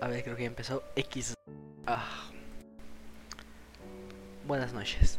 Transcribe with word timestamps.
A 0.00 0.06
ver, 0.06 0.22
creo 0.22 0.36
que 0.36 0.42
ya 0.42 0.48
empezó 0.48 0.82
X. 0.94 1.34
Ah. 1.86 2.30
Buenas 4.46 4.72
noches. 4.72 5.18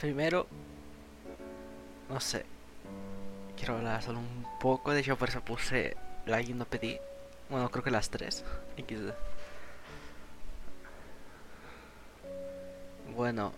Primero, 0.00 0.46
no 2.08 2.20
sé. 2.20 2.44
Quiero 3.56 3.76
hablar 3.76 4.02
solo 4.02 4.20
un 4.20 4.46
poco. 4.60 4.92
De 4.92 5.00
hecho, 5.00 5.16
por 5.16 5.30
eso 5.30 5.40
puse 5.40 5.96
la 6.26 6.40
y 6.40 6.52
no 6.52 6.64
pedí. 6.64 6.98
Bueno, 7.50 7.68
creo 7.70 7.82
que 7.82 7.90
las 7.90 8.10
tres. 8.10 8.44
XD. 8.76 9.12
Bueno, 13.16 13.52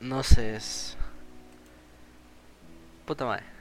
no 0.00 0.22
sé, 0.22 0.56
es. 0.56 0.96
Puta 3.06 3.24
madre. 3.24 3.59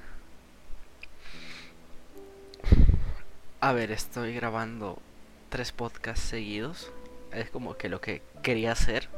A 3.62 3.74
ver, 3.74 3.92
estoy 3.92 4.34
grabando 4.34 5.00
tres 5.50 5.74
podcasts 5.74 6.24
seguidos. 6.24 6.94
Es 7.34 7.50
como 7.50 7.76
que 7.76 7.90
lo 7.90 8.00
que 8.00 8.22
quería 8.42 8.72
hacer 8.72 9.10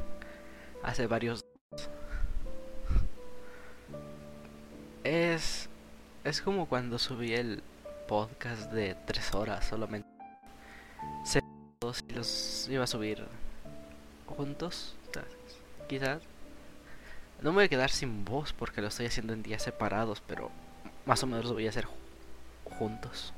hace 0.82 1.06
varios. 1.06 1.44
Es. 5.04 5.68
Es 6.24 6.40
como 6.40 6.66
cuando 6.66 6.98
subí 6.98 7.34
el 7.34 7.62
podcast 8.08 8.72
de 8.72 8.96
tres 9.06 9.32
horas 9.32 9.64
solamente. 9.64 10.08
y 12.08 12.12
los 12.12 12.68
iba 12.68 12.82
a 12.82 12.88
subir 12.88 13.24
juntos, 14.26 14.96
quizás. 15.88 16.20
No 17.42 17.50
me 17.50 17.58
voy 17.58 17.64
a 17.66 17.68
quedar 17.68 17.90
sin 17.90 18.24
voz 18.24 18.52
porque 18.52 18.82
lo 18.82 18.88
estoy 18.88 19.06
haciendo 19.06 19.34
en 19.34 19.44
días 19.44 19.62
separados, 19.62 20.20
pero 20.26 20.50
más 21.06 21.22
o 21.22 21.28
menos 21.28 21.44
lo 21.44 21.54
voy 21.54 21.66
a 21.66 21.70
hacer 21.70 21.86
juntos. 22.64 23.32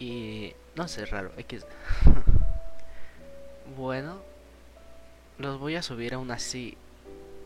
Y 0.00 0.54
no 0.76 0.88
sé, 0.88 1.04
raro, 1.04 1.30
X. 1.36 1.66
bueno, 3.76 4.16
los 5.38 5.60
voy 5.60 5.76
a 5.76 5.82
subir 5.82 6.14
aún 6.14 6.30
así 6.30 6.78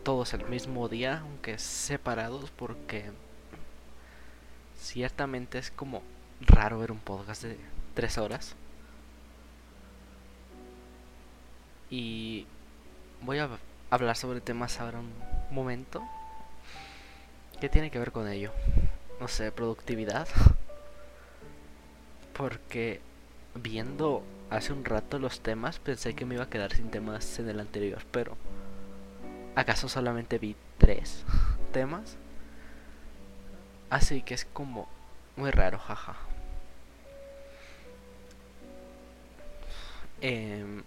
todos 0.05 0.35
el 0.35 0.45
mismo 0.47 0.89
día, 0.89 1.19
aunque 1.19 1.59
separados, 1.59 2.53
porque 2.53 3.11
ciertamente 4.79 5.59
es 5.59 5.73
como 5.73 6.03
raro 6.41 6.79
ver 6.79 6.93
un 6.93 7.01
podcast 7.01 7.43
de 7.43 7.59
tres 7.95 8.19
horas. 8.19 8.55
Y 11.91 12.47
voy 13.21 13.39
a 13.39 13.49
hablar 13.91 14.17
sobre 14.17 14.41
temas 14.41 14.79
ahora 14.79 15.01
un 15.01 15.13
momento. 15.51 16.05
¿Qué 17.61 17.69
tiene 17.69 17.91
que 17.91 17.99
ver 17.99 18.13
con 18.13 18.29
ello? 18.29 18.53
No 19.19 19.27
sé, 19.27 19.51
productividad. 19.51 20.29
Porque 22.35 23.01
viendo 23.55 24.23
hace 24.51 24.73
un 24.73 24.85
rato 24.85 25.19
los 25.19 25.41
temas 25.41 25.79
pensé 25.79 26.15
que 26.15 26.25
me 26.25 26.35
iba 26.35 26.45
a 26.45 26.51
quedar 26.51 26.73
sin 26.75 26.91
temas 26.91 27.39
en 27.39 27.49
el 27.49 27.61
anterior, 27.61 28.03
pero 28.11 28.37
¿acaso 29.55 29.89
solamente 29.89 30.39
vi 30.39 30.57
tres 30.79 31.25
temas? 31.73 32.17
Así 33.91 34.23
que 34.23 34.35
es 34.35 34.45
como 34.45 34.89
muy 35.37 35.51
raro, 35.51 35.79
jaja. 35.79 36.17
Eh, 40.21 40.83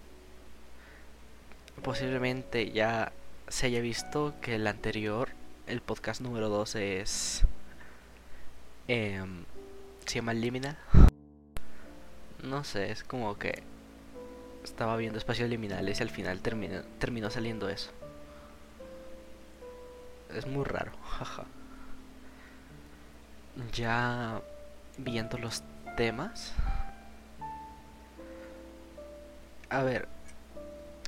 posiblemente 1.84 2.72
ya 2.72 3.12
se 3.48 3.68
haya 3.68 3.82
visto 3.82 4.34
que 4.42 4.56
el 4.56 4.68
anterior, 4.68 5.30
el 5.68 5.82
podcast 5.82 6.22
número 6.22 6.50
12 6.50 7.02
es... 7.02 7.46
Eh, 8.88 9.24
se 10.06 10.16
llama 10.16 10.34
Liminal. 10.34 10.78
No 12.48 12.64
sé, 12.64 12.92
es 12.92 13.04
como 13.04 13.38
que 13.38 13.62
estaba 14.64 14.96
viendo 14.96 15.18
espacios 15.18 15.50
liminales 15.50 16.00
y 16.00 16.04
al 16.04 16.10
final 16.10 16.40
terminó, 16.40 16.82
terminó 16.98 17.30
saliendo 17.30 17.68
eso. 17.68 17.92
Es 20.34 20.48
muy 20.48 20.64
raro, 20.64 20.94
jaja. 21.10 21.46
Ya 23.74 24.42
viendo 24.98 25.38
los 25.38 25.62
temas. 25.98 26.54
A 29.70 29.84
ver, 29.84 30.08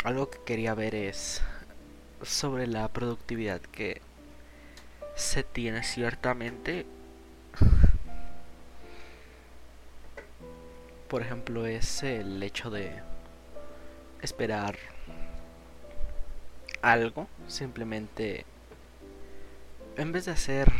algo 0.03 0.29
que 0.29 0.39
quería 0.45 0.73
ver 0.73 0.93
es 0.93 1.41
sobre 2.21 2.67
la 2.67 2.89
productividad 2.89 3.61
que 3.61 4.01
se 5.15 5.43
tiene 5.43 5.83
ciertamente. 5.83 6.85
Por 11.09 11.23
ejemplo, 11.23 11.65
es 11.65 12.03
el 12.03 12.41
hecho 12.43 12.69
de 12.69 13.01
esperar 14.21 14.77
algo, 16.83 17.27
simplemente 17.47 18.45
en 19.97 20.11
vez 20.11 20.25
de 20.25 20.31
hacer 20.31 20.71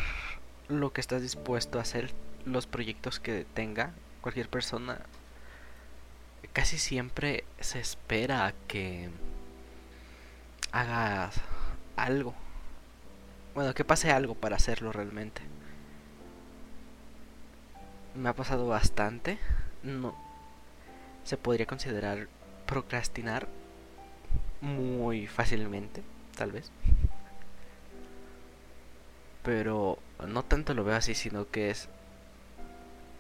lo 0.68 0.94
que 0.94 1.02
estás 1.02 1.22
dispuesto 1.22 1.80
a 1.80 1.82
hacer, 1.82 2.12
los 2.46 2.68
proyectos 2.68 3.20
que 3.20 3.46
tenga 3.54 3.92
cualquier 4.22 4.50
persona 4.50 5.02
casi 6.54 6.78
siempre 6.78 7.44
se 7.60 7.80
espera 7.80 8.54
que 8.68 9.10
hagas 10.72 11.36
algo. 11.96 12.34
Bueno, 13.56 13.74
que 13.74 13.84
pase 13.84 14.12
algo 14.12 14.36
para 14.36 14.58
hacerlo 14.58 14.92
realmente. 14.92 15.42
Me 18.16 18.30
ha 18.30 18.34
pasado 18.34 18.68
bastante. 18.68 19.40
No. 19.84 20.16
Se 21.24 21.38
podría 21.38 21.66
considerar 21.66 22.28
procrastinar 22.66 23.48
muy 24.62 25.28
fácilmente, 25.28 26.04
tal 26.36 26.52
vez. 26.52 26.72
Pero 29.44 30.00
no 30.28 30.44
tanto 30.44 30.74
lo 30.74 30.84
veo 30.84 30.96
así, 30.96 31.16
sino 31.16 31.50
que 31.50 31.70
es 31.70 31.90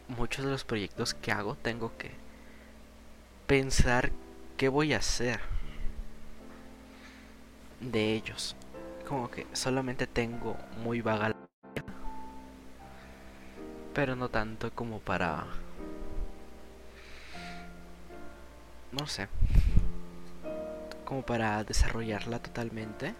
muchos 0.07 0.45
de 0.45 0.51
los 0.51 0.65
proyectos 0.65 1.13
que 1.13 1.31
hago 1.31 1.55
tengo 1.55 1.95
que 1.97 2.11
pensar 3.47 4.11
qué 4.57 4.69
voy 4.69 4.93
a 4.93 4.97
hacer 4.97 5.39
de 7.79 8.13
ellos. 8.13 8.55
Como 9.07 9.31
que 9.31 9.47
solamente 9.53 10.07
tengo 10.07 10.57
muy 10.83 11.01
vaga 11.01 11.29
la 11.29 11.35
pero 13.93 14.15
no 14.15 14.29
tanto 14.29 14.71
como 14.71 14.99
para 14.99 15.45
no 18.91 19.07
sé 19.07 19.27
como 21.05 21.21
para 21.23 21.63
desarrollarla 21.63 22.39
totalmente 22.39 23.15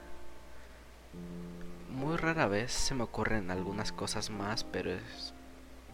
muy 1.90 2.18
rara 2.18 2.48
vez 2.48 2.72
se 2.72 2.96
me 2.96 3.04
ocurren 3.04 3.52
algunas 3.52 3.92
cosas 3.92 4.30
más 4.30 4.64
pero 4.64 4.92
es 4.92 5.34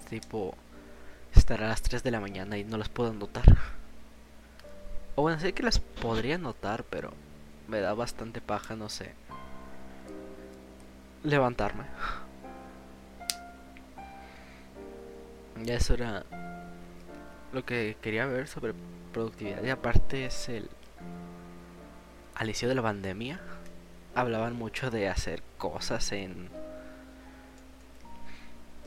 tipo 0.10 0.56
estar 1.34 1.64
a 1.64 1.70
las 1.70 1.82
3 1.82 2.04
de 2.04 2.12
la 2.12 2.20
mañana 2.20 2.58
y 2.58 2.64
no 2.64 2.78
las 2.78 2.90
puedo 2.90 3.14
notar 3.14 3.46
o 5.16 5.22
bueno, 5.22 5.40
sé 5.40 5.54
que 5.54 5.64
las 5.64 5.80
podría 5.80 6.38
notar, 6.38 6.84
pero 6.84 7.14
me 7.70 7.80
da 7.80 7.94
bastante 7.94 8.42
paja, 8.42 8.76
no 8.76 8.90
sé. 8.90 9.14
Levantarme. 11.24 11.86
Ya 15.64 15.76
eso 15.76 15.94
era 15.94 16.26
lo 17.56 17.66
que 17.66 17.96
quería 18.02 18.26
ver 18.26 18.48
sobre 18.48 18.74
productividad. 19.14 19.64
Y 19.64 19.70
aparte 19.70 20.26
es 20.26 20.50
el... 20.50 20.70
Al 22.36 22.48
inicio 22.48 22.68
de 22.68 22.76
la 22.76 22.82
pandemia 22.82 23.40
hablaban 24.14 24.56
mucho 24.56 24.92
de 24.92 25.08
hacer 25.08 25.42
cosas 25.58 26.12
en... 26.12 26.50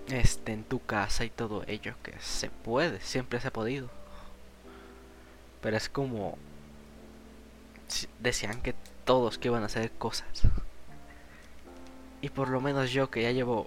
Este, 0.09 0.53
en 0.53 0.65
tu 0.65 0.85
casa 0.85 1.25
y 1.25 1.31
todo 1.31 1.65
ello, 1.67 1.95
que 2.03 2.15
se 2.21 2.51
puede, 2.51 3.01
siempre 3.01 3.41
se 3.41 3.49
ha 3.49 3.53
podido. 3.53 3.89
Pero 5.63 5.77
es 5.77 5.89
como... 5.89 6.37
Decían 8.19 8.61
que 8.61 8.75
todos 9.05 9.39
que 9.39 9.49
iban 9.49 9.63
a 9.63 9.67
hacer 9.67 9.91
cosas. 9.93 10.43
Y 12.21 12.29
por 12.29 12.51
lo 12.51 12.61
menos 12.61 12.91
yo 12.91 13.11
que 13.11 13.23
ya 13.23 13.31
llevo 13.31 13.67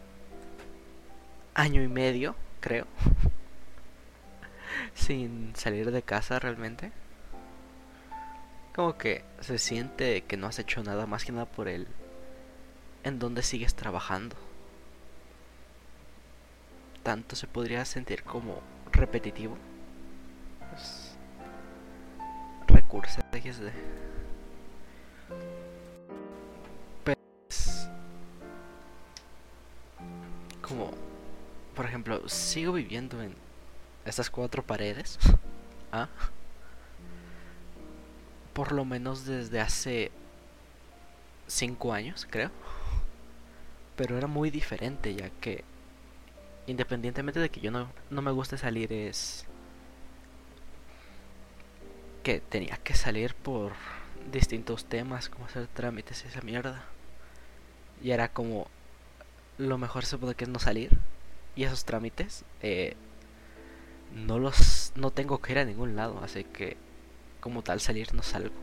año 1.56 1.82
y 1.82 1.88
medio, 1.88 2.36
creo, 2.60 2.86
sin 4.96 5.56
salir 5.56 5.92
de 5.92 6.02
casa 6.02 6.40
realmente. 6.40 6.92
Como 8.76 8.98
que 8.98 9.24
se 9.42 9.58
siente 9.58 10.24
que 10.24 10.38
no 10.38 10.48
has 10.48 10.60
hecho 10.60 10.84
nada 10.84 11.06
más 11.06 11.26
que 11.26 11.32
nada 11.32 11.46
por 11.46 11.68
el 11.68 11.88
en 13.04 13.20
donde 13.20 13.44
sigues 13.44 13.76
trabajando. 13.76 14.36
Tanto 17.04 17.36
se 17.36 17.48
podría 17.48 17.84
sentir 17.86 18.24
como 18.24 18.62
repetitivo. 18.92 19.58
Pues, 20.70 21.18
recursos 22.68 23.24
de 23.32 23.72
Pues 27.04 27.90
como, 30.62 30.92
por 31.76 31.86
ejemplo, 31.86 32.30
sigo 32.30 32.74
viviendo 32.74 33.22
en 33.22 33.36
estas 34.06 34.30
cuatro 34.30 34.64
paredes. 34.64 35.20
¿Ah? 35.92 36.08
Por 38.54 38.72
lo 38.72 38.86
menos 38.86 39.26
desde 39.26 39.60
hace 39.60 40.12
cinco 41.48 41.94
años, 41.94 42.28
creo. 42.30 42.52
Pero 43.96 44.18
era 44.18 44.28
muy 44.28 44.50
diferente, 44.50 45.14
ya 45.14 45.30
que 45.30 45.64
independientemente 46.68 47.40
de 47.40 47.50
que 47.50 47.60
yo 47.60 47.72
no, 47.72 47.92
no 48.10 48.22
me 48.22 48.32
guste 48.32 48.58
salir, 48.58 48.92
es 48.94 49.46
que 52.24 52.40
tenía 52.40 52.78
que 52.78 52.94
salir 52.94 53.36
por 53.36 53.74
distintos 54.32 54.86
temas, 54.86 55.30
como 55.30 55.46
hacer 55.46 55.68
trámites 55.68 56.24
y 56.24 56.28
esa 56.28 56.42
mierda. 56.42 56.84
Y 58.02 58.12
era 58.12 58.30
como 58.30 58.68
lo 59.58 59.78
mejor 59.78 60.06
se 60.06 60.18
puede 60.18 60.36
que 60.36 60.46
es 60.46 60.50
no 60.50 60.60
salir. 60.60 60.98
Y 61.56 61.64
esos 61.64 61.86
trámites 61.86 62.46
eh, 62.62 62.96
no 64.16 64.40
los 64.40 64.92
no 64.96 65.12
tengo 65.12 65.40
que 65.40 65.54
ir 65.54 65.60
a 65.60 65.66
ningún 65.66 65.96
lado, 65.96 66.20
así 66.24 66.44
que 66.44 66.78
como 67.40 67.64
tal 67.64 67.80
salir 67.80 68.14
no 68.14 68.24
salgo. 68.24 68.54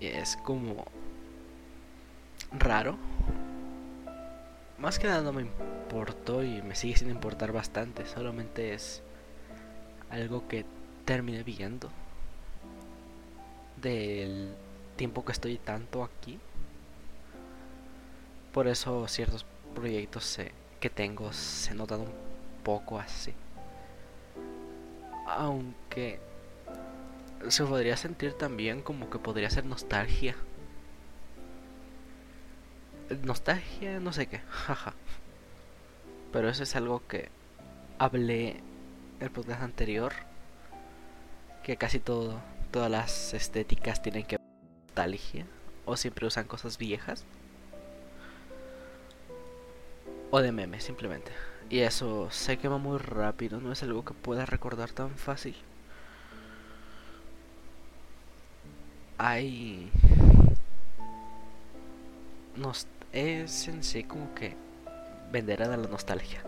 y 0.00 0.06
es 0.06 0.36
como 0.36 0.86
raro. 2.52 2.96
Más 4.78 4.98
que 4.98 5.08
nada 5.08 5.22
no 5.22 5.32
me 5.32 5.42
importó 5.42 6.42
y 6.42 6.62
me 6.62 6.74
sigue 6.74 6.96
sin 6.96 7.10
importar 7.10 7.52
bastante, 7.52 8.06
solamente 8.06 8.72
es 8.72 9.02
algo 10.08 10.48
que 10.48 10.64
terminé 11.04 11.42
viendo 11.42 11.90
del 13.76 14.54
tiempo 14.96 15.24
que 15.24 15.32
estoy 15.32 15.58
tanto 15.58 16.02
aquí. 16.02 16.40
Por 18.52 18.68
eso 18.68 19.06
ciertos 19.06 19.44
proyectos 19.74 20.24
que 20.80 20.90
tengo 20.90 21.32
se 21.32 21.74
notan 21.74 22.00
un 22.00 22.12
poco 22.64 22.98
así. 22.98 23.34
Aunque 25.26 26.18
se 27.48 27.64
podría 27.64 27.96
sentir 27.96 28.32
también 28.32 28.82
como 28.82 29.10
que 29.10 29.18
podría 29.18 29.50
ser 29.50 29.64
nostalgia. 29.64 30.34
Nostalgia, 33.22 34.00
no 34.00 34.12
sé 34.12 34.26
qué, 34.26 34.38
jaja. 34.48 34.94
Pero 36.32 36.48
eso 36.48 36.62
es 36.62 36.74
algo 36.76 37.06
que 37.06 37.28
hablé 37.98 38.60
el 39.20 39.30
podcast 39.30 39.62
anterior. 39.62 40.12
Que 41.62 41.76
casi 41.76 42.00
todo, 42.00 42.40
todas 42.70 42.90
las 42.90 43.34
estéticas 43.34 44.02
tienen 44.02 44.24
que 44.24 44.38
ver 44.38 44.46
nostalgia. 44.86 45.46
O 45.84 45.96
siempre 45.96 46.26
usan 46.26 46.46
cosas 46.46 46.78
viejas 46.78 47.26
o 50.30 50.40
de 50.40 50.52
memes 50.52 50.84
simplemente. 50.84 51.32
Y 51.68 51.80
eso 51.80 52.30
se 52.30 52.58
quema 52.58 52.78
muy 52.78 52.98
rápido, 52.98 53.60
no 53.60 53.72
es 53.72 53.82
algo 53.82 54.04
que 54.04 54.14
pueda 54.14 54.46
recordar 54.46 54.90
tan 54.90 55.10
fácil. 55.16 55.56
Hay... 59.18 59.90
Nos... 62.56 62.86
Es 63.12 63.66
en 63.66 63.82
sí 63.82 64.04
como 64.04 64.34
que 64.34 64.56
vender 65.32 65.62
a 65.62 65.68
la 65.68 65.76
nostalgia. 65.76 66.42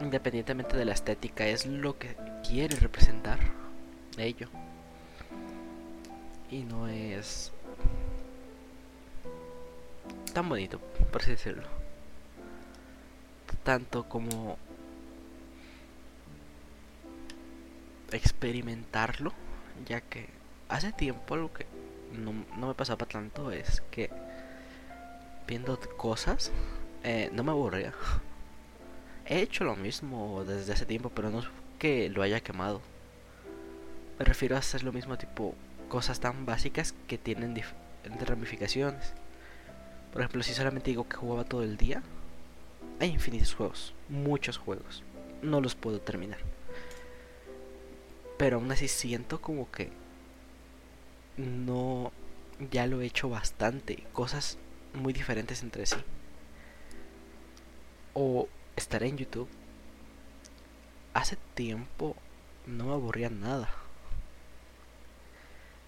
Independientemente 0.00 0.76
de 0.76 0.86
la 0.86 0.92
estética, 0.92 1.46
es 1.46 1.66
lo 1.66 1.98
que 1.98 2.16
quiere 2.46 2.76
representar 2.76 3.38
ello. 4.16 4.48
Y 6.50 6.62
no 6.62 6.88
es 6.88 7.52
tan 10.32 10.48
bonito, 10.48 10.78
por 11.10 11.22
así 11.22 11.32
decirlo 11.32 11.75
tanto 13.66 14.08
como 14.08 14.58
experimentarlo, 18.12 19.32
ya 19.88 20.00
que 20.00 20.28
hace 20.68 20.92
tiempo 20.92 21.34
lo 21.34 21.52
que 21.52 21.66
no, 22.12 22.32
me 22.68 22.74
pasaba 22.74 23.06
tanto 23.06 23.50
es 23.50 23.82
que 23.90 24.08
viendo 25.48 25.76
cosas 25.96 26.52
eh, 27.02 27.28
no 27.32 27.42
me 27.42 27.50
aburría. 27.50 27.92
He 29.26 29.40
hecho 29.40 29.64
lo 29.64 29.74
mismo 29.74 30.44
desde 30.44 30.72
hace 30.72 30.86
tiempo, 30.86 31.10
pero 31.10 31.30
no 31.30 31.40
es 31.40 31.46
que 31.80 32.08
lo 32.08 32.22
haya 32.22 32.40
quemado. 32.40 32.80
Me 34.20 34.24
refiero 34.24 34.54
a 34.54 34.60
hacer 34.60 34.84
lo 34.84 34.92
mismo 34.92 35.18
tipo 35.18 35.56
cosas 35.88 36.20
tan 36.20 36.46
básicas 36.46 36.94
que 37.08 37.18
tienen 37.18 37.52
diferentes 37.52 38.28
ramificaciones. 38.28 39.12
Por 40.12 40.20
ejemplo, 40.20 40.44
si 40.44 40.54
solamente 40.54 40.90
digo 40.90 41.08
que 41.08 41.16
jugaba 41.16 41.42
todo 41.42 41.64
el 41.64 41.76
día, 41.76 42.04
hay 43.00 43.10
infinitos 43.10 43.54
juegos, 43.54 43.94
muchos 44.08 44.58
juegos. 44.58 45.02
No 45.42 45.60
los 45.60 45.74
puedo 45.74 46.00
terminar. 46.00 46.38
Pero 48.38 48.56
aún 48.56 48.70
así 48.72 48.88
siento 48.88 49.40
como 49.40 49.70
que 49.70 49.90
no 51.36 52.12
ya 52.70 52.86
lo 52.86 53.00
he 53.00 53.06
hecho 53.06 53.28
bastante, 53.28 54.04
cosas 54.12 54.58
muy 54.94 55.12
diferentes 55.12 55.62
entre 55.62 55.86
sí. 55.86 55.96
O 58.14 58.48
estaré 58.76 59.08
en 59.08 59.18
YouTube. 59.18 59.48
Hace 61.12 61.36
tiempo 61.54 62.16
no 62.66 62.86
me 62.86 62.92
aburría 62.92 63.30
nada. 63.30 63.68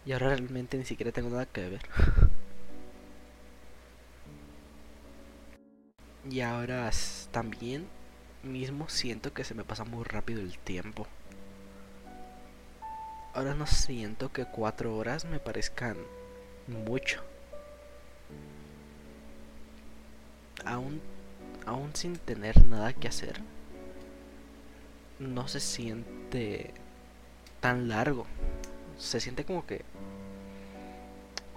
Y 0.06 0.12
ahora 0.12 0.28
realmente 0.28 0.78
ni 0.78 0.84
siquiera 0.84 1.12
tengo 1.12 1.31
nada 1.31 1.46
que 1.46 1.69
ver. 1.69 1.82
Y 6.30 6.42
ahora 6.42 6.90
también 7.30 7.88
mismo 8.42 8.88
siento 8.88 9.32
que 9.32 9.44
se 9.44 9.54
me 9.54 9.64
pasa 9.64 9.84
muy 9.84 10.04
rápido 10.04 10.40
el 10.40 10.58
tiempo. 10.58 11.06
Ahora 13.32 13.54
no 13.54 13.66
siento 13.66 14.30
que 14.30 14.44
cuatro 14.44 14.94
horas 14.96 15.25
me 15.25 15.40
parezcan 15.40 15.96
mucho. 16.66 17.22
Aún, 20.64 21.00
aún 21.66 21.94
sin 21.94 22.19
tener 22.19 22.64
nada 22.66 22.92
que 22.92 23.08
hacer, 23.08 23.40
no 25.19 25.48
se 25.48 25.60
siente 25.60 26.75
tan 27.60 27.88
largo. 27.88 28.26
Se 28.98 29.20
siente 29.20 29.44
como 29.44 29.64
que 29.64 29.82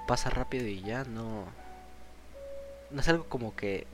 pasa 0.08 0.30
rápido 0.30 0.68
y 0.68 0.82
ya 0.82 1.04
no... 1.04 1.46
No 2.92 3.02
es 3.02 3.08
algo 3.10 3.26
como 3.28 3.56
que 3.56 3.88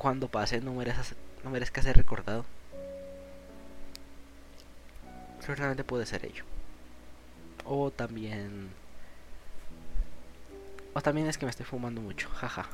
cuando 0.00 0.28
pase 0.28 0.62
no 0.62 0.72
merezca, 0.72 1.14
no 1.44 1.50
merezca 1.50 1.82
ser 1.82 1.94
recordado. 1.94 2.46
Realmente 5.46 5.84
puede 5.84 6.06
ser 6.06 6.24
ello. 6.24 6.44
O 7.66 7.90
también... 7.90 8.70
O 10.94 11.02
también 11.02 11.26
es 11.26 11.36
que 11.36 11.44
me 11.44 11.50
estoy 11.50 11.66
fumando 11.66 12.00
mucho, 12.00 12.30
jaja. 12.30 12.66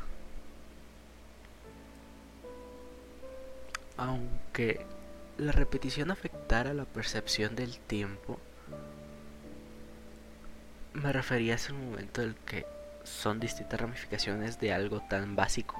Aunque 3.96 4.86
la 5.36 5.50
repetición 5.50 6.12
afectara 6.12 6.74
la 6.74 6.84
percepción 6.84 7.56
del 7.56 7.76
tiempo, 7.80 8.38
me 10.92 11.12
refería 11.12 11.54
a 11.54 11.56
ese 11.56 11.72
momento 11.72 12.22
en 12.22 12.28
el 12.28 12.36
que 12.36 12.66
son 13.02 13.40
distintas 13.40 13.80
ramificaciones 13.80 14.60
de 14.60 14.72
algo 14.72 15.00
tan 15.08 15.34
básico 15.34 15.76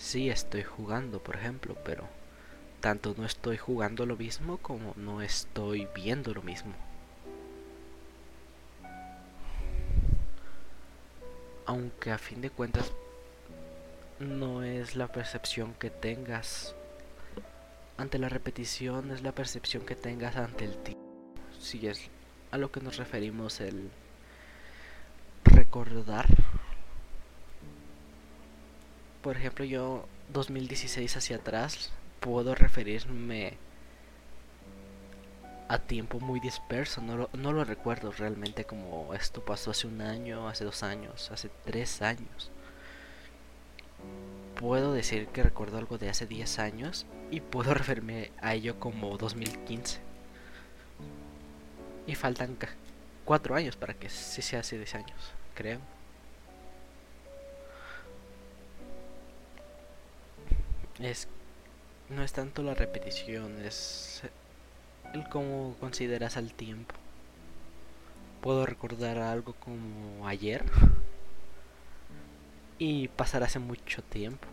sí 0.00 0.30
estoy 0.30 0.64
jugando, 0.64 1.22
por 1.22 1.36
ejemplo, 1.36 1.76
pero 1.84 2.04
tanto 2.80 3.14
no 3.16 3.26
estoy 3.26 3.58
jugando 3.58 4.06
lo 4.06 4.16
mismo 4.16 4.56
como 4.56 4.94
no 4.96 5.20
estoy 5.20 5.86
viendo 5.94 6.32
lo 6.32 6.42
mismo. 6.42 6.72
Aunque 11.66 12.10
a 12.10 12.18
fin 12.18 12.40
de 12.40 12.50
cuentas 12.50 12.90
no 14.18 14.64
es 14.64 14.96
la 14.96 15.08
percepción 15.08 15.74
que 15.74 15.90
tengas 15.90 16.74
ante 17.98 18.18
la 18.18 18.30
repetición, 18.30 19.10
es 19.10 19.22
la 19.22 19.32
percepción 19.32 19.84
que 19.84 19.94
tengas 19.94 20.36
ante 20.36 20.64
el 20.64 20.76
tiempo. 20.78 21.04
Si 21.60 21.86
es 21.86 22.08
a 22.50 22.56
lo 22.56 22.72
que 22.72 22.80
nos 22.80 22.96
referimos 22.96 23.60
el 23.60 23.90
recordar 25.44 26.26
por 29.22 29.36
ejemplo, 29.36 29.64
yo 29.64 30.06
2016 30.32 31.16
hacia 31.16 31.36
atrás 31.36 31.90
puedo 32.20 32.54
referirme 32.54 33.54
a 35.68 35.78
tiempo 35.78 36.18
muy 36.18 36.40
disperso, 36.40 37.00
no 37.00 37.16
lo, 37.16 37.30
no 37.32 37.52
lo 37.52 37.64
recuerdo 37.64 38.10
realmente 38.10 38.64
como 38.64 39.14
esto 39.14 39.44
pasó 39.44 39.70
hace 39.70 39.86
un 39.86 40.00
año, 40.00 40.48
hace 40.48 40.64
dos 40.64 40.82
años, 40.82 41.30
hace 41.30 41.50
tres 41.64 42.02
años. 42.02 42.50
Puedo 44.56 44.92
decir 44.92 45.28
que 45.28 45.42
recuerdo 45.42 45.78
algo 45.78 45.96
de 45.96 46.10
hace 46.10 46.26
10 46.26 46.58
años 46.58 47.06
y 47.30 47.40
puedo 47.40 47.72
referirme 47.74 48.30
a 48.42 48.54
ello 48.54 48.78
como 48.78 49.16
2015. 49.16 50.00
Y 52.06 52.14
faltan 52.14 52.58
cuatro 53.24 53.54
años 53.54 53.76
para 53.76 53.94
que 53.94 54.10
sí 54.10 54.42
sea 54.42 54.60
hace 54.60 54.76
10 54.76 54.94
años, 54.96 55.32
creo. 55.54 55.80
Es 61.02 61.28
no 62.10 62.24
es 62.24 62.32
tanto 62.32 62.62
la 62.62 62.74
repetición, 62.74 63.64
es 63.64 64.22
el 65.14 65.28
cómo 65.28 65.76
consideras 65.78 66.36
al 66.36 66.52
tiempo. 66.52 66.94
Puedo 68.40 68.66
recordar 68.66 69.18
algo 69.18 69.54
como 69.54 70.26
ayer 70.26 70.64
y 72.78 73.08
pasar 73.08 73.44
hace 73.44 73.60
mucho 73.60 74.02
tiempo. 74.02 74.48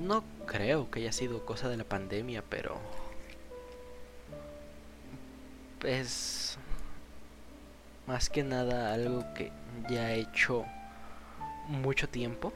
No 0.00 0.22
creo 0.46 0.90
que 0.90 1.00
haya 1.00 1.12
sido 1.12 1.44
cosa 1.44 1.68
de 1.68 1.76
la 1.76 1.84
pandemia, 1.84 2.44
pero 2.48 2.78
es 5.84 6.56
más 8.06 8.30
que 8.30 8.44
nada 8.44 8.92
algo 8.92 9.24
que 9.34 9.50
ya 9.88 10.12
he 10.12 10.20
hecho 10.20 10.64
mucho 11.68 12.08
tiempo. 12.08 12.52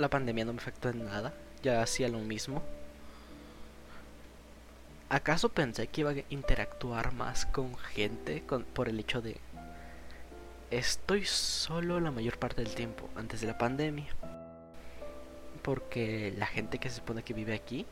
La 0.00 0.08
pandemia 0.08 0.46
no 0.46 0.54
me 0.54 0.60
afectó 0.60 0.88
en 0.88 1.04
nada, 1.04 1.34
ya 1.62 1.82
hacía 1.82 2.08
lo 2.08 2.20
mismo. 2.20 2.62
¿Acaso 5.10 5.50
pensé 5.50 5.88
que 5.88 6.00
iba 6.00 6.12
a 6.12 6.24
interactuar 6.30 7.12
más 7.12 7.44
con 7.44 7.76
gente 7.76 8.42
por 8.72 8.88
el 8.88 8.98
hecho 8.98 9.20
de 9.20 9.36
estoy 10.70 11.26
solo 11.26 12.00
la 12.00 12.10
mayor 12.12 12.38
parte 12.38 12.62
del 12.62 12.74
tiempo 12.74 13.10
antes 13.14 13.42
de 13.42 13.48
la 13.48 13.58
pandemia? 13.58 14.06
Porque 15.60 16.32
la 16.34 16.46
gente 16.46 16.78
que 16.78 16.88
se 16.88 16.96
supone 16.96 17.22
que 17.22 17.34
vive 17.34 17.52
aquí 17.52 17.84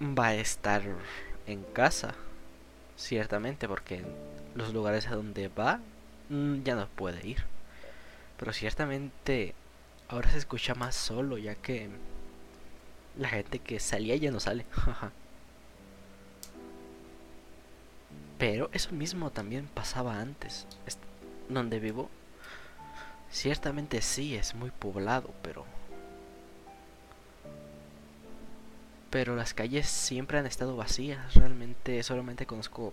va 0.00 0.28
a 0.28 0.34
estar 0.36 0.80
en 1.46 1.64
casa, 1.64 2.14
ciertamente, 2.96 3.68
porque 3.68 4.02
los 4.54 4.72
lugares 4.72 5.06
a 5.08 5.16
donde 5.16 5.48
va 5.48 5.80
mm, 6.30 6.62
ya 6.62 6.76
no 6.76 6.88
puede 6.88 7.28
ir. 7.28 7.44
Pero 8.38 8.54
ciertamente 8.54 9.54
ahora 10.10 10.30
se 10.30 10.38
escucha 10.38 10.74
más 10.74 10.96
solo, 10.96 11.38
ya 11.38 11.54
que 11.54 11.88
la 13.16 13.28
gente 13.28 13.60
que 13.60 13.78
salía 13.78 14.16
ya 14.16 14.30
no 14.32 14.40
sale. 14.40 14.66
Pero 18.38 18.70
eso 18.72 18.90
mismo 18.92 19.30
también 19.30 19.68
pasaba 19.72 20.18
antes. 20.18 20.66
Donde 21.48 21.78
vivo, 21.78 22.10
ciertamente 23.30 24.02
sí 24.02 24.34
es 24.34 24.54
muy 24.54 24.70
poblado, 24.70 25.34
pero... 25.42 25.66
Pero 29.10 29.34
las 29.34 29.52
calles 29.52 29.88
siempre 29.88 30.38
han 30.38 30.46
estado 30.46 30.76
vacías. 30.76 31.34
Realmente 31.34 32.02
solamente 32.04 32.46
conozco 32.46 32.92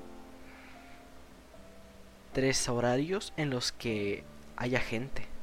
tres 2.33 2.67
horarios 2.67 3.31
en 3.37 3.51
los 3.51 3.71
que 3.71 4.23
haya 4.57 4.79
gente. 4.79 5.36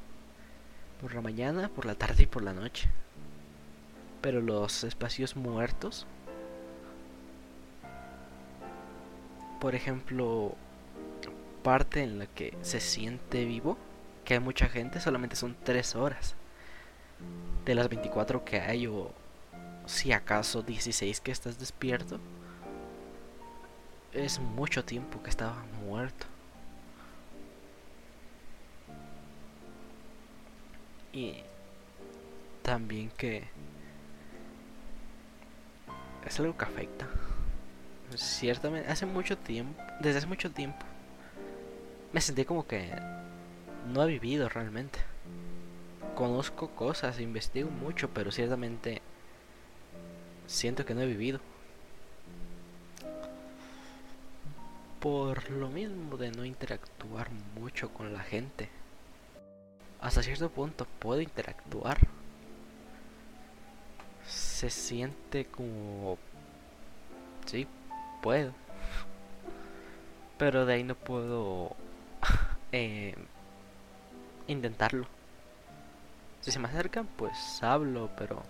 Por 1.04 1.14
la 1.14 1.20
mañana, 1.20 1.68
por 1.68 1.84
la 1.84 1.94
tarde 1.94 2.24
y 2.24 2.26
por 2.26 2.42
la 2.42 2.52
noche. 2.52 2.88
Pero 4.22 4.40
los 4.40 4.82
espacios 4.82 5.36
muertos 5.36 6.06
por 9.64 9.74
ejemplo, 9.74 10.54
parte 11.62 12.02
en 12.02 12.18
la 12.18 12.26
que 12.26 12.54
se 12.60 12.80
siente 12.80 13.46
vivo, 13.46 13.78
que 14.26 14.34
hay 14.34 14.40
mucha 14.40 14.68
gente, 14.68 15.00
solamente 15.00 15.36
son 15.36 15.56
3 15.64 15.96
horas. 15.96 16.34
De 17.64 17.74
las 17.74 17.88
24 17.88 18.44
que 18.44 18.60
hay, 18.60 18.86
o 18.86 19.10
si 19.86 20.12
acaso 20.12 20.62
16 20.62 21.18
que 21.22 21.32
estás 21.32 21.58
despierto, 21.58 22.20
es 24.12 24.38
mucho 24.38 24.84
tiempo 24.84 25.22
que 25.22 25.30
estaba 25.30 25.64
muerto. 25.86 26.26
Y 31.14 31.36
también 32.62 33.10
que 33.16 33.44
es 36.26 36.40
algo 36.40 36.56
que 36.56 36.64
afecta 36.64 37.08
ciertamente, 38.16 38.90
hace 38.90 39.06
mucho 39.06 39.38
tiempo, 39.38 39.80
desde 40.00 40.18
hace 40.18 40.26
mucho 40.26 40.50
tiempo, 40.50 40.84
me 42.12 42.20
sentí 42.20 42.44
como 42.44 42.66
que 42.66 42.90
no 43.92 44.02
he 44.02 44.06
vivido 44.06 44.48
realmente. 44.48 44.98
Conozco 46.14 46.70
cosas, 46.70 47.20
investigo 47.20 47.70
mucho, 47.70 48.10
pero 48.10 48.30
ciertamente 48.30 49.00
siento 50.46 50.84
que 50.84 50.94
no 50.94 51.02
he 51.02 51.06
vivido. 51.06 51.40
Por 55.00 55.50
lo 55.50 55.68
mismo 55.68 56.16
de 56.16 56.30
no 56.30 56.44
interactuar 56.44 57.30
mucho 57.56 57.92
con 57.92 58.12
la 58.12 58.20
gente. 58.20 58.68
Hasta 60.04 60.22
cierto 60.22 60.50
punto 60.50 60.86
puedo 60.98 61.22
interactuar. 61.22 61.96
Se 64.26 64.68
siente 64.68 65.46
como... 65.46 66.18
Sí, 67.46 67.66
puedo. 68.20 68.52
Pero 70.36 70.66
de 70.66 70.74
ahí 70.74 70.84
no 70.84 70.94
puedo 70.94 71.74
eh, 72.72 73.14
intentarlo. 74.46 75.06
Si 76.42 76.52
se 76.52 76.58
me 76.58 76.68
acercan, 76.68 77.06
pues 77.16 77.62
hablo, 77.62 78.10
pero 78.18 78.42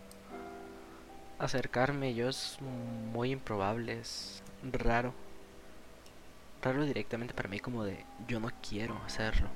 acercarme 1.38 2.14
yo 2.14 2.30
es 2.30 2.58
muy 3.12 3.30
improbable, 3.30 4.00
es 4.00 4.42
raro. 4.72 5.14
Raro 6.62 6.84
directamente 6.84 7.32
para 7.32 7.48
mí 7.48 7.60
como 7.60 7.84
de 7.84 8.04
yo 8.26 8.40
no 8.40 8.50
quiero 8.60 9.00
hacerlo. 9.06 9.46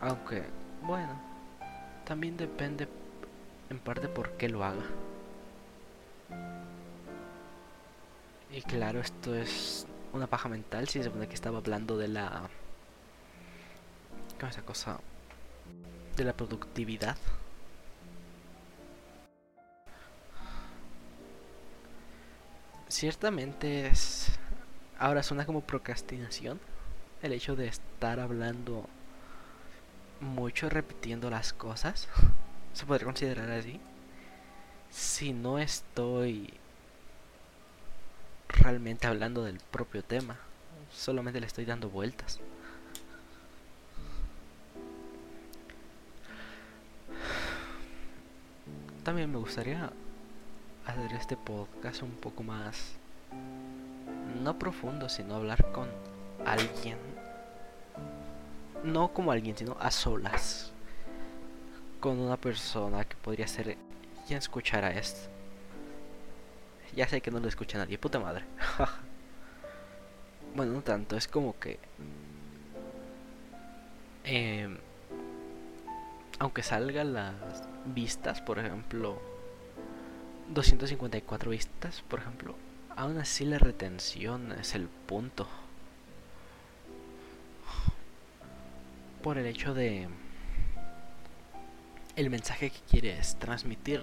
Aunque, 0.00 0.44
bueno, 0.82 1.12
también 2.04 2.36
depende 2.36 2.88
en 3.68 3.78
parte 3.78 4.08
por 4.08 4.32
qué 4.32 4.48
lo 4.48 4.64
haga. 4.64 4.84
Y 8.52 8.62
claro, 8.62 9.00
esto 9.00 9.34
es 9.34 9.86
una 10.12 10.26
paja 10.26 10.48
mental. 10.48 10.88
Si 10.88 10.98
se 10.98 11.04
supone 11.04 11.28
que 11.28 11.34
estaba 11.34 11.58
hablando 11.58 11.96
de 11.98 12.08
la. 12.08 12.48
¿Cómo 14.38 14.50
es 14.50 14.56
esa 14.56 14.64
cosa? 14.64 15.00
De 16.16 16.24
la 16.24 16.32
productividad. 16.32 17.16
Ciertamente 22.88 23.86
es. 23.86 24.32
Ahora 24.98 25.22
suena 25.22 25.46
como 25.46 25.60
procrastinación. 25.60 26.58
El 27.22 27.32
hecho 27.32 27.54
de 27.54 27.68
estar 27.68 28.18
hablando 28.18 28.88
mucho, 30.20 30.68
repitiendo 30.68 31.30
las 31.30 31.52
cosas. 31.52 32.08
Se 32.72 32.86
podría 32.86 33.06
considerar 33.06 33.50
así. 33.50 33.80
Si 34.90 35.32
no 35.32 35.58
estoy 35.58 36.52
realmente 38.48 39.06
hablando 39.06 39.44
del 39.44 39.58
propio 39.70 40.02
tema. 40.02 40.36
Solamente 40.92 41.40
le 41.40 41.46
estoy 41.46 41.64
dando 41.64 41.88
vueltas. 41.88 42.40
También 49.04 49.32
me 49.32 49.38
gustaría 49.38 49.90
hacer 50.86 51.12
este 51.12 51.36
podcast 51.36 52.02
un 52.02 52.12
poco 52.12 52.42
más, 52.42 52.92
no 54.42 54.58
profundo, 54.58 55.08
sino 55.08 55.36
hablar 55.36 55.72
con 55.72 55.88
alguien. 56.44 57.09
No 58.84 59.12
como 59.12 59.32
alguien, 59.32 59.56
sino 59.56 59.76
a 59.78 59.90
solas. 59.90 60.72
Con 62.00 62.18
una 62.18 62.36
persona 62.36 63.04
que 63.04 63.16
podría 63.16 63.46
ser 63.46 63.76
quien 64.26 64.38
escuchara 64.38 64.90
esto. 64.90 65.28
Ya 66.94 67.06
sé 67.06 67.20
que 67.20 67.30
no 67.30 67.40
lo 67.40 67.48
escucha 67.48 67.78
nadie, 67.78 67.98
puta 67.98 68.18
madre. 68.18 68.44
bueno, 70.54 70.72
no 70.72 70.82
tanto, 70.82 71.16
es 71.16 71.28
como 71.28 71.58
que... 71.58 71.78
Em, 74.24 74.78
aunque 76.38 76.62
salgan 76.62 77.12
las 77.12 77.34
vistas, 77.84 78.40
por 78.40 78.58
ejemplo, 78.58 79.20
254 80.48 81.50
vistas, 81.50 82.02
por 82.08 82.20
ejemplo, 82.20 82.54
aún 82.96 83.18
así 83.18 83.44
la 83.44 83.58
retención 83.58 84.52
es 84.52 84.74
el 84.74 84.88
punto. 84.88 85.46
Por 89.22 89.38
el 89.38 89.46
hecho 89.46 89.74
de 89.74 90.08
el 92.16 92.30
mensaje 92.30 92.70
que 92.70 92.80
quieres 92.90 93.36
transmitir 93.38 94.02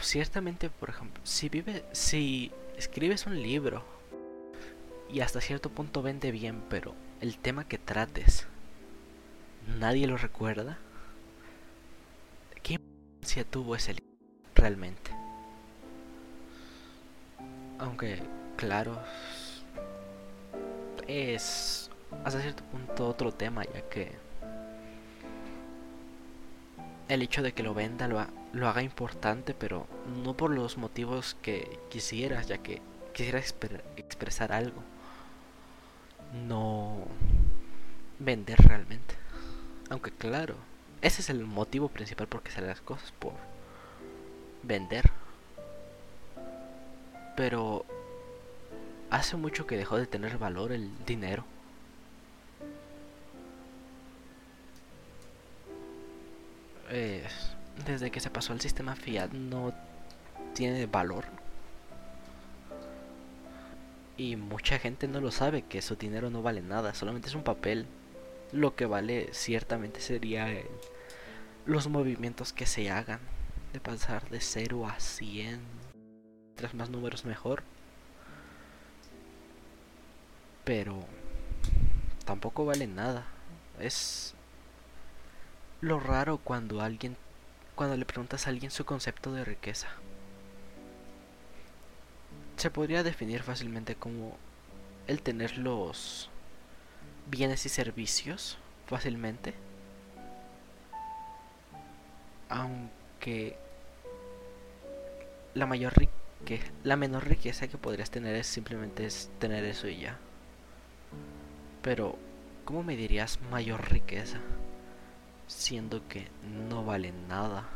ciertamente, 0.00 0.70
por 0.70 0.90
ejemplo, 0.90 1.20
si 1.24 1.48
vive, 1.48 1.84
si 1.92 2.52
escribes 2.76 3.26
un 3.26 3.42
libro 3.42 3.84
y 5.10 5.20
hasta 5.20 5.40
cierto 5.40 5.70
punto 5.70 6.02
vende 6.02 6.30
bien, 6.30 6.62
pero 6.68 6.94
el 7.20 7.38
tema 7.38 7.66
que 7.66 7.78
trates 7.78 8.46
nadie 9.78 10.06
lo 10.06 10.16
recuerda, 10.16 10.78
¿qué 12.62 12.74
importancia 12.74 13.44
tuvo 13.44 13.74
ese 13.76 13.94
libro 13.94 14.08
realmente? 14.54 15.10
Aunque, 17.78 18.22
claro, 18.56 19.00
es 21.06 21.87
hasta 22.24 22.40
cierto 22.40 22.62
punto 22.64 23.08
otro 23.08 23.32
tema, 23.32 23.64
ya 23.64 23.82
que 23.88 24.12
el 27.08 27.22
hecho 27.22 27.42
de 27.42 27.52
que 27.52 27.62
lo 27.62 27.74
venda 27.74 28.06
lo, 28.08 28.24
lo 28.52 28.68
haga 28.68 28.82
importante, 28.82 29.54
pero 29.54 29.86
no 30.22 30.36
por 30.36 30.50
los 30.50 30.76
motivos 30.76 31.36
que 31.42 31.78
quisieras, 31.90 32.48
ya 32.48 32.58
que 32.58 32.82
quisieras 33.12 33.54
expresar 33.96 34.52
algo. 34.52 34.82
No 36.46 36.98
vender 38.18 38.58
realmente. 38.58 39.14
Aunque 39.90 40.10
claro, 40.10 40.56
ese 41.00 41.22
es 41.22 41.30
el 41.30 41.44
motivo 41.44 41.88
principal 41.88 42.26
por 42.26 42.42
qué 42.42 42.50
salen 42.50 42.70
las 42.70 42.80
cosas, 42.80 43.12
por 43.12 43.32
vender. 44.62 45.10
Pero 47.36 47.86
hace 49.10 49.36
mucho 49.36 49.66
que 49.66 49.76
dejó 49.76 49.96
de 49.96 50.06
tener 50.06 50.38
valor 50.38 50.72
el 50.72 50.90
dinero. 51.06 51.44
Desde 56.88 58.10
que 58.10 58.20
se 58.20 58.30
pasó 58.30 58.52
al 58.52 58.60
sistema 58.60 58.96
fiat 58.96 59.32
no 59.32 59.72
tiene 60.54 60.86
valor. 60.86 61.24
Y 64.16 64.36
mucha 64.36 64.78
gente 64.78 65.06
no 65.06 65.20
lo 65.20 65.30
sabe, 65.30 65.62
que 65.62 65.80
su 65.80 65.94
dinero 65.94 66.28
no 66.28 66.42
vale 66.42 66.60
nada, 66.60 66.94
solamente 66.94 67.28
es 67.28 67.34
un 67.34 67.44
papel. 67.44 67.86
Lo 68.50 68.74
que 68.74 68.86
vale 68.86 69.28
ciertamente 69.32 70.00
sería 70.00 70.48
los 71.66 71.88
movimientos 71.88 72.52
que 72.52 72.66
se 72.66 72.90
hagan. 72.90 73.20
De 73.72 73.80
pasar 73.80 74.28
de 74.30 74.40
0 74.40 74.86
a 74.86 74.98
100. 74.98 75.60
Tras 76.56 76.74
más 76.74 76.88
números 76.88 77.26
mejor. 77.26 77.62
Pero 80.64 81.04
tampoco 82.24 82.64
vale 82.64 82.86
nada. 82.86 83.26
Es 83.78 84.34
lo 85.80 86.00
raro 86.00 86.38
cuando 86.38 86.80
alguien 86.80 87.16
cuando 87.74 87.96
le 87.96 88.04
preguntas 88.04 88.46
a 88.46 88.50
alguien 88.50 88.72
su 88.72 88.84
concepto 88.84 89.32
de 89.32 89.44
riqueza. 89.44 89.86
Se 92.56 92.70
podría 92.70 93.04
definir 93.04 93.44
fácilmente 93.44 93.94
como 93.94 94.36
el 95.06 95.22
tener 95.22 95.58
los 95.58 96.28
bienes 97.30 97.64
y 97.66 97.68
servicios 97.68 98.58
fácilmente. 98.88 99.54
Aunque 102.48 103.56
la 105.54 105.66
mayor 105.66 105.96
riqueza, 105.96 106.72
la 106.82 106.96
menor 106.96 107.28
riqueza 107.28 107.68
que 107.68 107.78
podrías 107.78 108.10
tener 108.10 108.34
es 108.34 108.48
simplemente 108.48 109.06
es 109.06 109.30
tener 109.38 109.64
eso 109.64 109.86
y 109.86 110.00
ya. 110.00 110.18
Pero, 111.82 112.18
¿cómo 112.64 112.82
me 112.82 112.96
dirías 112.96 113.38
mayor 113.52 113.88
riqueza? 113.92 114.40
Siendo 115.48 116.06
que 116.08 116.28
no 116.68 116.84
vale 116.84 117.12
nada. 117.28 117.66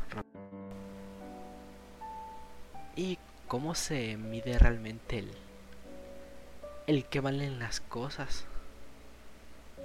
¿Y 2.94 3.18
cómo 3.48 3.74
se 3.74 4.16
mide 4.16 4.58
realmente 4.58 5.18
el, 5.18 5.32
el 6.86 7.04
que 7.06 7.20
valen 7.20 7.58
las 7.58 7.80
cosas? 7.80 8.44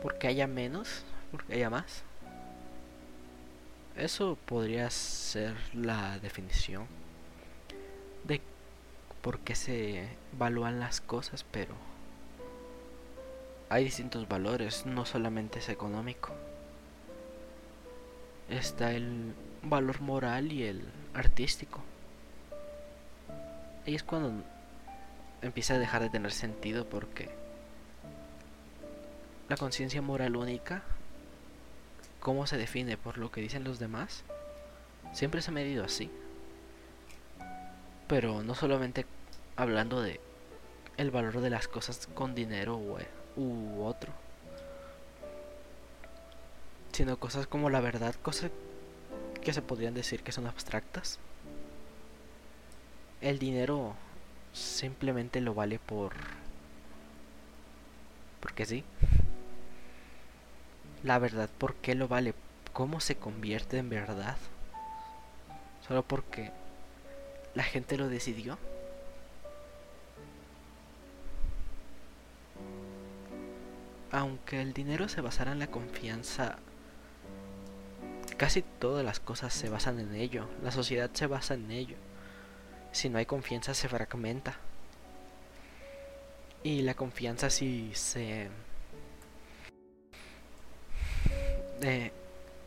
¿Porque 0.03 0.27
haya 0.27 0.46
menos? 0.46 1.03
¿Porque 1.32 1.53
haya 1.53 1.70
más? 1.70 2.03
Eso 3.96 4.38
podría 4.46 4.89
ser 4.91 5.56
la 5.74 6.20
definición 6.20 6.86
de 8.25 8.41
por 9.22 9.39
qué 9.39 9.56
se 9.56 10.10
evalúan 10.34 10.79
las 10.79 11.01
cosas, 11.01 11.46
pero 11.50 11.74
hay 13.70 13.86
distintos 13.86 14.27
valores, 14.27 14.86
no 14.86 15.06
solamente 15.06 15.60
es 15.60 15.69
económico 15.69 16.34
está 18.49 18.91
el 18.91 19.33
valor 19.63 20.01
moral 20.01 20.51
y 20.51 20.63
el 20.63 20.83
artístico. 21.13 21.83
Ahí 23.86 23.95
es 23.95 24.03
cuando 24.03 24.43
empieza 25.41 25.75
a 25.75 25.79
dejar 25.79 26.01
de 26.01 26.10
tener 26.10 26.31
sentido 26.31 26.86
porque 26.86 27.29
la 29.49 29.57
conciencia 29.57 30.01
moral 30.01 30.36
única, 30.36 30.83
¿cómo 32.19 32.47
se 32.47 32.57
define? 32.57 32.97
¿Por 32.97 33.17
lo 33.17 33.31
que 33.31 33.41
dicen 33.41 33.63
los 33.63 33.79
demás? 33.79 34.23
Siempre 35.13 35.41
se 35.41 35.51
ha 35.51 35.53
medido 35.53 35.86
así. 35.86 36.10
Pero 38.07 38.43
no 38.43 38.55
solamente 38.55 39.05
hablando 39.55 40.01
de 40.01 40.19
el 40.97 41.12
valor 41.12 41.41
de 41.41 41.49
las 41.49 41.67
cosas 41.67 42.07
con 42.13 42.36
dinero 42.36 42.77
u 43.36 43.83
otro 43.83 44.26
sino 46.97 47.19
cosas 47.19 47.45
como 47.45 47.69
la 47.69 47.79
verdad, 47.79 48.15
cosas 48.23 48.49
que 49.43 49.53
se 49.53 49.62
podrían 49.62 49.93
decir 49.93 50.23
que 50.23 50.31
son 50.31 50.47
abstractas. 50.47 51.19
El 53.21 53.38
dinero 53.38 53.93
simplemente 54.51 55.39
lo 55.39 55.53
vale 55.53 55.77
por... 55.77 56.13
porque 58.39 58.65
sí. 58.65 58.83
La 61.03 61.19
verdad, 61.19 61.51
¿por 61.60 61.75
qué 61.75 61.93
lo 61.93 62.07
vale? 62.07 62.33
¿Cómo 62.73 62.99
se 62.99 63.15
convierte 63.15 63.77
en 63.77 63.89
verdad? 63.89 64.38
¿Solo 65.88 66.01
porque 66.01 66.51
la 67.53 67.62
gente 67.62 67.95
lo 67.97 68.10
decidió? 68.10 68.57
Aunque 74.12 74.63
el 74.63 74.73
dinero 74.73 75.07
se 75.07 75.21
basara 75.21 75.51
en 75.51 75.60
la 75.60 75.67
confianza 75.67 76.57
Casi 78.38 78.62
todas 78.62 79.04
las 79.04 79.19
cosas 79.19 79.52
se 79.52 79.67
basan 79.67 80.00
en 80.00 80.13
ello, 80.13 80.47
la 80.63 80.71
sociedad 80.71 81.10
se 81.12 81.26
basa 81.26 81.56
en 81.56 81.71
ello. 81.71 81.97
Si 82.91 83.10
no 83.10 83.17
hay 83.17 83.26
confianza 83.26 83.73
se 83.73 83.89
fragmenta. 83.89 84.58
Y 86.63 86.84
la 86.84 86.93
confianza 86.93 87.50
si 87.50 87.91
se... 87.95 88.50
Eh, 91.82 92.12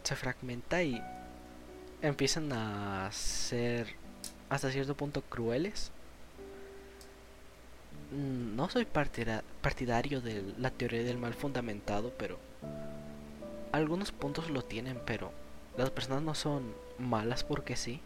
se 0.03 0.17
fragmenta 0.17 0.83
y 0.83 1.01
empiezan 2.03 2.53
a 2.53 3.11
ser 3.13 3.95
hasta 4.49 4.71
cierto 4.71 4.97
punto 4.97 5.23
crueles. 5.23 5.93
Mm, 8.11 8.57
no 8.57 8.69
soy 8.69 8.87
partidario 8.87 10.21
de 10.21 10.43
la 10.59 10.71
teoría 10.71 11.05
del 11.05 11.19
mal 11.19 11.35
fundamentado, 11.35 12.13
pero 12.19 12.39
algunos 13.73 14.11
puntos 14.11 14.51
lo 14.51 14.63
tienen, 14.63 15.01
pero 15.07 15.33
las 15.77 15.91
personas 15.91 16.23
no 16.23 16.35
son 16.35 16.75
malas 16.99 17.45
porque 17.45 17.77
sí. 17.77 18.01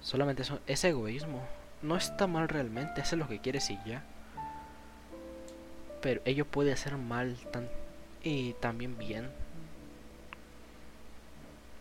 Solamente 0.00 0.42
es 0.66 0.84
egoísmo. 0.84 1.42
No 1.82 1.96
está 1.96 2.26
mal 2.26 2.48
realmente, 2.48 3.00
hace 3.00 3.16
lo 3.16 3.28
que 3.28 3.40
quieres 3.40 3.70
y 3.70 3.78
ya. 3.86 4.02
Pero 6.00 6.20
ello 6.24 6.44
puede 6.44 6.72
hacer 6.72 6.96
mal 6.96 7.36
tan, 7.52 7.68
y 8.22 8.54
también 8.54 8.98
bien. 8.98 9.30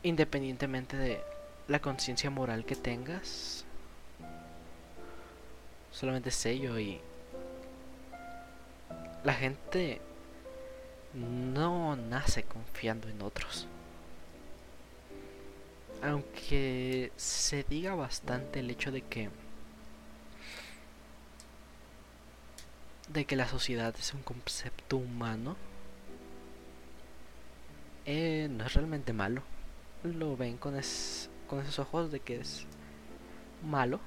Independientemente 0.04 0.98
de 0.98 1.22
la 1.68 1.80
conciencia 1.80 2.30
moral 2.30 2.66
que 2.66 2.76
tengas. 2.76 3.66
Solamente 5.92 6.30
es 6.30 6.46
ello 6.46 6.78
y 6.78 7.02
la 9.24 9.34
gente 9.34 10.00
no 11.14 11.96
nace 11.96 12.44
confiando 12.44 13.10
en 13.10 13.22
otros. 13.22 13.68
Aunque 16.02 17.12
se 17.16 17.64
diga 17.64 17.96
bastante 17.96 18.60
el 18.60 18.70
hecho 18.70 18.92
de 18.92 19.02
que 19.02 19.30
de 23.10 23.26
que 23.26 23.36
la 23.36 23.48
sociedad 23.48 23.96
es 23.98 24.14
un 24.14 24.22
concepto 24.22 24.98
humano, 24.98 25.56
eh, 28.06 28.48
no 28.50 28.66
es 28.66 28.74
realmente 28.74 29.14
malo. 29.14 29.42
Lo 30.04 30.38
ven 30.38 30.58
con, 30.58 30.80
con 31.48 31.60
esos 31.60 31.80
ojos 31.80 32.12
de 32.12 32.20
que 32.20 32.38
es 32.42 32.66
malo. 33.64 34.00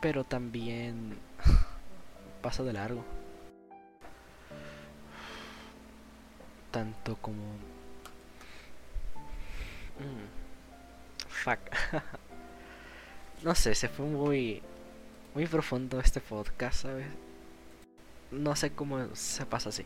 Pero 0.00 0.24
también 0.24 1.18
pasa 2.42 2.62
de 2.62 2.72
largo. 2.72 3.04
Tanto 6.70 7.16
como 7.16 7.42
Mm. 9.98 11.28
Fuck. 11.28 11.60
no 13.42 13.54
sé, 13.54 13.74
se 13.74 13.88
fue 13.88 14.06
muy. 14.06 14.62
Muy 15.34 15.46
profundo 15.46 16.00
este 16.00 16.20
podcast, 16.20 16.82
¿sabes? 16.82 17.06
No 18.30 18.56
sé 18.56 18.72
cómo 18.72 19.14
se 19.14 19.44
pasa 19.44 19.68
así. 19.68 19.84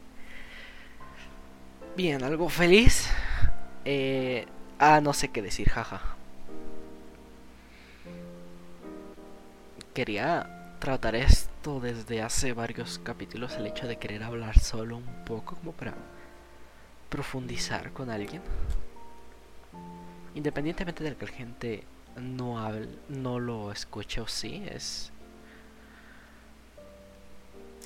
Bien, 1.97 2.23
algo 2.23 2.49
feliz. 2.49 3.09
Eh, 3.85 4.47
ah, 4.79 5.01
no 5.01 5.13
sé 5.13 5.29
qué 5.29 5.43
decir, 5.43 5.69
jaja. 5.69 6.01
Quería 9.93 10.77
tratar 10.79 11.17
esto 11.17 11.81
desde 11.81 12.23
hace 12.23 12.53
varios 12.53 13.01
capítulos, 13.01 13.57
el 13.57 13.67
hecho 13.67 13.87
de 13.87 13.97
querer 13.97 14.23
hablar 14.23 14.59
solo 14.59 14.97
un 14.97 15.25
poco, 15.25 15.57
como 15.57 15.73
para 15.73 15.95
profundizar 17.09 17.93
con 17.93 18.09
alguien, 18.09 18.41
independientemente 20.35 21.05
de 21.05 21.17
que 21.17 21.27
la 21.27 21.33
gente 21.33 21.85
no 22.17 22.59
no 23.09 23.39
lo 23.39 23.73
escuche 23.73 24.21
o 24.21 24.27
sí, 24.27 24.63
es 24.71 25.13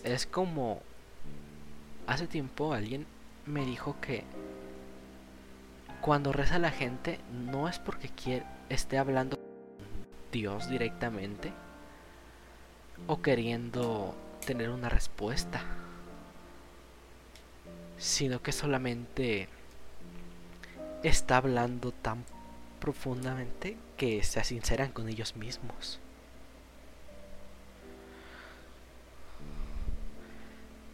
es 0.02 0.26
como 0.26 0.82
hace 2.06 2.26
tiempo 2.26 2.74
alguien 2.74 3.06
me 3.46 3.64
dijo 3.64 3.96
que 4.00 4.24
cuando 6.00 6.32
reza 6.32 6.58
la 6.58 6.70
gente 6.70 7.18
no 7.32 7.68
es 7.68 7.78
porque 7.78 8.08
quiere, 8.10 8.44
esté 8.68 8.98
hablando 8.98 9.38
con 9.38 9.46
Dios 10.32 10.68
directamente 10.68 11.52
o 13.06 13.22
queriendo 13.22 14.14
tener 14.44 14.68
una 14.68 14.90
respuesta, 14.90 15.62
sino 17.96 18.42
que 18.42 18.52
solamente 18.52 19.48
está 21.02 21.38
hablando 21.38 21.92
tan 21.92 22.24
profundamente 22.84 23.78
que 23.96 24.22
se 24.22 24.44
sinceran 24.44 24.92
con 24.92 25.08
ellos 25.08 25.36
mismos. 25.36 26.00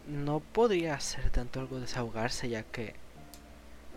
No 0.07 0.39
podría 0.39 0.97
ser 1.01 1.29
tanto 1.31 1.59
algo 1.59 1.81
desahogarse 1.81 2.47
ya 2.47 2.63
que, 2.63 2.95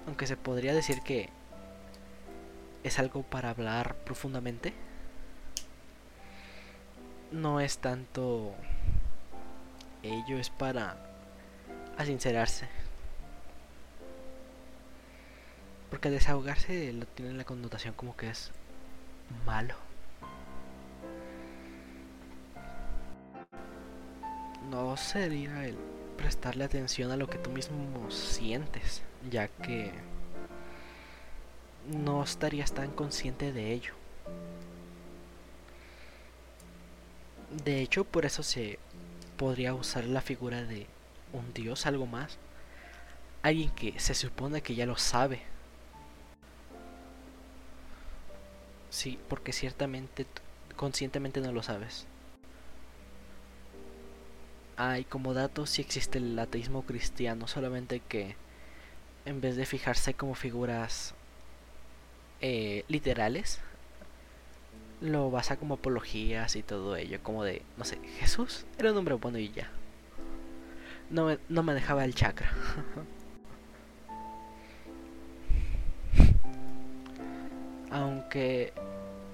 aunque 0.08 0.26
se 0.26 0.36
podría 0.36 0.74
decir 0.74 1.02
que 1.02 1.28
es 2.82 2.98
algo 2.98 3.22
para 3.22 3.50
hablar 3.50 3.94
profundamente, 3.98 4.72
no 7.30 7.60
es 7.60 7.78
tanto 7.78 8.54
ello, 10.02 10.40
es 10.40 10.50
para 10.50 10.96
sincerarse. 12.04 12.66
Porque 15.94 16.10
desahogarse 16.10 16.92
lo 16.92 17.06
tiene 17.06 17.34
la 17.34 17.44
connotación 17.44 17.94
como 17.94 18.16
que 18.16 18.28
es 18.28 18.50
malo. 19.46 19.76
No 24.72 24.96
sería 24.96 25.68
el 25.68 25.76
prestarle 26.16 26.64
atención 26.64 27.12
a 27.12 27.16
lo 27.16 27.28
que 27.28 27.38
tú 27.38 27.50
mismo 27.50 28.10
sientes, 28.10 29.02
ya 29.30 29.46
que 29.46 29.92
no 31.86 32.24
estarías 32.24 32.72
tan 32.72 32.90
consciente 32.90 33.52
de 33.52 33.72
ello. 33.72 33.94
De 37.64 37.82
hecho, 37.82 38.02
por 38.02 38.26
eso 38.26 38.42
se 38.42 38.80
podría 39.36 39.74
usar 39.74 40.02
la 40.06 40.22
figura 40.22 40.64
de 40.64 40.88
un 41.32 41.54
dios, 41.54 41.86
algo 41.86 42.06
más. 42.06 42.36
Alguien 43.42 43.70
que 43.70 44.00
se 44.00 44.14
supone 44.14 44.60
que 44.60 44.74
ya 44.74 44.86
lo 44.86 44.96
sabe. 44.96 45.53
Sí, 48.94 49.18
porque 49.28 49.52
ciertamente, 49.52 50.24
conscientemente 50.76 51.40
no 51.40 51.50
lo 51.50 51.64
sabes. 51.64 52.06
Hay 54.76 55.02
como 55.04 55.34
dato 55.34 55.66
si 55.66 55.82
existe 55.82 56.18
el 56.18 56.38
ateísmo 56.38 56.82
cristiano, 56.82 57.48
solamente 57.48 57.98
que 57.98 58.36
en 59.24 59.40
vez 59.40 59.56
de 59.56 59.66
fijarse 59.66 60.14
como 60.14 60.36
figuras 60.36 61.12
eh, 62.40 62.84
literales, 62.86 63.58
lo 65.00 65.28
basa 65.28 65.56
como 65.56 65.74
apologías 65.74 66.54
y 66.54 66.62
todo 66.62 66.94
ello, 66.94 67.18
como 67.20 67.42
de, 67.42 67.62
no 67.76 67.84
sé, 67.84 67.98
Jesús 68.20 68.64
era 68.78 68.92
un 68.92 68.98
hombre 68.98 69.14
bueno 69.14 69.38
y 69.38 69.50
ya. 69.50 69.68
No 71.10 71.26
me, 71.26 71.38
no 71.48 71.64
manejaba 71.64 72.04
el 72.04 72.14
chakra. 72.14 72.52
Aunque 77.94 78.72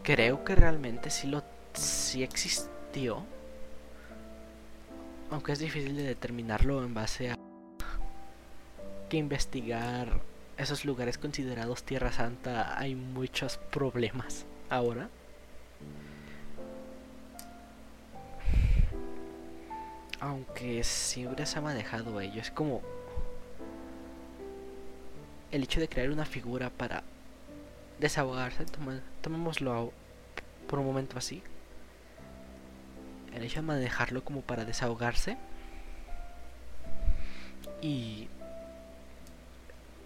creo 0.02 0.44
que 0.44 0.54
realmente 0.54 1.08
sí 1.08 1.26
lo 1.26 1.42
sí 1.72 2.22
existió. 2.22 3.24
Aunque 5.30 5.52
es 5.52 5.60
difícil 5.60 5.96
de 5.96 6.02
determinarlo 6.02 6.84
en 6.84 6.92
base 6.92 7.30
a 7.30 7.36
que 9.08 9.16
investigar 9.16 10.20
esos 10.58 10.84
lugares 10.84 11.16
considerados 11.16 11.84
Tierra 11.84 12.12
Santa 12.12 12.78
hay 12.78 12.94
muchos 12.94 13.56
problemas 13.56 14.44
ahora. 14.68 15.08
Aunque 20.20 20.84
siempre 20.84 21.46
se 21.46 21.58
ha 21.58 21.62
manejado 21.62 22.20
ello, 22.20 22.42
es 22.42 22.50
como 22.50 22.82
el 25.50 25.62
hecho 25.62 25.80
de 25.80 25.88
crear 25.88 26.10
una 26.10 26.26
figura 26.26 26.68
para 26.68 27.02
desahogarse, 28.00 28.64
tomémoslo 29.20 29.92
por 30.66 30.78
un 30.78 30.86
momento 30.86 31.18
así. 31.18 31.42
El 33.34 33.44
hecho 33.44 33.56
de 33.56 33.66
manejarlo 33.66 34.24
como 34.24 34.40
para 34.40 34.64
desahogarse 34.64 35.36
y 37.80 38.28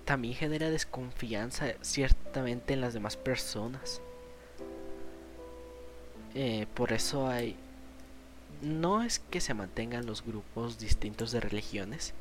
también 0.04 0.35
genera 0.35 0.68
desconfianza 0.70 1.72
ciertamente 1.80 2.74
en 2.74 2.80
las 2.83 2.92
demás 2.92 3.16
personas. 3.16 4.02
Eh, 6.35 6.66
por 6.74 6.92
eso 6.92 7.28
hay 7.28 7.57
no 8.61 9.02
es 9.02 9.18
que 9.18 9.40
se 9.40 9.54
mantengan 9.54 10.07
los 10.07 10.24
grupos 10.24 10.78
distintos 10.78 11.33
de 11.33 11.40
religiones, 11.40 12.14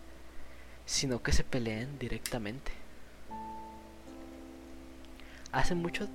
sino 0.86 1.24
que 1.24 1.32
se 1.32 1.44
peleen 1.44 1.98
directamente. 2.00 2.83
Hace 5.54 5.76
mucho, 5.76 6.08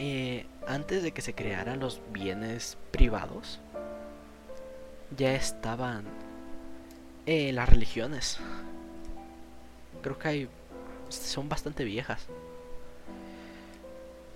eh, 0.00 0.46
antes 0.66 1.02
de 1.02 1.12
que 1.12 1.22
se 1.22 1.34
crearan 1.34 1.78
los 1.78 2.00
bienes 2.12 2.76
privados, 2.90 3.60
ya 5.16 5.34
estaban 5.34 6.04
eh, 7.26 7.52
las 7.52 7.68
religiones. 7.68 8.38
Creo 10.02 10.18
que 10.18 10.28
hay, 10.28 10.48
son 11.08 11.48
bastante 11.48 11.84
viejas. 11.84 12.26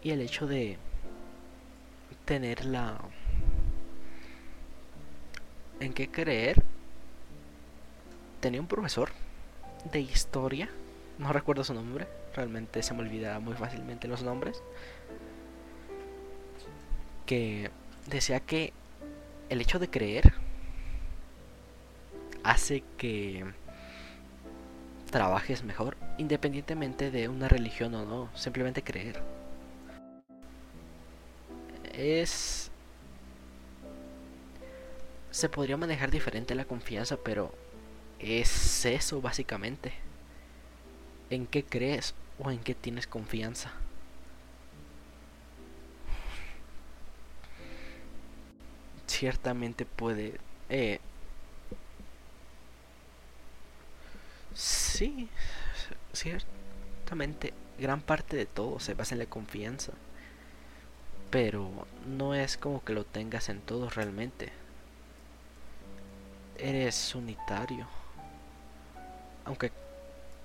Y 0.03 0.11
el 0.11 0.21
hecho 0.21 0.47
de 0.47 0.79
tener 2.25 2.65
la 2.65 2.97
en 5.81 5.93
qué 5.93 6.09
creer. 6.09 6.63
Tenía 8.41 8.61
un 8.61 8.67
profesor 8.67 9.11
de 9.91 10.01
historia, 10.01 10.69
no 11.19 11.33
recuerdo 11.33 11.65
su 11.65 11.75
nombre, 11.75 12.07
realmente 12.35 12.83
se 12.83 12.95
me 12.95 13.01
olvida 13.01 13.39
muy 13.41 13.55
fácilmente 13.55 14.09
los 14.09 14.23
nombres, 14.23 14.63
que 17.27 17.71
decía 18.07 18.41
que 18.41 18.73
el 19.49 19.61
hecho 19.61 19.79
de 19.79 19.89
creer 19.89 20.33
hace 22.43 22.83
que 22.97 23.45
trabajes 25.11 25.65
mejor, 25.65 25.97
independientemente 26.19 27.11
de 27.11 27.29
una 27.29 27.49
religión 27.49 27.95
o 27.95 28.05
no, 28.05 28.31
simplemente 28.35 28.83
creer. 28.83 29.21
Es 31.93 32.71
se 35.31 35.49
podría 35.49 35.77
manejar 35.77 36.11
diferente 36.11 36.55
la 36.55 36.65
confianza, 36.65 37.17
pero 37.17 37.53
es 38.19 38.85
eso 38.85 39.21
básicamente. 39.21 39.93
¿En 41.31 41.47
qué 41.47 41.65
crees 41.65 42.15
o 42.39 42.51
en 42.51 42.59
qué 42.59 42.75
tienes 42.75 43.07
confianza? 43.07 43.73
Ciertamente 49.07 49.87
puede... 49.87 50.39
Eh, 50.69 51.01
sí, 54.55 55.29
ciertamente 56.13 57.55
gran 57.79 58.01
parte 58.03 58.37
de 58.37 58.47
todo 58.47 58.81
se 58.81 58.95
basa 58.95 59.15
en 59.15 59.21
la 59.21 59.27
confianza. 59.27 59.93
Pero 61.31 61.71
no 62.07 62.35
es 62.35 62.57
como 62.57 62.85
que 62.85 62.93
lo 62.93 63.05
tengas 63.05 63.49
en 63.49 63.61
todo 63.61 63.89
realmente 63.91 64.53
eres 66.61 67.15
unitario. 67.15 67.87
Aunque 69.45 69.73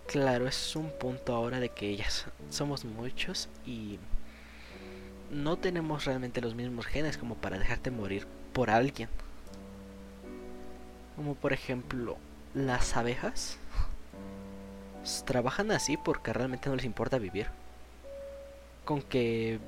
claro, 0.08 0.48
es 0.48 0.76
un 0.76 0.90
punto 0.90 1.34
ahora 1.34 1.60
de 1.60 1.70
que 1.70 1.96
ya 1.96 2.08
somos 2.50 2.86
muchos 2.86 3.50
y 3.66 4.00
no 5.32 5.58
tenemos 5.58 6.06
realmente 6.06 6.42
los 6.42 6.56
mismos 6.56 6.86
genes 6.86 7.18
como 7.18 7.36
para 7.36 7.60
dejarte 7.60 7.92
morir 7.92 8.28
por 8.54 8.70
alguien. 8.70 9.10
Como 11.16 11.36
por 11.36 11.54
ejemplo, 11.54 12.18
las 12.54 12.96
abejas 12.96 13.58
trabajan 15.26 15.72
así 15.72 15.98
porque 15.98 16.34
realmente 16.34 16.70
no 16.70 16.76
les 16.76 16.86
importa 16.86 17.18
vivir. 17.18 17.48
Con 18.86 19.02
que 19.02 19.60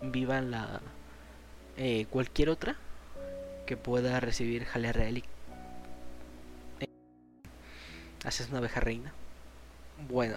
vivan 0.00 0.50
la 0.50 0.80
eh, 1.76 2.06
cualquier 2.10 2.50
otra 2.50 2.76
que 3.66 3.76
pueda 3.76 4.20
recibir 4.20 4.64
jalea 4.64 4.92
real 4.92 5.22
haces 8.24 8.48
una 8.48 8.58
abeja 8.58 8.80
reina. 8.80 9.12
Bueno, 10.06 10.36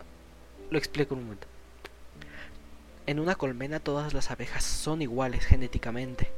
lo 0.71 0.77
explico 0.77 1.13
un 1.13 1.23
momento. 1.23 1.47
En 3.05 3.19
una 3.19 3.35
colmena 3.35 3.79
todas 3.79 4.13
las 4.13 4.31
abejas 4.31 4.63
son 4.63 5.01
iguales 5.01 5.45
genéticamente. 5.45 6.31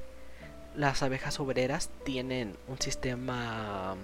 Las 0.75 1.03
abejas 1.03 1.39
obreras 1.39 1.89
tienen 2.03 2.57
un 2.67 2.81
sistema 2.81 3.95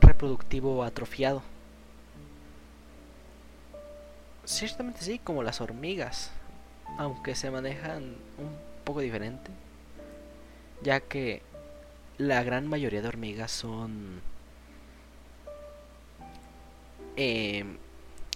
reproductivo 0.00 0.82
atrofiado. 0.82 1.42
Ciertamente 4.44 5.02
sí, 5.02 5.18
como 5.18 5.42
las 5.42 5.60
hormigas, 5.60 6.32
aunque 6.98 7.34
se 7.34 7.50
manejan 7.50 8.16
un 8.38 8.56
poco 8.84 9.00
diferente, 9.00 9.50
ya 10.82 11.00
que 11.00 11.42
la 12.18 12.42
gran 12.42 12.66
mayoría 12.66 13.02
de 13.02 13.08
hormigas 13.08 13.52
son 13.52 14.20
eh, 17.16 17.64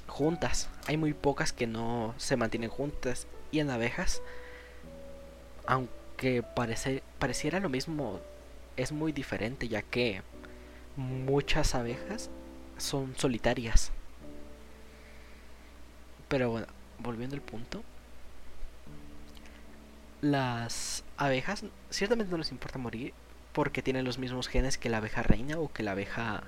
juntas. 0.09 0.68
Hay 0.87 0.97
muy 0.97 1.14
pocas 1.14 1.53
que 1.53 1.66
no 1.66 2.14
se 2.16 2.37
mantienen 2.37 2.71
juntas. 2.71 3.27
Y 3.51 3.61
en 3.61 3.71
abejas, 3.71 4.23
aunque 5.66 6.42
parece, 6.42 7.03
pareciera 7.18 7.61
lo 7.61 7.68
mismo, 7.68 8.21
es 8.77 8.92
muy 8.92 9.12
diferente 9.12 9.68
ya 9.68 9.83
que 9.83 10.23
muchas 10.97 11.75
abejas 11.75 12.31
son 12.77 13.14
solitarias. 13.16 13.92
Pero 16.29 16.51
bueno, 16.51 16.66
volviendo 16.99 17.37
al 17.37 17.42
punto. 17.42 17.83
Las 20.21 21.05
abejas 21.16 21.64
ciertamente 21.90 22.31
no 22.33 22.38
les 22.38 22.51
importa 22.51 22.79
morir 22.79 23.14
porque 23.53 23.83
tienen 23.83 24.05
los 24.05 24.18
mismos 24.18 24.49
genes 24.49 24.79
que 24.79 24.88
la 24.88 24.99
abeja 24.99 25.23
reina 25.23 25.59
o 25.59 25.73
que 25.73 25.83
la 25.83 25.92
abeja 25.92 26.42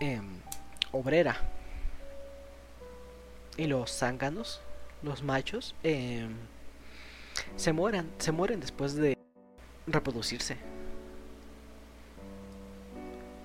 eh, 0.00 0.20
obrera. 0.92 1.36
Y 3.58 3.66
los 3.66 3.90
zánganos, 3.90 4.62
los 5.02 5.22
machos, 5.22 5.74
eh, 5.82 6.26
se 7.56 7.72
mueren, 7.74 8.10
se 8.18 8.32
mueren 8.32 8.60
después 8.60 8.94
de 8.94 9.18
reproducirse. 9.86 10.56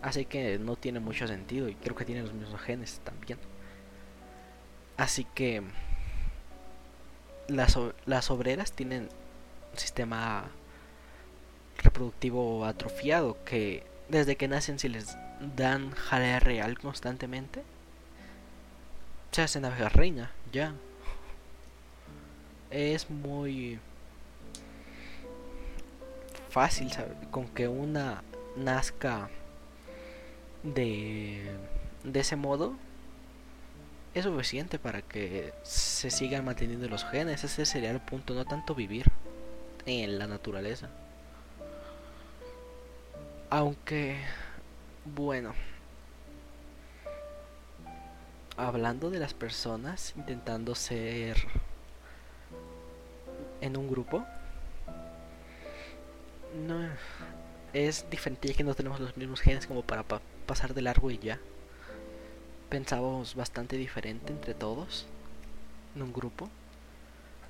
Así 0.01 0.25
que 0.25 0.59
no 0.59 0.75
tiene 0.75 0.99
mucho 0.99 1.27
sentido 1.27 1.67
y 1.67 1.75
creo 1.75 1.95
que 1.95 2.05
tienen 2.05 2.25
los 2.25 2.33
mismos 2.33 2.61
genes 2.61 3.01
también. 3.03 3.39
Así 4.97 5.25
que 5.33 5.63
las, 7.47 7.77
las 8.05 8.29
obreras 8.29 8.71
tienen 8.73 9.09
un 9.71 9.79
sistema 9.79 10.45
reproductivo 11.81 12.65
atrofiado 12.65 13.43
que 13.45 13.83
desde 14.09 14.35
que 14.35 14.47
nacen 14.47 14.77
si 14.77 14.89
les 14.89 15.17
dan 15.55 15.91
jalea 15.91 16.39
real 16.39 16.77
constantemente 16.77 17.63
se 19.33 19.57
abeja 19.57 19.89
reina 19.89 20.31
ya 20.51 20.73
es 22.69 23.09
muy 23.09 23.79
fácil 26.49 26.91
con 27.31 27.47
que 27.47 27.67
una 27.67 28.23
nazca 28.55 29.29
de 30.61 31.51
de 32.03 32.19
ese 32.19 32.35
modo 32.35 32.75
es 34.13 34.25
suficiente 34.25 34.77
para 34.77 35.01
que 35.01 35.53
se 35.63 36.11
sigan 36.11 36.45
manteniendo 36.45 36.87
los 36.87 37.03
genes. 37.05 37.43
Ese 37.43 37.65
sería 37.65 37.91
el 37.91 37.99
punto, 37.99 38.33
no 38.33 38.45
tanto 38.45 38.75
vivir 38.75 39.05
en 39.85 40.19
la 40.19 40.27
naturaleza. 40.27 40.89
Aunque, 43.49 44.17
bueno, 45.05 45.53
hablando 48.57 49.09
de 49.09 49.19
las 49.19 49.33
personas 49.33 50.13
intentando 50.15 50.75
ser 50.75 51.37
en 53.61 53.77
un 53.77 53.89
grupo, 53.89 54.25
no 56.67 56.87
es 57.73 58.05
diferente 58.09 58.53
que 58.53 58.63
no 58.63 58.75
tenemos 58.75 58.99
los 58.99 59.17
mismos 59.17 59.41
genes 59.41 59.65
como 59.65 59.81
para 59.81 60.03
pasar 60.45 60.73
de 60.73 60.81
largo 60.81 61.09
y 61.11 61.17
ya. 61.17 61.39
Pensábamos 62.69 63.35
bastante 63.35 63.77
diferente 63.77 64.31
entre 64.31 64.53
todos 64.53 65.05
en 65.95 66.01
un 66.01 66.13
grupo 66.13 66.49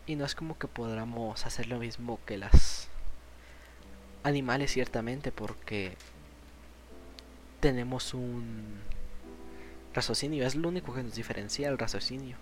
y 0.06 0.16
no 0.16 0.26
es 0.26 0.36
como 0.36 0.58
que 0.58 0.68
podamos 0.68 1.46
hacer 1.46 1.68
lo 1.68 1.80
mismo 1.80 2.20
que 2.26 2.38
las 2.38 2.90
animales 4.24 4.72
ciertamente 4.72 5.32
porque 5.32 5.96
tenemos 7.60 8.14
un 8.14 8.82
raciocinio, 9.94 10.46
es 10.46 10.56
lo 10.56 10.70
único 10.70 10.94
que 10.94 11.04
nos 11.04 11.16
diferencia 11.16 11.70
el 11.70 11.78
raciocinio. 11.78 12.38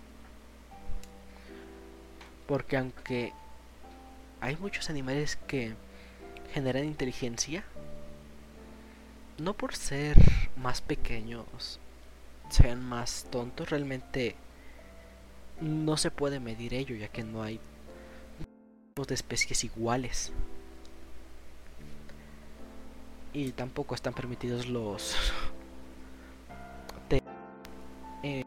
Porque 2.47 2.77
aunque 2.77 3.33
hay 4.39 4.55
muchos 4.57 4.89
animales 4.89 5.37
que 5.47 5.73
generan 6.53 6.85
inteligencia, 6.85 7.63
no 9.37 9.53
por 9.53 9.75
ser 9.75 10.17
más 10.55 10.81
pequeños 10.81 11.79
sean 12.49 12.83
más 12.83 13.27
tontos, 13.31 13.69
realmente 13.69 14.35
no 15.61 15.95
se 15.97 16.11
puede 16.11 16.39
medir 16.39 16.73
ello, 16.73 16.95
ya 16.95 17.07
que 17.07 17.23
no 17.23 17.43
hay 17.43 17.59
tipos 18.89 19.07
de 19.07 19.15
especies 19.15 19.63
iguales. 19.63 20.33
Y 23.33 23.51
tampoco 23.51 23.95
están 23.95 24.13
permitidos 24.13 24.67
los 24.67 25.15
eh, 28.23 28.43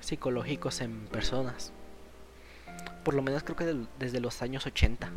psicológicos 0.00 0.80
en 0.80 1.06
personas. 1.06 1.72
Por 3.04 3.14
lo 3.14 3.22
menos 3.22 3.42
creo 3.42 3.56
que 3.56 3.86
desde 3.98 4.20
los 4.20 4.42
años 4.42 4.66
80. 4.66 5.10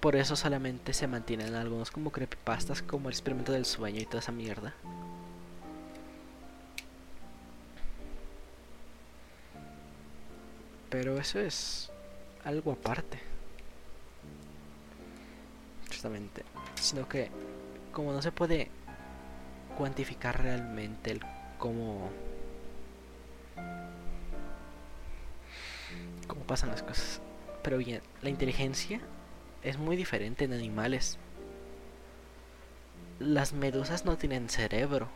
Por 0.00 0.16
eso 0.16 0.36
solamente 0.36 0.92
se 0.92 1.06
mantienen 1.06 1.54
algunos 1.54 1.90
como 1.90 2.10
creepypastas 2.10 2.82
como 2.82 3.08
el 3.08 3.14
experimento 3.14 3.52
del 3.52 3.64
sueño 3.64 4.00
y 4.00 4.04
toda 4.04 4.18
esa 4.18 4.32
mierda. 4.32 4.74
Pero 10.90 11.18
eso 11.18 11.38
es 11.38 11.90
algo 12.44 12.72
aparte. 12.72 13.18
Justamente. 15.88 16.44
Sino 16.74 17.08
que 17.08 17.30
como 17.92 18.12
no 18.12 18.20
se 18.20 18.32
puede 18.32 18.70
cuantificar 19.76 20.42
realmente 20.42 21.10
el 21.10 21.20
cómo 21.58 22.10
cómo 26.26 26.42
pasan 26.44 26.70
las 26.70 26.82
cosas. 26.82 27.20
Pero 27.62 27.78
bien, 27.78 28.00
la 28.22 28.30
inteligencia 28.30 29.00
es 29.62 29.78
muy 29.78 29.96
diferente 29.96 30.44
en 30.44 30.52
animales. 30.52 31.18
Las 33.18 33.52
medusas 33.52 34.04
no 34.04 34.16
tienen 34.16 34.48
cerebro. 34.48 35.08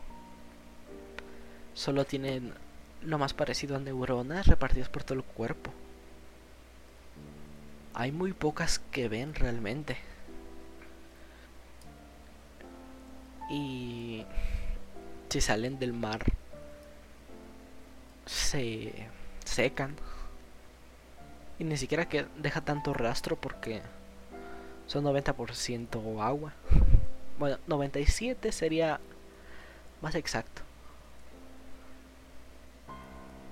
Solo 1.73 2.05
tienen 2.05 2.53
lo 3.01 3.17
más 3.17 3.33
parecido 3.33 3.75
a 3.75 3.79
neuronas 3.79 4.47
repartidas 4.47 4.89
por 4.89 5.03
todo 5.03 5.17
el 5.19 5.23
cuerpo. 5.23 5.71
Hay 7.93 8.11
muy 8.11 8.33
pocas 8.33 8.79
que 8.91 9.09
ven 9.09 9.33
realmente. 9.33 9.97
Y 13.49 14.25
si 15.29 15.41
salen 15.41 15.79
del 15.79 15.93
mar 15.93 16.23
se 18.25 18.93
secan. 19.45 19.95
Y 21.59 21.63
ni 21.63 21.77
siquiera 21.77 22.07
que 22.07 22.25
deja 22.37 22.61
tanto 22.61 22.93
rastro 22.93 23.35
porque 23.35 23.81
son 24.85 25.03
90% 25.05 26.21
agua. 26.21 26.53
Bueno, 27.39 27.59
97 27.67 28.51
sería 28.51 28.99
más 30.01 30.15
exacto. 30.15 30.63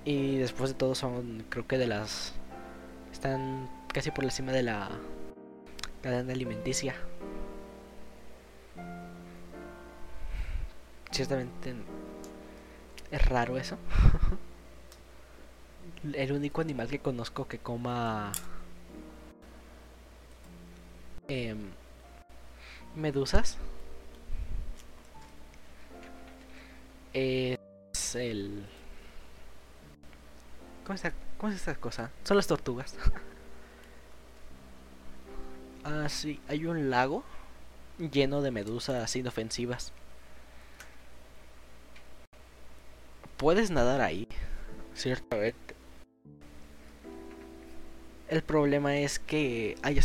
Y 0.04 0.38
después 0.38 0.70
de 0.70 0.74
todo 0.74 0.96
son, 0.96 1.44
creo 1.48 1.68
que 1.68 1.78
de 1.78 1.86
las... 1.86 2.32
Están 3.12 3.70
casi 3.94 4.10
por 4.10 4.24
encima 4.24 4.50
de 4.50 4.64
la 4.64 4.90
cadena 6.02 6.32
alimenticia. 6.32 6.96
Ciertamente 11.16 11.74
es 13.10 13.26
raro 13.26 13.56
eso. 13.56 13.78
El 16.12 16.32
único 16.32 16.60
animal 16.60 16.88
que 16.88 16.98
conozco 16.98 17.48
que 17.48 17.58
coma 17.58 18.32
eh, 21.26 21.56
medusas. 22.94 23.56
Es 27.14 28.14
el... 28.14 28.66
¿Cómo 30.84 30.96
es, 30.96 31.02
¿Cómo 31.38 31.50
es 31.50 31.56
esta 31.56 31.76
cosa? 31.76 32.10
Son 32.24 32.36
las 32.36 32.46
tortugas. 32.46 32.94
ah, 35.84 36.10
sí, 36.10 36.42
hay 36.46 36.66
un 36.66 36.90
lago 36.90 37.24
lleno 37.98 38.42
de 38.42 38.50
medusas 38.50 39.16
inofensivas. 39.16 39.94
Puedes 43.36 43.70
nadar 43.70 44.00
ahí, 44.00 44.28
ciertamente. 44.94 45.74
El 48.28 48.42
problema 48.42 48.96
es 48.96 49.18
que 49.18 49.76
hay 49.82 50.00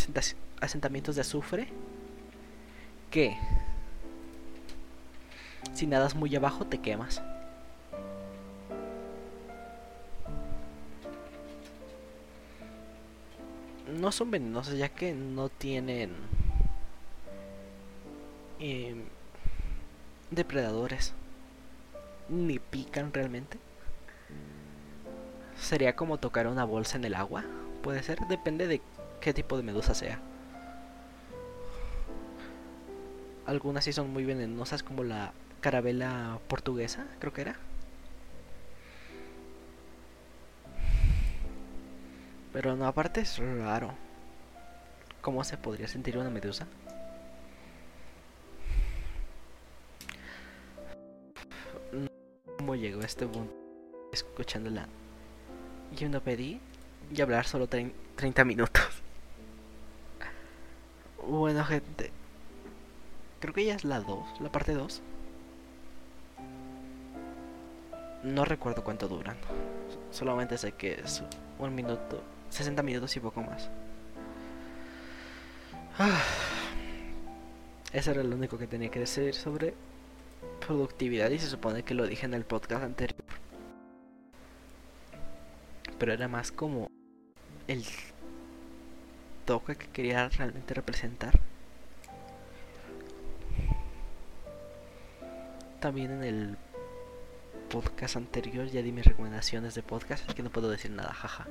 asentamientos 0.62 1.16
de 1.16 1.22
azufre 1.22 1.68
que 3.10 3.36
si 5.74 5.88
nadas 5.88 6.16
muy 6.16 6.36
abajo 6.36 6.66
te 6.66 6.80
quemas. 6.80 7.22
No 14.00 14.12
son 14.12 14.32
venenosos 14.32 14.78
ya 14.78 14.90
que 14.90 15.14
no 15.14 15.50
tienen 15.50 16.12
em, 18.60 19.04
depredadores. 20.30 21.14
Ni 22.32 22.60
pican 22.60 23.14
realmente. 23.14 23.60
Sería 25.60 25.98
como 25.98 26.18
tocar 26.18 26.48
una 26.48 26.64
bolsa 26.64 26.98
en 26.98 27.04
el 27.04 27.14
agua. 27.14 27.44
Puede 27.84 28.02
ser, 28.04 28.20
depende 28.30 28.68
de 28.68 28.82
qué 29.20 29.34
tipo 29.34 29.58
de 29.58 29.64
medusa 29.64 29.94
sea. 29.94 30.20
Algunas 33.46 33.84
sí 33.84 33.92
son 33.92 34.12
muy 34.14 34.24
venenosas 34.24 34.82
como 34.82 35.04
la 35.04 35.34
carabela 35.60 36.40
portuguesa, 36.48 37.06
creo 37.20 37.34
que 37.34 37.42
era. 37.42 37.58
Pero 42.54 42.78
no, 42.78 42.86
aparte 42.86 43.20
es 43.20 43.40
raro. 43.40 43.94
¿Cómo 45.22 45.44
se 45.44 45.58
podría 45.58 45.90
sentir 45.90 46.18
una 46.18 46.30
medusa? 46.30 46.66
¿Cómo 52.72 52.82
llegó 52.82 53.02
a 53.02 53.06
este 53.06 53.28
punto? 53.28 53.54
Escuchándola. 54.14 54.88
Yo 55.94 56.08
no 56.08 56.22
pedí 56.22 56.62
y 57.14 57.20
hablar 57.20 57.46
solo 57.46 57.68
30 57.68 58.46
minutos. 58.46 58.82
Bueno, 61.28 61.66
gente. 61.66 62.12
Creo 63.42 63.54
que 63.54 63.66
ya 63.66 63.76
es 63.76 63.84
la 63.84 64.00
2, 64.00 64.40
la 64.40 64.50
parte 64.54 64.74
2. 64.74 65.02
No 68.24 68.46
recuerdo 68.46 68.86
cuánto 68.86 69.10
duran. 69.10 69.36
Solamente 70.10 70.58
sé 70.58 70.72
que 70.72 70.94
es 70.94 71.22
un 71.60 71.76
minuto, 71.76 72.24
60 72.52 72.82
minutos 72.84 73.14
y 73.18 73.20
poco 73.20 73.42
más. 73.42 73.70
Ah. 76.00 76.24
Eso 77.92 78.12
era 78.12 78.24
lo 78.24 78.34
único 78.34 78.58
que 78.58 78.68
tenía 78.68 78.90
que 78.90 79.02
decir 79.02 79.36
sobre 79.36 79.74
productividad 80.66 81.30
y 81.32 81.40
se 81.40 81.48
supone 81.48 81.84
que 81.84 81.94
lo 81.94 82.08
dije 82.08 82.26
en 82.26 82.34
el 82.34 82.46
podcast 82.46 82.84
anterior. 82.84 83.24
Pero 86.00 86.14
era 86.14 86.28
más 86.28 86.52
como 86.52 86.90
el 87.68 87.86
toque 89.46 89.76
que 89.76 89.88
quería 89.88 90.30
realmente 90.30 90.74
representar. 90.74 91.40
También 95.80 96.12
en 96.12 96.24
el 96.24 96.58
podcast 97.70 98.16
anterior 98.16 98.68
ya 98.68 98.82
di 98.82 98.92
mis 98.92 99.06
recomendaciones 99.06 99.76
de 99.76 99.82
podcast, 99.82 100.26
así 100.26 100.36
que 100.36 100.44
no 100.44 100.50
puedo 100.50 100.70
decir 100.70 100.92
nada, 100.92 101.14
jaja. 101.14 101.48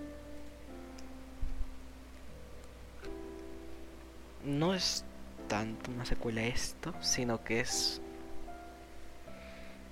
No 4.44 4.74
es 4.74 5.04
tanto 5.48 5.90
una 5.90 6.04
secuela 6.04 6.42
esto, 6.42 6.94
sino 7.00 7.42
que 7.42 7.60
es 7.60 8.00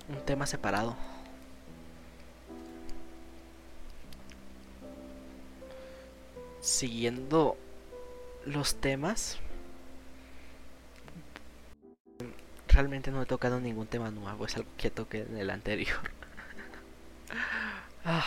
un 0.09 0.25
tema 0.25 0.45
separado. 0.45 0.95
Siguiendo 6.61 7.57
los 8.45 8.75
temas, 8.75 9.39
realmente 12.67 13.11
no 13.11 13.21
he 13.21 13.25
tocado 13.25 13.59
ningún 13.59 13.87
tema 13.87 14.11
nuevo, 14.11 14.45
es 14.45 14.55
algo 14.57 14.69
que 14.77 14.89
toqué 14.89 15.21
en 15.21 15.37
el 15.37 15.49
anterior. 15.49 15.99
Ah. 18.05 18.25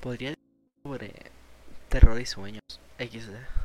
Podría 0.00 0.30
decir 0.30 0.44
sobre 0.84 1.12
terror 1.88 2.18
y 2.20 2.24
sueños. 2.24 2.62
XD. 2.98 3.59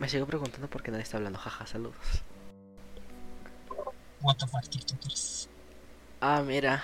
Me 0.00 0.08
sigo 0.08 0.26
preguntando 0.26 0.66
por 0.66 0.82
qué 0.82 0.90
nadie 0.90 1.02
está 1.02 1.18
hablando. 1.18 1.38
Jaja, 1.38 1.66
saludos. 1.66 1.94
What 4.22 4.36
the 4.38 4.46
fuck, 4.46 4.66
TikTokers. 4.66 5.50
Ah, 6.22 6.42
mira. 6.44 6.82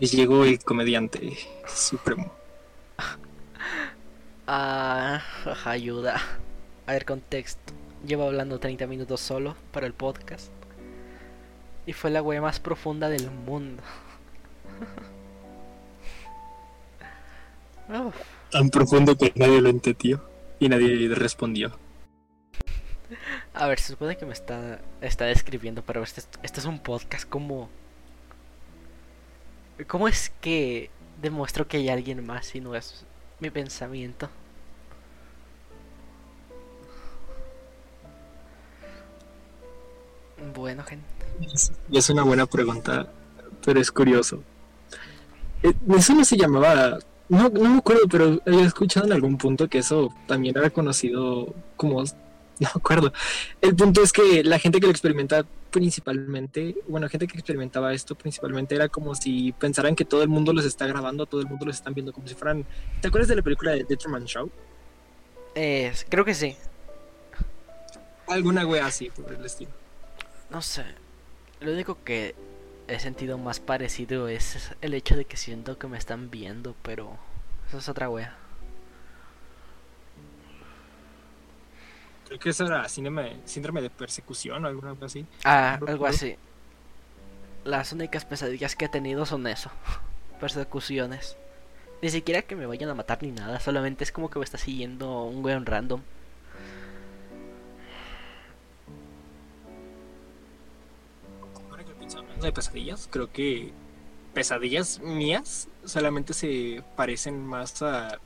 Llegó 0.00 0.44
el 0.44 0.62
comediante 0.62 1.38
supremo. 1.66 2.32
Ah, 4.50 5.20
ayuda. 5.66 6.18
A 6.86 6.92
ver, 6.92 7.04
contexto. 7.04 7.74
Llevo 8.06 8.24
hablando 8.24 8.58
30 8.58 8.86
minutos 8.86 9.20
solo 9.20 9.54
para 9.72 9.86
el 9.86 9.92
podcast. 9.92 10.50
Y 11.84 11.92
fue 11.92 12.10
la 12.10 12.22
wea 12.22 12.40
más 12.40 12.58
profunda 12.58 13.10
del 13.10 13.30
mundo. 13.30 13.82
Tan 18.50 18.70
profundo 18.70 19.16
que 19.16 19.32
nadie 19.36 19.60
lo 19.60 19.68
entendió. 19.68 20.22
Y 20.60 20.68
nadie 20.68 21.08
respondió. 21.14 21.78
A 23.54 23.66
ver, 23.66 23.78
se 23.78 23.92
supone 23.92 24.16
que 24.16 24.26
me 24.26 24.32
está, 24.32 24.80
está 25.00 25.24
describiendo, 25.26 25.82
pero 25.82 26.02
este, 26.02 26.22
este 26.42 26.60
es 26.60 26.66
un 26.66 26.80
podcast 26.80 27.28
como... 27.28 27.68
¿Cómo 29.86 30.08
es 30.08 30.32
que 30.40 30.90
demuestro 31.22 31.68
que 31.68 31.78
hay 31.78 31.88
alguien 31.88 32.26
más 32.26 32.46
si 32.46 32.60
no 32.60 32.74
es 32.74 33.04
mi 33.38 33.50
pensamiento? 33.50 34.28
Bueno, 40.54 40.82
gente. 40.84 41.04
Y 41.90 41.98
es 41.98 42.10
una 42.10 42.22
buena 42.22 42.46
pregunta, 42.46 43.12
pero 43.64 43.80
es 43.80 43.90
curioso. 43.90 44.42
Eh, 45.62 45.72
eso 45.96 46.14
no 46.14 46.24
se 46.24 46.36
llamaba, 46.36 46.98
no, 47.28 47.48
no 47.48 47.70
me 47.70 47.78
acuerdo, 47.78 48.08
pero 48.08 48.40
había 48.46 48.64
escuchado 48.64 49.06
en 49.06 49.12
algún 49.12 49.36
punto 49.36 49.68
que 49.68 49.78
eso 49.78 50.12
también 50.26 50.56
era 50.56 50.70
conocido 50.70 51.54
como, 51.76 52.02
no 52.02 52.08
me 52.60 52.66
acuerdo. 52.74 53.12
El 53.60 53.76
punto 53.76 54.02
es 54.02 54.12
que 54.12 54.42
la 54.44 54.58
gente 54.58 54.80
que 54.80 54.86
lo 54.86 54.92
experimenta 54.92 55.44
principalmente, 55.70 56.76
bueno, 56.88 57.08
gente 57.08 57.26
que 57.26 57.34
experimentaba 57.34 57.92
esto 57.92 58.14
principalmente 58.14 58.74
era 58.74 58.88
como 58.88 59.14
si 59.14 59.52
pensaran 59.52 59.94
que 59.94 60.04
todo 60.04 60.22
el 60.22 60.28
mundo 60.28 60.52
los 60.52 60.64
está 60.64 60.86
grabando, 60.86 61.26
todo 61.26 61.42
el 61.42 61.46
mundo 61.46 61.66
los 61.66 61.76
están 61.76 61.94
viendo 61.94 62.12
como 62.12 62.26
si 62.26 62.34
fueran... 62.34 62.64
¿Te 63.00 63.08
acuerdas 63.08 63.28
de 63.28 63.36
la 63.36 63.42
película 63.42 63.72
de 63.72 63.84
The 63.84 63.96
Truman 63.96 64.24
Show? 64.24 64.50
Eh, 65.54 65.92
creo 66.08 66.24
que 66.24 66.34
sí. 66.34 66.56
Alguna 68.26 68.66
wea 68.66 68.86
así, 68.86 69.10
por 69.10 69.32
el 69.32 69.44
estilo. 69.44 69.70
No 70.50 70.62
sé. 70.62 70.84
Lo 71.60 71.72
único 71.72 71.98
que 72.04 72.34
he 72.88 72.98
sentido 72.98 73.38
más 73.38 73.60
parecido 73.60 74.28
es 74.28 74.74
el 74.80 74.94
hecho 74.94 75.16
de 75.16 75.24
que 75.24 75.36
siento 75.36 75.78
que 75.78 75.86
me 75.86 75.98
están 75.98 76.30
viendo, 76.30 76.74
pero 76.82 77.16
eso 77.68 77.78
es 77.78 77.88
otra 77.88 78.08
wea. 78.08 78.36
Creo 82.26 82.38
que 82.38 82.50
eso 82.50 82.66
era 82.66 82.88
síndrome, 82.88 83.36
síndrome 83.44 83.80
de 83.80 83.90
persecución 83.90 84.64
o 84.64 84.68
alguna 84.68 84.94
cosa 84.94 85.06
así. 85.06 85.26
Ah, 85.44 85.78
algo 85.86 86.06
así. 86.06 86.36
Las 87.64 87.92
únicas 87.92 88.24
pesadillas 88.24 88.76
que 88.76 88.86
he 88.86 88.88
tenido 88.88 89.24
son 89.26 89.46
eso. 89.46 89.70
Persecuciones. 90.40 91.36
Ni 92.02 92.10
siquiera 92.10 92.42
que 92.42 92.54
me 92.54 92.66
vayan 92.66 92.90
a 92.90 92.94
matar 92.94 93.22
ni 93.22 93.32
nada, 93.32 93.60
solamente 93.60 94.04
es 94.04 94.12
como 94.12 94.30
que 94.30 94.38
me 94.38 94.44
está 94.44 94.58
siguiendo 94.58 95.24
un 95.24 95.44
weón 95.44 95.66
random. 95.66 96.02
De 102.46 102.52
pesadillas, 102.52 103.08
creo 103.10 103.32
que 103.32 103.72
pesadillas 104.34 105.00
mías 105.00 105.68
solamente 105.84 106.34
se 106.34 106.82
parecen 106.96 107.44
más 107.44 107.82
a, 107.82 108.18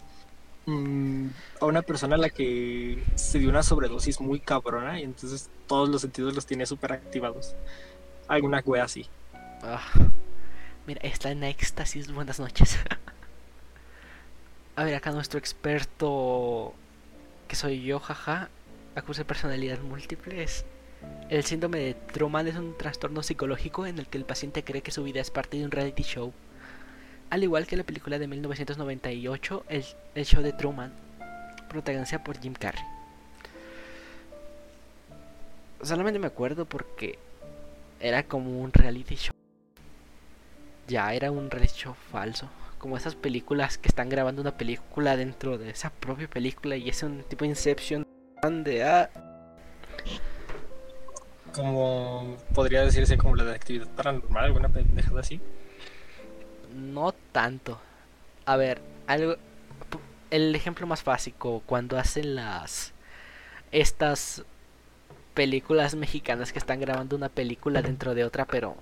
mm, 0.66 1.28
a 1.60 1.66
una 1.66 1.82
persona 1.82 2.16
a 2.16 2.18
la 2.18 2.30
que 2.30 3.02
se 3.14 3.38
dio 3.38 3.48
una 3.48 3.62
sobredosis 3.62 4.20
muy 4.20 4.40
cabrona 4.40 5.00
y 5.00 5.04
entonces 5.04 5.48
todos 5.66 5.88
los 5.88 6.02
sentidos 6.02 6.34
los 6.34 6.46
tiene 6.46 6.66
súper 6.66 6.92
activados. 6.92 7.54
Alguna 8.28 8.62
wea 8.64 8.84
así. 8.84 9.06
Ah, 9.62 9.82
mira, 10.86 11.00
está 11.02 11.30
en 11.30 11.44
éxtasis. 11.44 12.12
Buenas 12.12 12.40
noches. 12.40 12.78
a 14.76 14.84
ver, 14.84 14.94
acá 14.94 15.12
nuestro 15.12 15.38
experto, 15.38 16.74
que 17.48 17.56
soy 17.56 17.82
yo, 17.82 18.00
jaja, 18.00 18.48
acuse 18.94 19.24
personalidad 19.24 19.78
múltiples. 19.80 20.64
El 21.32 21.44
síndrome 21.44 21.78
de 21.78 21.94
Truman 21.94 22.46
es 22.46 22.56
un 22.56 22.76
trastorno 22.76 23.22
psicológico 23.22 23.86
en 23.86 23.98
el 23.98 24.06
que 24.06 24.18
el 24.18 24.26
paciente 24.26 24.64
cree 24.64 24.82
que 24.82 24.90
su 24.90 25.02
vida 25.02 25.20
es 25.20 25.30
parte 25.30 25.56
de 25.56 25.64
un 25.64 25.70
reality 25.70 26.02
show. 26.02 26.32
Al 27.30 27.42
igual 27.42 27.66
que 27.66 27.78
la 27.78 27.84
película 27.84 28.18
de 28.18 28.28
1998, 28.28 29.64
El, 29.70 30.24
show 30.26 30.42
de 30.42 30.52
Truman. 30.52 30.92
protagonizada 31.70 32.22
por 32.22 32.38
Jim 32.38 32.52
Carrey. 32.52 32.84
Solamente 35.80 36.18
me 36.18 36.26
acuerdo 36.26 36.66
porque 36.66 37.18
era 37.98 38.24
como 38.24 38.60
un 38.60 38.70
reality 38.70 39.14
show. 39.14 39.34
Ya 40.86 41.14
era 41.14 41.30
un 41.30 41.50
reality 41.50 41.78
show 41.78 41.94
falso. 41.94 42.50
Como 42.76 42.98
esas 42.98 43.14
películas 43.14 43.78
que 43.78 43.88
están 43.88 44.10
grabando 44.10 44.42
una 44.42 44.58
película 44.58 45.16
dentro 45.16 45.56
de 45.56 45.70
esa 45.70 45.88
propia 45.88 46.28
película 46.28 46.76
y 46.76 46.90
es 46.90 47.02
un 47.02 47.22
tipo 47.22 47.46
de 47.46 47.48
Inception 47.48 48.06
de 48.42 48.82
ah, 48.84 49.08
Como 51.54 52.36
podría 52.54 52.82
decirse 52.82 53.18
como 53.18 53.36
la 53.36 53.44
de 53.44 53.54
actividad 53.54 53.88
paranormal, 53.88 54.44
alguna 54.44 54.68
pendejada 54.68 55.20
así. 55.20 55.40
No 56.74 57.12
tanto. 57.32 57.78
A 58.46 58.56
ver, 58.56 58.80
algo. 59.06 59.36
El 60.30 60.54
ejemplo 60.54 60.86
más 60.86 61.04
básico, 61.04 61.62
cuando 61.66 61.98
hacen 61.98 62.34
las. 62.34 62.92
Estas 63.70 64.44
películas 65.34 65.94
mexicanas 65.94 66.52
que 66.52 66.58
están 66.58 66.80
grabando 66.80 67.16
una 67.16 67.28
película 67.28 67.82
dentro 67.82 68.14
de 68.14 68.24
otra, 68.24 68.46
pero. 68.46 68.76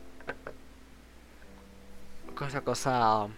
Cosa, 2.36 2.60
cosa. 2.60 3.28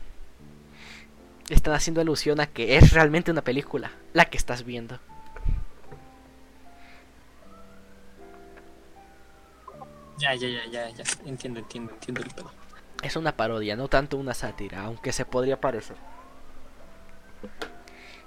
Están 1.49 1.75
haciendo 1.75 2.01
alusión 2.01 2.41
a 2.41 2.47
que 2.47 2.77
es 2.77 2.93
realmente 2.93 3.31
una 3.31 3.43
película, 3.43 3.93
la 4.13 4.27
que 4.27 4.37
estás 4.37 4.65
viendo. 4.65 5.01
Ya, 10.23 10.37
ya, 10.37 10.49
ya, 10.49 10.65
ya, 10.71 10.89
ya. 10.91 11.05
Entiendo, 11.27 11.59
entiendo, 11.59 11.93
entiendo 11.95 12.23
el 12.23 12.29
pedo. 12.29 12.53
Es 13.03 13.17
una 13.17 13.37
parodia, 13.37 13.75
no 13.75 13.89
tanto 13.89 14.17
una 14.17 14.35
sátira, 14.35 14.85
aunque 14.85 15.13
se 15.13 15.25
podría 15.25 15.61
parecer. 15.61 15.97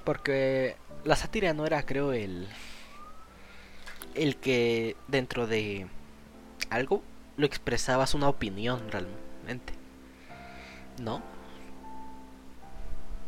Porque 0.03 0.75
la 1.05 1.15
sátira 1.15 1.53
no 1.53 1.65
era, 1.65 1.85
creo, 1.85 2.11
el. 2.11 2.49
El 4.13 4.35
que 4.35 4.97
dentro 5.07 5.47
de 5.47 5.87
algo 6.69 7.01
lo 7.37 7.45
expresabas 7.45 8.13
una 8.13 8.27
opinión 8.27 8.91
realmente. 8.91 9.73
¿No? 10.99 11.21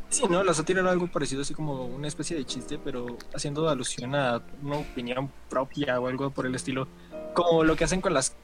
Sí, 0.09 0.23
no, 0.29 0.43
la 0.43 0.53
sátira 0.53 0.81
era 0.81 0.91
algo 0.91 1.07
parecido, 1.07 1.41
así 1.41 1.53
como 1.53 1.85
una 1.85 2.07
especie 2.07 2.35
de 2.35 2.45
chiste, 2.45 2.77
pero 2.77 3.17
haciendo 3.33 3.69
alusión 3.69 4.13
a 4.13 4.41
una 4.61 4.77
opinión 4.77 5.31
propia 5.49 6.01
o 6.01 6.07
algo 6.07 6.31
por 6.31 6.45
el 6.45 6.55
estilo. 6.55 6.89
Como 7.33 7.63
lo 7.63 7.77
que 7.77 7.85
hacen 7.85 8.01
con 8.01 8.13
las 8.13 8.35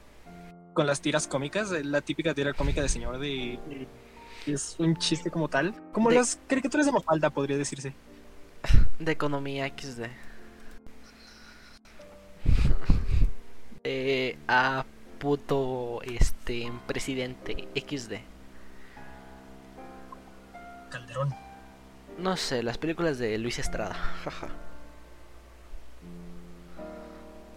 con 0.74 0.86
las 0.86 1.00
tiras 1.00 1.26
cómicas, 1.26 1.72
eh, 1.72 1.82
la 1.84 2.00
típica 2.02 2.34
tira 2.34 2.52
cómica 2.52 2.82
de 2.82 2.88
señor 2.88 3.18
de, 3.18 3.58
de- 3.68 3.88
es 4.46 4.76
un 4.78 4.96
chiste 4.96 5.30
como 5.30 5.48
tal, 5.48 5.74
como 5.92 6.10
De- 6.10 6.16
las 6.16 6.38
caricaturas 6.46 6.86
de 6.86 6.92
Mafalda 6.92 7.30
podría 7.30 7.56
decirse. 7.56 7.94
De 8.98 9.12
economía 9.12 9.66
XD. 9.68 10.04
A 14.48 14.84
puto 15.18 16.00
este 16.02 16.70
presidente 16.86 17.68
XD. 17.74 18.14
Calderón. 20.90 21.34
No 22.18 22.36
sé, 22.36 22.62
las 22.62 22.78
películas 22.78 23.18
de 23.18 23.36
Luis 23.38 23.58
Estrada. 23.58 23.96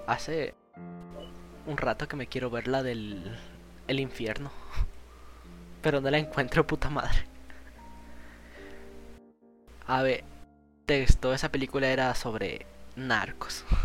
Hace 0.08 0.56
un 1.68 1.78
rato 1.78 2.08
que 2.08 2.16
me 2.16 2.28
quiero 2.28 2.50
ver 2.50 2.68
la 2.68 2.82
del 2.82 3.38
el 3.88 4.00
infierno. 4.00 4.52
Pero 5.82 6.02
no 6.02 6.10
la 6.10 6.18
encuentro, 6.18 6.66
puta 6.66 6.90
madre. 6.90 7.26
A 9.86 10.02
ver, 10.02 10.24
texto, 10.86 11.34
esa 11.34 11.50
película 11.50 11.88
era 11.88 12.14
sobre 12.16 12.66
narcos. 12.96 13.64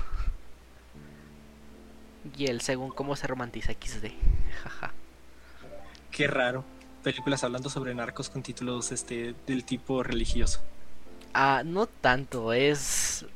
Y 2.39 2.47
él 2.47 2.61
según 2.61 2.91
cómo 2.91 3.16
se 3.16 3.26
romantiza 3.26 3.72
XD. 3.72 4.07
Jaja. 4.62 4.93
Qué 6.12 6.28
raro. 6.28 6.64
Películas 7.03 7.43
hablando 7.43 7.68
sobre 7.68 7.97
narcos 7.97 8.30
con 8.30 8.45
títulos 8.45 8.93
este 8.93 9.35
del 9.45 9.64
tipo 9.64 10.05
religioso. 10.05 10.61
Ah, 11.35 11.62
no 11.64 11.87
tanto, 11.87 12.53
es... 12.53 13.26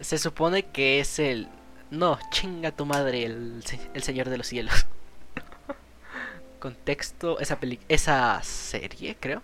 Se 0.00 0.18
supone 0.18 0.66
que 0.66 1.00
es 1.00 1.18
el... 1.18 1.48
No, 1.90 2.18
chinga 2.30 2.70
tu 2.70 2.86
madre, 2.86 3.24
el, 3.24 3.64
el 3.94 4.02
Señor 4.02 4.28
de 4.28 4.38
los 4.38 4.46
Cielos. 4.46 4.86
Contexto, 6.60 7.40
esa 7.40 7.58
peli... 7.58 7.80
Esa 7.88 8.40
serie, 8.44 9.16
creo. 9.18 9.42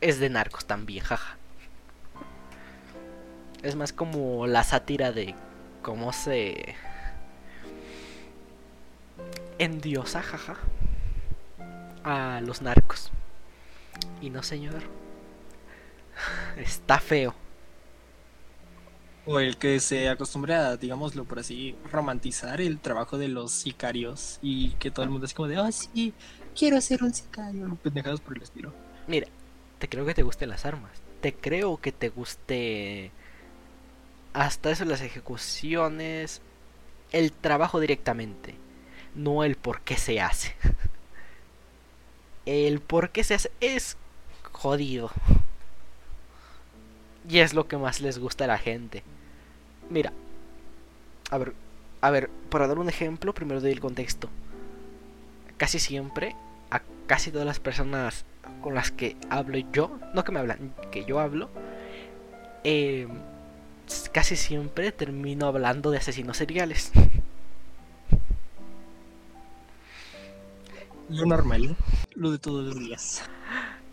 Es 0.00 0.18
de 0.18 0.30
narcos 0.30 0.64
también, 0.64 1.04
jaja. 1.04 1.36
Es 3.62 3.76
más 3.76 3.92
como 3.92 4.46
la 4.46 4.64
sátira 4.64 5.12
de 5.12 5.34
cómo 5.82 6.12
se... 6.12 6.74
Endiosa, 9.58 10.22
jaja. 10.22 10.56
A 12.04 12.40
los 12.40 12.62
narcos. 12.62 13.10
Y 14.22 14.30
no, 14.30 14.42
señor. 14.42 14.82
Está 16.56 16.98
feo. 16.98 17.34
O 19.30 19.40
el 19.40 19.58
que 19.58 19.78
se 19.78 20.08
acostumbra 20.08 20.68
a, 20.68 20.76
digámoslo 20.78 21.26
por 21.26 21.38
así, 21.38 21.76
romantizar 21.92 22.62
el 22.62 22.80
trabajo 22.80 23.18
de 23.18 23.28
los 23.28 23.52
sicarios 23.52 24.38
y 24.40 24.70
que 24.78 24.90
todo 24.90 25.04
el 25.04 25.10
mundo 25.10 25.26
es 25.26 25.34
como 25.34 25.48
de, 25.48 25.58
oh 25.58 25.70
sí, 25.70 26.14
quiero 26.56 26.80
ser 26.80 27.02
un 27.04 27.12
sicario. 27.12 27.76
Pendejados 27.82 28.22
por 28.22 28.38
el 28.38 28.42
estilo. 28.42 28.72
Mira, 29.06 29.28
te 29.78 29.86
creo 29.86 30.06
que 30.06 30.14
te 30.14 30.22
gusten 30.22 30.48
las 30.48 30.64
armas. 30.64 30.92
Te 31.20 31.34
creo 31.34 31.76
que 31.76 31.92
te 31.92 32.08
guste 32.08 33.10
hasta 34.32 34.70
eso 34.70 34.86
las 34.86 35.02
ejecuciones, 35.02 36.40
el 37.12 37.30
trabajo 37.30 37.80
directamente, 37.80 38.54
no 39.14 39.44
el 39.44 39.56
por 39.56 39.82
qué 39.82 39.98
se 39.98 40.22
hace. 40.22 40.54
El 42.46 42.80
por 42.80 43.10
qué 43.10 43.24
se 43.24 43.34
hace 43.34 43.50
es 43.60 43.98
jodido. 44.52 45.10
Y 47.28 47.40
es 47.40 47.52
lo 47.52 47.68
que 47.68 47.76
más 47.76 48.00
les 48.00 48.18
gusta 48.18 48.44
a 48.44 48.48
la 48.48 48.56
gente. 48.56 49.02
Mira, 49.90 50.12
a 51.30 51.38
ver, 51.38 51.54
a 52.00 52.10
ver, 52.10 52.30
para 52.50 52.66
dar 52.66 52.78
un 52.78 52.88
ejemplo, 52.88 53.32
primero 53.34 53.60
doy 53.60 53.72
el 53.72 53.80
contexto. 53.80 54.28
Casi 55.56 55.78
siempre, 55.78 56.36
a 56.70 56.82
casi 57.06 57.30
todas 57.30 57.46
las 57.46 57.58
personas 57.58 58.24
con 58.60 58.74
las 58.74 58.90
que 58.90 59.16
hablo 59.30 59.58
yo, 59.72 59.98
no 60.14 60.24
que 60.24 60.32
me 60.32 60.40
hablan, 60.40 60.74
que 60.90 61.04
yo 61.04 61.20
hablo, 61.20 61.48
eh, 62.64 63.08
casi 64.12 64.36
siempre 64.36 64.92
termino 64.92 65.46
hablando 65.46 65.90
de 65.90 65.98
asesinos 65.98 66.36
seriales. 66.36 66.92
Lo 71.08 71.24
normal, 71.24 71.74
lo 72.14 72.30
de 72.30 72.38
todos 72.38 72.66
los 72.66 72.78
días. 72.78 73.22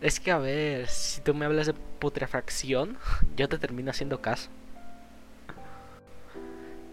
Es 0.02 0.20
que 0.20 0.30
a 0.30 0.38
ver, 0.38 0.86
si 0.88 1.22
tú 1.22 1.32
me 1.32 1.46
hablas 1.46 1.66
de 1.66 1.72
putrefacción, 1.72 2.98
yo 3.36 3.48
te 3.48 3.58
termino 3.58 3.90
haciendo 3.90 4.20
caso. 4.20 4.50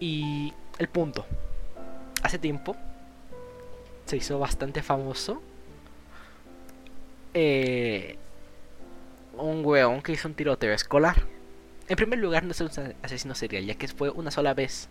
Y 0.04 0.54
el 0.80 0.90
punto. 0.90 1.26
Hace 2.24 2.38
tiempo 2.38 2.76
se 4.04 4.18
hizo 4.18 4.38
bastante 4.38 4.84
famoso 4.84 5.42
eh, 7.34 8.18
un 9.38 9.66
weón 9.66 10.02
que 10.02 10.12
hizo 10.12 10.28
un 10.28 10.34
tiroteo 10.34 10.74
escolar. 10.74 11.24
En 11.88 11.96
primer 11.96 12.20
lugar, 12.20 12.44
no 12.44 12.52
es 12.52 12.60
un 12.60 12.70
asesino 13.02 13.34
serial, 13.34 13.64
ya 13.64 13.76
que 13.76 13.88
fue 13.88 14.10
una 14.10 14.30
sola 14.30 14.54
vez. 14.54 14.90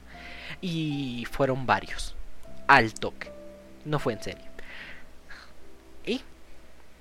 Y 0.63 1.27
fueron 1.31 1.67
varios. 1.67 2.17
Al 2.67 2.95
toque. 2.95 3.31
No 3.85 3.99
fue 3.99 4.15
en 4.15 4.23
serio. 4.23 4.47
Y, 6.07 6.23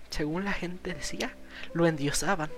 según 0.10 0.44
la 0.44 0.52
gente 0.52 0.94
decía, 0.94 1.32
lo 1.74 1.88
endiosaban. 1.88 2.52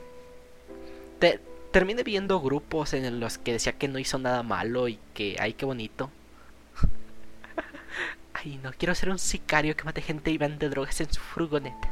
Terminé 1.73 2.03
viendo 2.03 2.39
grupos 2.39 2.93
en 2.93 3.19
los 3.19 3.37
que 3.39 3.53
decía 3.53 3.73
que 3.73 3.87
no 3.89 3.99
hizo 3.99 4.19
nada 4.19 4.43
malo 4.43 4.87
y 4.87 4.99
que, 5.13 5.35
ay, 5.39 5.53
qué 5.53 5.65
bonito. 5.65 6.11
ay, 8.33 8.59
no, 8.63 8.71
quiero 8.77 8.95
ser 8.95 9.09
un 9.09 9.19
sicario 9.19 9.75
que 9.75 9.83
mate 9.83 10.01
gente 10.01 10.31
y 10.31 10.37
vende 10.37 10.69
drogas 10.69 11.01
en 11.01 11.11
su 11.11 11.19
furgoneta. 11.19 11.91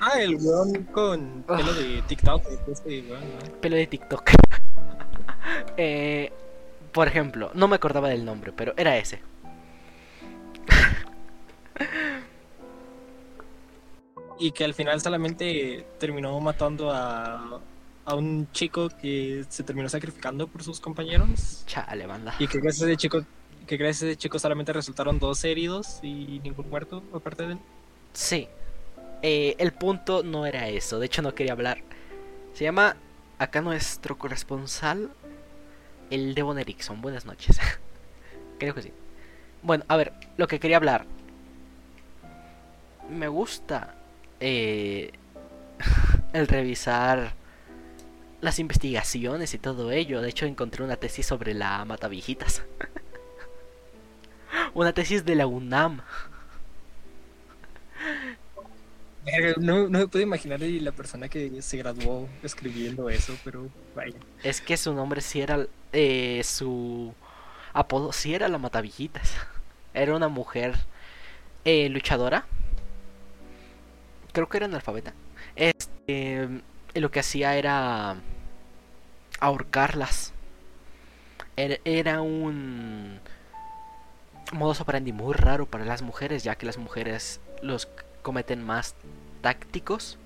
Ah, 0.00 0.20
el 0.20 0.36
weón 0.36 0.84
con 0.84 1.44
pelo 1.46 1.72
de 1.72 2.02
TikTok. 2.02 2.42
Este 2.68 3.02
weón, 3.02 3.20
¿no? 3.22 3.60
Pelo 3.60 3.76
de 3.76 3.86
TikTok. 3.86 4.30
eh, 5.76 6.32
por 6.92 7.06
ejemplo, 7.08 7.50
no 7.54 7.68
me 7.68 7.76
acordaba 7.76 8.08
del 8.08 8.24
nombre, 8.24 8.52
pero 8.52 8.74
era 8.76 8.96
ese. 8.98 9.20
Y 14.38 14.50
que 14.50 14.64
al 14.64 14.74
final 14.74 15.00
solamente 15.00 15.86
terminó 15.98 16.38
matando 16.40 16.90
a, 16.90 17.60
a 18.06 18.14
un 18.14 18.48
chico 18.52 18.88
que 18.88 19.44
se 19.48 19.64
terminó 19.64 19.88
sacrificando 19.88 20.46
por 20.46 20.62
sus 20.62 20.80
compañeros. 20.80 21.64
Chale, 21.66 22.06
banda. 22.06 22.34
Y 22.38 22.46
que 22.46 22.60
gracias 22.60 22.84
a 22.84 22.86
ese 22.86 22.96
chico, 22.96 23.24
que 23.66 23.76
gracias 23.76 24.04
a 24.04 24.06
ese 24.06 24.16
chico 24.16 24.38
solamente 24.38 24.72
resultaron 24.72 25.18
dos 25.18 25.44
heridos 25.44 25.98
y 26.02 26.40
ningún 26.42 26.70
muerto 26.70 27.02
aparte 27.12 27.46
de 27.46 27.52
él. 27.54 27.58
Sí. 28.12 28.48
Eh, 29.22 29.56
el 29.58 29.72
punto 29.72 30.22
no 30.22 30.46
era 30.46 30.68
eso. 30.68 31.00
De 31.00 31.06
hecho, 31.06 31.20
no 31.20 31.34
quería 31.34 31.52
hablar. 31.52 31.78
Se 32.54 32.62
llama 32.62 32.96
acá 33.38 33.60
nuestro 33.60 34.16
corresponsal, 34.16 35.10
el 36.10 36.34
Devon 36.36 36.60
Erickson. 36.60 37.02
Buenas 37.02 37.26
noches. 37.26 37.58
Creo 38.60 38.72
que 38.72 38.82
sí. 38.82 38.92
Bueno, 39.62 39.84
a 39.88 39.96
ver, 39.96 40.12
lo 40.36 40.46
que 40.46 40.60
quería 40.60 40.76
hablar. 40.76 41.06
Me 43.10 43.26
gusta 43.26 43.96
eh, 44.38 45.10
el 46.32 46.46
revisar 46.46 47.34
las 48.40 48.58
investigaciones 48.58 49.54
y 49.54 49.58
todo 49.58 49.90
ello. 49.90 50.20
De 50.20 50.28
hecho, 50.28 50.46
encontré 50.46 50.84
una 50.84 50.96
tesis 50.96 51.26
sobre 51.26 51.54
la 51.54 51.84
matavijitas. 51.84 52.62
una 54.74 54.92
tesis 54.92 55.24
de 55.24 55.34
la 55.34 55.46
UNAM. 55.46 56.02
No, 59.58 59.88
no 59.88 59.98
me 59.98 60.06
puedo 60.06 60.22
imaginar 60.22 60.60
la 60.60 60.92
persona 60.92 61.28
que 61.28 61.60
se 61.60 61.76
graduó 61.78 62.28
escribiendo 62.44 63.10
eso, 63.10 63.36
pero 63.44 63.68
vaya. 63.94 64.16
Es 64.42 64.60
que 64.60 64.76
su 64.76 64.94
nombre 64.94 65.20
sí 65.20 65.40
era. 65.40 65.66
Eh, 65.92 66.42
su 66.44 67.12
apodo 67.72 68.12
sí 68.12 68.34
era 68.34 68.48
la 68.48 68.58
Matavillitas. 68.58 69.34
Era 69.94 70.14
una 70.14 70.28
mujer 70.28 70.74
eh, 71.64 71.88
luchadora. 71.88 72.46
Creo 74.32 74.48
que 74.48 74.58
era 74.58 74.66
analfabeta. 74.66 75.12
Este, 75.56 76.48
lo 77.00 77.10
que 77.10 77.20
hacía 77.20 77.56
era 77.56 78.16
ahorcarlas. 79.40 80.32
Era 81.56 82.20
un 82.20 83.20
modus 84.52 84.80
operandi 84.80 85.12
muy 85.12 85.34
raro 85.34 85.66
para 85.66 85.84
las 85.84 86.02
mujeres, 86.02 86.44
ya 86.44 86.56
que 86.56 86.66
las 86.66 86.78
mujeres 86.78 87.40
los 87.62 87.88
cometen 88.22 88.62
más 88.62 88.94
tácticos, 89.40 90.18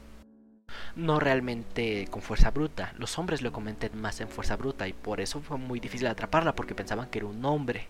no 0.96 1.20
realmente 1.20 2.06
con 2.10 2.22
fuerza 2.22 2.50
bruta. 2.50 2.92
Los 2.98 3.18
hombres 3.18 3.42
lo 3.42 3.52
cometen 3.52 4.00
más 4.00 4.20
en 4.20 4.28
fuerza 4.28 4.56
bruta 4.56 4.88
y 4.88 4.92
por 4.92 5.20
eso 5.20 5.40
fue 5.40 5.58
muy 5.58 5.80
difícil 5.80 6.06
atraparla 6.06 6.54
porque 6.54 6.74
pensaban 6.74 7.08
que 7.08 7.18
era 7.18 7.26
un 7.26 7.44
hombre 7.44 7.88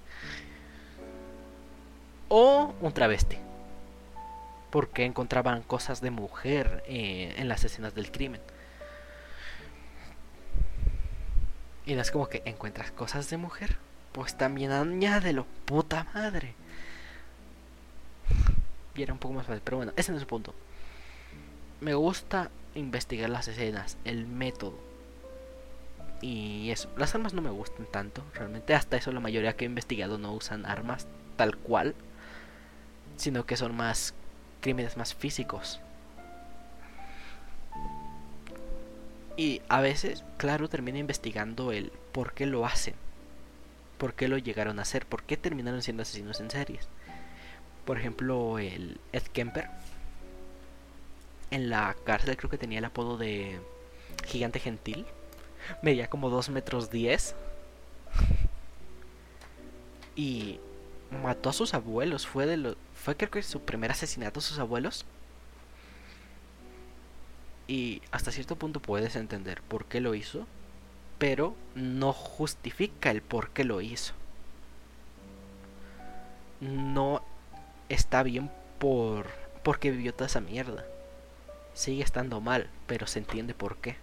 o 2.28 2.74
un 2.80 2.92
travesti. 2.92 3.36
Porque 4.70 5.04
encontraban 5.04 5.62
cosas 5.62 6.00
de 6.00 6.10
mujer 6.10 6.84
eh, 6.86 7.34
en 7.38 7.48
las 7.48 7.64
escenas 7.64 7.94
del 7.94 8.12
crimen. 8.12 8.40
Y 11.86 11.94
no 11.94 12.02
es 12.02 12.10
como 12.10 12.28
que 12.28 12.42
encuentras 12.44 12.90
cosas 12.90 13.30
de 13.30 13.36
mujer. 13.36 13.76
Pues 14.12 14.36
también 14.36 14.72
añádelo, 14.72 15.46
puta 15.64 16.06
madre. 16.14 16.54
Y 18.94 19.02
era 19.02 19.12
un 19.12 19.20
poco 19.20 19.34
más 19.34 19.46
fácil, 19.46 19.62
pero 19.64 19.76
bueno, 19.78 19.92
ese 19.96 20.10
no 20.10 20.18
es 20.18 20.22
el 20.22 20.26
punto. 20.26 20.52
Me 21.80 21.94
gusta 21.94 22.50
investigar 22.74 23.30
las 23.30 23.48
escenas, 23.48 23.96
el 24.04 24.26
método. 24.26 24.74
Y 26.20 26.70
eso, 26.70 26.90
las 26.96 27.14
armas 27.14 27.32
no 27.32 27.40
me 27.40 27.50
gustan 27.50 27.86
tanto, 27.86 28.22
realmente 28.34 28.74
hasta 28.74 28.96
eso 28.96 29.12
la 29.12 29.20
mayoría 29.20 29.56
que 29.56 29.64
he 29.64 29.68
investigado 29.68 30.18
no 30.18 30.34
usan 30.34 30.66
armas 30.66 31.06
tal 31.36 31.56
cual, 31.56 31.94
sino 33.16 33.46
que 33.46 33.56
son 33.56 33.74
más 33.74 34.12
crímenes 34.60 34.96
más 34.96 35.14
físicos. 35.14 35.80
Y 39.40 39.62
a 39.70 39.80
veces, 39.80 40.22
claro, 40.36 40.68
termino 40.68 40.98
investigando 40.98 41.72
el 41.72 41.92
por 42.12 42.34
qué 42.34 42.44
lo 42.44 42.66
hacen, 42.66 42.92
por 43.96 44.12
qué 44.12 44.28
lo 44.28 44.36
llegaron 44.36 44.78
a 44.78 44.82
hacer, 44.82 45.06
por 45.06 45.22
qué 45.22 45.38
terminaron 45.38 45.80
siendo 45.80 46.02
asesinos 46.02 46.40
en 46.40 46.50
series. 46.50 46.88
Por 47.86 47.96
ejemplo, 47.96 48.58
el 48.58 49.00
Ed 49.12 49.22
Kemper. 49.32 49.70
En 51.50 51.70
la 51.70 51.96
cárcel 52.04 52.36
creo 52.36 52.50
que 52.50 52.58
tenía 52.58 52.80
el 52.80 52.84
apodo 52.84 53.16
de 53.16 53.58
Gigante 54.26 54.60
Gentil. 54.60 55.06
Medía 55.80 56.10
como 56.10 56.28
2 56.28 56.50
metros 56.50 56.90
10. 56.90 57.34
Y 60.16 60.60
mató 61.22 61.48
a 61.48 61.54
sus 61.54 61.72
abuelos. 61.72 62.26
Fue 62.26 62.44
de 62.44 62.58
lo, 62.58 62.76
fue 62.92 63.16
creo 63.16 63.30
que 63.30 63.42
su 63.42 63.62
primer 63.62 63.90
asesinato 63.90 64.40
a 64.40 64.42
sus 64.42 64.58
abuelos. 64.58 65.06
Y 67.70 68.02
hasta 68.10 68.32
cierto 68.32 68.56
punto 68.56 68.80
puedes 68.80 69.14
entender 69.14 69.62
por 69.62 69.84
qué 69.84 70.00
lo 70.00 70.16
hizo. 70.16 70.44
Pero 71.20 71.54
no 71.76 72.12
justifica 72.12 73.12
el 73.12 73.22
por 73.22 73.50
qué 73.50 73.62
lo 73.62 73.80
hizo. 73.80 74.12
No 76.60 77.22
está 77.88 78.24
bien 78.24 78.50
por 78.80 79.28
porque 79.62 79.92
vivió 79.92 80.12
toda 80.12 80.26
esa 80.26 80.40
mierda. 80.40 80.84
Sigue 81.72 82.02
estando 82.02 82.40
mal, 82.40 82.68
pero 82.88 83.06
se 83.06 83.20
entiende 83.20 83.54
por 83.54 83.76
qué. 83.76 83.96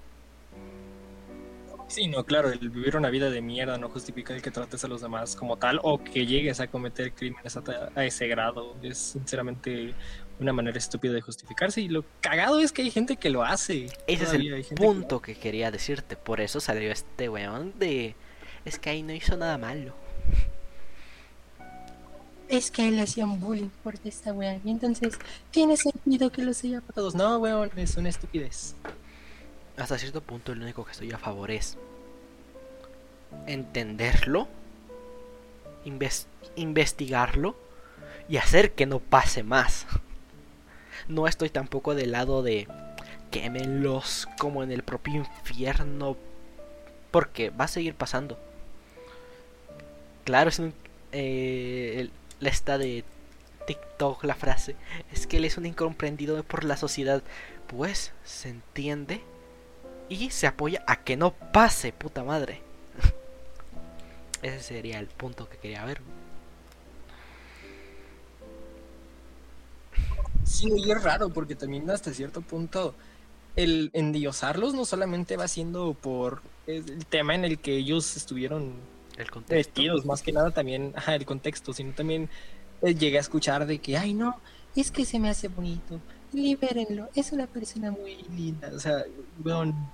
Sí, 1.90 2.08
no, 2.08 2.24
claro, 2.26 2.50
el 2.50 2.70
vivir 2.70 2.96
una 2.96 3.10
vida 3.10 3.30
de 3.30 3.42
mierda 3.42 3.78
no 3.78 3.90
justifica 3.90 4.34
el 4.34 4.42
que 4.42 4.52
trates 4.52 4.84
a 4.86 4.88
los 4.88 5.02
demás 5.02 5.36
como 5.36 5.58
tal 5.58 5.82
o 5.84 6.02
que 6.02 6.26
llegues 6.26 6.62
a 6.62 6.68
cometer 6.68 7.12
crímenes 7.12 7.58
a, 7.58 8.06
ese 8.06 8.28
grado. 8.28 8.78
Es 8.82 8.98
sinceramente 8.98 9.94
una 10.40 10.54
manera 10.54 10.78
estúpida 10.78 11.14
de 11.14 11.22
justificarse 11.22 11.82
y 11.82 11.88
lo 11.88 12.06
cagado 12.22 12.60
es 12.60 12.72
que 12.72 12.84
hay 12.84 12.92
gente 12.92 13.18
que 13.18 13.30
lo 13.30 13.44
hace. 13.44 13.88
Ese 14.06 14.24
es 14.24 14.34
el 14.34 14.66
punto 14.76 15.22
que... 15.22 15.34
que 15.34 15.40
quería 15.40 15.72
decirte. 15.72 16.16
Por 16.16 16.42
eso 16.42 16.60
salió 16.60 16.92
este 16.92 17.30
weón 17.30 17.74
de... 17.80 18.16
Es 18.66 18.78
que 18.80 18.90
ahí 18.90 19.02
no 19.02 19.14
hizo 19.14 19.38
nada 19.38 19.58
malo 19.58 19.94
es 22.50 22.72
que 22.72 22.90
le 22.92 23.02
hacían 23.02 23.40
bullying 23.40 23.70
por 23.84 23.96
esta 24.04 24.34
weá. 24.34 24.60
Y 24.64 24.72
entonces 24.72 25.18
tiene 25.52 25.78
sentido 25.78 26.32
que 26.32 26.44
los 26.44 26.64
haya 26.64 26.82
todos. 26.94 27.16
No, 27.16 27.38
weón, 27.38 27.72
es 27.76 27.98
una 27.98 28.10
estupidez. 28.10 28.76
Hasta 29.78 29.98
cierto 29.98 30.22
punto, 30.22 30.56
lo 30.56 30.64
único 30.64 30.86
que 30.86 30.92
estoy 30.92 31.12
a 31.12 31.18
favor 31.18 31.52
es 31.52 31.78
entenderlo, 33.46 34.48
investigarlo 36.56 37.56
y 38.30 38.38
hacer 38.38 38.74
que 38.74 38.86
no 38.86 39.00
pase 39.00 39.44
más. 39.44 39.86
No 41.08 41.28
estoy 41.28 41.50
tampoco 41.50 41.96
del 41.96 42.12
lado 42.12 42.44
de 42.44 42.68
quémenlos 43.32 44.28
como 44.40 44.64
en 44.64 44.72
el 44.72 44.84
propio 44.84 45.16
infierno, 45.16 46.18
porque 47.12 47.50
va 47.50 47.66
a 47.66 47.70
seguir 47.70 47.96
pasando. 47.96 48.38
Claro, 50.26 50.50
es 50.50 50.60
un, 50.60 50.74
eh, 51.12 52.10
la 52.40 52.78
de 52.78 53.04
TikTok 53.66 54.24
la 54.24 54.36
frase, 54.36 54.76
es 55.12 55.28
que 55.28 55.38
él 55.38 55.46
es 55.46 55.58
un 55.58 55.66
incomprendido 55.66 56.42
por 56.44 56.64
la 56.64 56.78
sociedad. 56.78 57.22
Pues 57.68 58.14
se 58.24 58.50
entiende 58.50 59.22
y 60.10 60.30
se 60.32 60.48
apoya 60.48 60.84
a 60.88 61.04
que 61.04 61.18
no 61.18 61.34
pase, 61.34 61.92
puta 61.92 62.24
madre. 62.24 62.62
Ese 64.42 64.62
sería 64.62 65.00
el 65.00 65.08
punto 65.08 65.50
que 65.50 65.58
quería 65.58 65.86
ver. 65.86 66.02
Sí, 70.48 70.70
y 70.76 70.92
es 70.92 71.04
raro 71.04 71.30
porque 71.30 71.56
también 71.56 71.90
hasta 71.90 72.14
cierto 72.14 72.42
punto 72.42 72.96
el 73.58 73.90
endiosarlos 73.94 74.74
no 74.74 74.86
solamente 74.86 75.36
va 75.36 75.48
siendo 75.48 75.94
por 75.94 76.42
el 76.68 77.06
tema 77.08 77.36
en 77.36 77.44
el 77.44 77.60
que 77.60 77.76
ellos 77.76 78.16
estuvieron 78.16 78.74
el. 79.18 79.28
Vestidos, 79.50 80.06
más 80.06 80.22
que 80.22 80.32
nada 80.32 80.52
también, 80.52 80.94
ajá, 80.96 81.16
el 81.16 81.26
contexto, 81.26 81.74
sino 81.74 81.94
también 81.94 82.30
eh, 82.82 82.96
llegué 82.96 83.18
a 83.18 83.22
escuchar 83.22 83.66
de 83.66 83.80
que, 83.80 83.98
ay 83.98 84.14
no, 84.14 84.36
es 84.76 84.92
que 84.92 85.06
se 85.06 85.20
me 85.20 85.30
hace 85.30 85.48
bonito, 85.48 86.00
libérenlo, 86.32 87.10
es 87.16 87.32
una 87.32 87.48
persona 87.48 87.92
muy 87.92 88.18
linda, 88.36 88.72
o 88.74 88.80
sea, 88.80 89.04
bueno, 89.40 89.94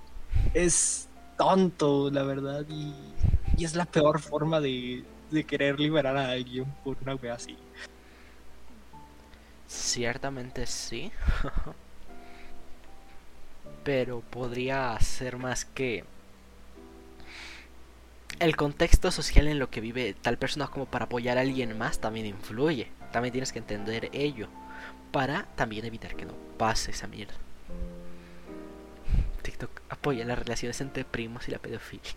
es 0.52 1.08
tonto, 1.38 2.10
la 2.10 2.22
verdad, 2.22 2.64
y, 2.68 2.94
y 3.56 3.64
es 3.64 3.74
la 3.74 3.86
peor 3.86 4.20
forma 4.20 4.60
de, 4.60 5.04
de 5.30 5.44
querer 5.44 5.80
liberar 5.80 6.16
a 6.16 6.30
alguien 6.30 6.66
por 6.84 6.98
una 7.02 7.14
wea 7.16 7.34
así. 7.34 7.56
Ciertamente 9.74 10.66
sí. 10.66 11.10
Pero 13.84 14.20
podría 14.20 14.98
ser 15.00 15.36
más 15.36 15.64
que 15.64 16.04
el 18.38 18.56
contexto 18.56 19.10
social 19.10 19.46
en 19.46 19.58
lo 19.58 19.70
que 19.70 19.80
vive 19.80 20.14
tal 20.14 20.38
persona 20.38 20.68
como 20.68 20.86
para 20.86 21.04
apoyar 21.06 21.38
a 21.38 21.42
alguien 21.42 21.76
más 21.76 21.98
también 21.98 22.26
influye. 22.26 22.88
También 23.12 23.32
tienes 23.32 23.52
que 23.52 23.58
entender 23.58 24.10
ello 24.12 24.48
para 25.12 25.44
también 25.56 25.84
evitar 25.84 26.16
que 26.16 26.24
no 26.24 26.34
pase 26.56 26.92
esa 26.92 27.06
mierda. 27.06 27.34
TikTok 29.42 29.82
apoya 29.90 30.24
las 30.24 30.38
relaciones 30.38 30.80
entre 30.80 31.04
primos 31.04 31.48
y 31.48 31.50
la 31.50 31.58
pedofilia. 31.58 32.12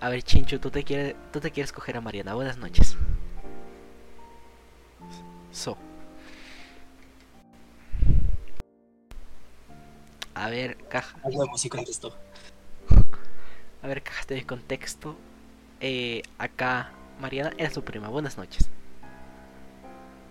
A 0.00 0.08
ver, 0.08 0.22
Chincho, 0.22 0.60
tú 0.60 0.70
te 0.70 0.84
quieres, 0.84 1.16
tú 1.32 1.40
te 1.40 1.50
quieres 1.50 1.72
coger 1.72 1.96
a 1.96 2.00
Mariana. 2.00 2.34
Buenas 2.34 2.58
noches. 2.58 2.96
So. 5.52 5.76
A 10.34 10.48
ver, 10.48 10.76
caja. 10.88 11.16
Algo 11.22 11.46
sí 11.56 11.68
contestó. 11.68 12.16
A 13.82 13.86
ver, 13.86 14.02
cajaste 14.02 14.34
de 14.34 14.44
contexto. 14.44 15.16
Eh, 15.80 16.22
acá, 16.38 16.92
Mariana 17.20 17.52
era 17.58 17.70
su 17.70 17.84
prima. 17.84 18.08
Buenas 18.08 18.36
noches. 18.38 18.68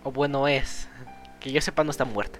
O 0.03 0.11
bueno 0.11 0.47
es. 0.47 0.87
Que 1.39 1.51
yo 1.51 1.61
sepa, 1.61 1.83
no 1.83 1.91
está 1.91 2.05
muerta. 2.05 2.39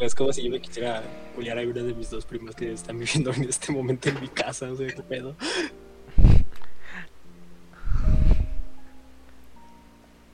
es 0.00 0.14
como 0.14 0.32
si 0.32 0.42
yo 0.42 0.50
me 0.50 0.60
quisiera 0.60 1.02
culiar 1.34 1.58
a 1.58 1.62
una 1.62 1.82
de 1.82 1.94
mis 1.94 2.10
dos 2.10 2.24
primas 2.24 2.54
que 2.54 2.72
están 2.72 2.98
viviendo 2.98 3.32
en 3.32 3.44
este 3.44 3.72
momento 3.72 4.08
en 4.08 4.20
mi 4.20 4.28
casa, 4.28 4.70
o 4.72 4.76
sea, 4.76 4.86
qué 4.88 5.02
pedo. 5.02 5.36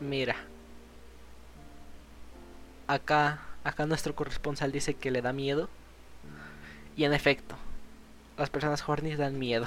Mira. 0.07 0.37
Acá, 2.87 3.41
acá 3.65 3.87
nuestro 3.87 4.15
corresponsal 4.15 4.71
dice 4.71 4.95
que 4.95 5.11
le 5.11 5.21
da 5.21 5.33
miedo. 5.33 5.69
Y 6.97 7.03
en 7.05 7.13
efecto, 7.13 7.57
las 8.39 8.49
personas 8.49 8.89
horny 8.89 9.17
dan 9.17 9.37
miedo. 9.37 9.67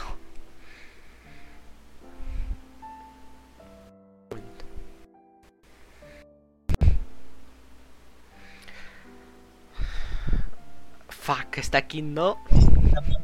Fuck, 11.10 11.58
está 11.58 11.80
aquí, 11.80 12.02
no. 12.02 12.38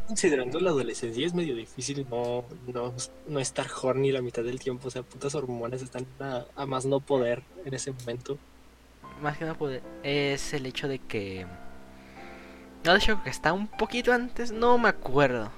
Considerando 0.08 0.60
la 0.60 0.70
adolescencia 0.70 1.26
es 1.26 1.34
medio 1.34 1.56
difícil 1.56 2.06
no, 2.10 2.46
no, 2.68 2.94
no 3.28 3.40
estar 3.40 3.68
horny 3.82 4.12
la 4.12 4.22
mitad 4.22 4.44
del 4.44 4.60
tiempo. 4.60 4.88
O 4.88 4.92
sea, 4.92 5.04
putas 5.04 5.36
hormonas 5.36 5.82
están 5.82 6.06
a, 6.20 6.66
más 6.66 6.86
no 6.86 7.00
poder 7.00 7.44
en 7.66 7.74
ese 7.74 7.92
momento. 7.92 8.38
Más 9.22 9.38
que 9.38 9.46
no 9.46 9.58
poder. 9.58 9.82
Es 10.04 10.54
el 10.54 10.66
hecho 10.66 10.88
de 10.88 11.00
que. 11.00 11.46
No, 12.84 12.92
de 12.92 13.00
hecho, 13.00 13.22
que 13.24 13.30
está 13.30 13.54
un 13.54 13.68
poquito 13.68 14.14
antes. 14.14 14.52
No 14.52 14.78
me 14.78 14.90
acuerdo. 14.90 15.52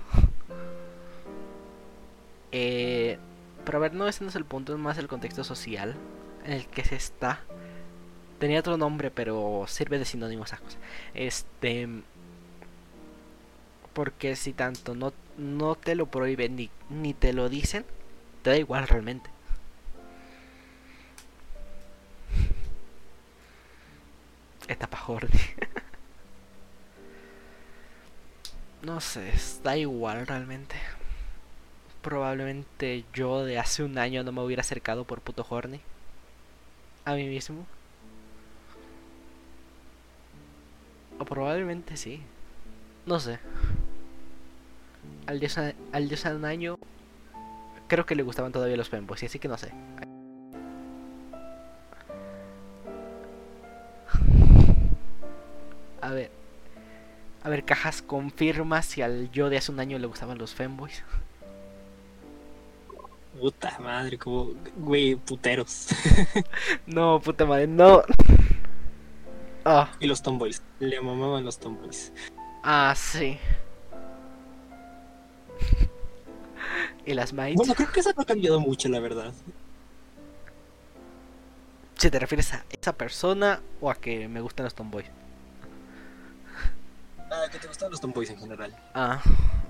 Eh, 2.52 3.18
pero 3.66 3.80
a 3.80 3.82
ver, 3.82 3.94
no, 3.94 4.08
ese 4.08 4.24
no 4.24 4.30
es 4.30 4.36
el 4.36 4.46
punto. 4.46 4.74
Es 4.74 4.80
más 4.80 4.98
el 4.98 5.08
contexto 5.08 5.44
social 5.44 5.96
en 6.46 6.54
el 6.54 6.68
que 6.68 6.86
se 6.86 6.96
está. 6.96 7.42
Tenía 8.40 8.60
otro 8.60 8.78
nombre, 8.78 9.12
pero 9.12 9.66
sirve 9.68 10.00
de 10.00 10.06
sinónimo 10.06 10.46
esa 10.46 10.58
cosa. 10.58 10.78
Este. 11.14 11.88
Porque 13.98 14.36
si 14.36 14.54
tanto 14.54 14.94
no, 14.94 15.12
no 15.40 15.74
te 15.74 15.96
lo 15.96 16.06
prohíben 16.06 16.56
ni, 16.56 16.70
ni 16.92 17.16
te 17.16 17.34
lo 17.34 17.50
dicen, 17.50 17.84
te 18.44 18.52
da 18.52 18.58
igual 18.58 18.88
realmente. 18.88 19.28
Etapa 24.68 25.04
horny. 25.08 25.30
no 28.84 29.02
sé, 29.02 29.34
da 29.64 29.76
igual 29.76 30.28
realmente. 30.28 30.76
Probablemente 32.04 33.04
yo 33.16 33.46
de 33.46 33.58
hace 33.58 33.82
un 33.82 33.98
año 33.98 34.24
no 34.24 34.32
me 34.32 34.44
hubiera 34.44 34.62
acercado 34.62 35.06
por 35.06 35.22
puto 35.22 35.44
horny. 35.50 35.82
A 37.04 37.16
mí 37.16 37.28
mismo. 37.28 37.66
O 41.18 41.26
probablemente 41.26 41.98
sí. 41.98 42.22
No 43.08 43.20
sé. 43.20 43.40
Al 45.28 45.40
dios, 45.40 46.26
al 46.26 46.46
año 46.46 46.80
creo 47.88 48.06
que 48.06 48.16
le 48.16 48.24
gustaban 48.24 48.52
todavía 48.54 48.78
los 48.78 48.90
femboys, 48.90 49.24
así 49.24 49.40
que 49.40 49.50
no 49.50 49.58
sé. 49.58 49.74
A 56.02 56.12
ver. 56.12 56.32
A 57.44 57.50
ver, 57.50 57.66
cajas, 57.66 58.02
confirma 58.02 58.82
si 58.82 59.02
al 59.02 59.30
yo 59.32 59.50
de 59.50 59.58
hace 59.58 59.72
un 59.72 59.80
año 59.80 60.00
le 60.00 60.08
gustaban 60.08 60.38
los 60.38 60.54
femboys. 60.54 61.04
Puta 63.40 63.78
madre, 63.80 64.18
como, 64.18 64.52
güey, 64.78 65.16
puteros. 65.16 65.88
no, 66.88 67.20
puta 67.20 67.46
madre, 67.46 67.68
no. 67.68 68.02
Ah. 69.70 69.92
Y 70.00 70.08
los 70.08 70.22
tomboys, 70.22 70.64
le 70.80 71.02
mamaban 71.02 71.44
los 71.44 71.60
tomboys. 71.60 72.14
Ah, 72.64 72.94
sí. 72.96 73.38
Y 77.06 77.14
las 77.14 77.34
mites. 77.34 77.56
Bueno, 77.56 77.74
creo 77.74 77.92
que 77.92 78.00
eso 78.00 78.12
no 78.16 78.22
ha 78.22 78.26
cambiado 78.26 78.60
mucho, 78.60 78.90
la 78.90 79.00
verdad. 79.00 79.34
Si 81.96 82.12
te 82.12 82.20
refieres 82.20 82.54
a 82.54 82.64
esa 82.70 82.94
persona 82.94 83.62
o 83.82 83.90
a 83.90 83.96
que 83.96 84.28
me 84.28 84.42
gustan 84.42 84.66
los 84.66 84.76
tomboys. 84.76 85.08
Ah, 87.32 87.46
que 87.52 87.58
te 87.60 87.68
gustan 87.68 87.92
los 87.92 88.00
tomboys 88.00 88.30
en 88.30 88.40
general. 88.40 88.76
Ah, 88.94 89.22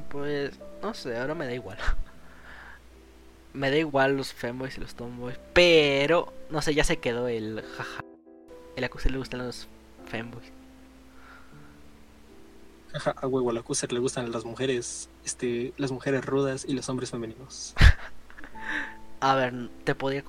pues 0.10 0.60
no 0.82 0.94
sé, 0.94 1.18
ahora 1.18 1.36
me 1.36 1.46
da 1.46 1.54
igual. 1.54 1.78
me 3.54 3.72
da 3.72 3.78
igual 3.78 4.18
los 4.18 4.34
femboys 4.34 4.78
y 4.78 4.82
los 4.82 4.96
tomboys, 4.96 5.40
pero 5.54 6.34
no 6.50 6.62
sé, 6.62 6.74
ya 6.74 6.84
se 6.84 6.98
quedó 6.98 7.28
el 7.28 7.64
jaja. 7.78 8.02
El 8.76 8.84
acuse 8.84 9.10
le 9.10 9.18
gustan 9.18 9.46
los 9.46 9.68
femboys. 10.06 10.52
A 13.22 13.28
huevo, 13.28 13.50
al 13.50 13.58
acuse 13.58 13.88
le 13.88 14.00
gustan 14.00 14.32
las 14.32 14.46
mujeres, 14.46 15.10
este, 15.26 15.74
las 15.78 15.92
mujeres 15.92 16.26
rudas 16.26 16.66
y 16.68 16.74
los 16.74 16.88
hombres 16.90 17.12
femeninos. 17.12 17.74
a 19.20 19.36
ver, 19.36 19.70
te 19.84 19.96
podría 19.96 20.24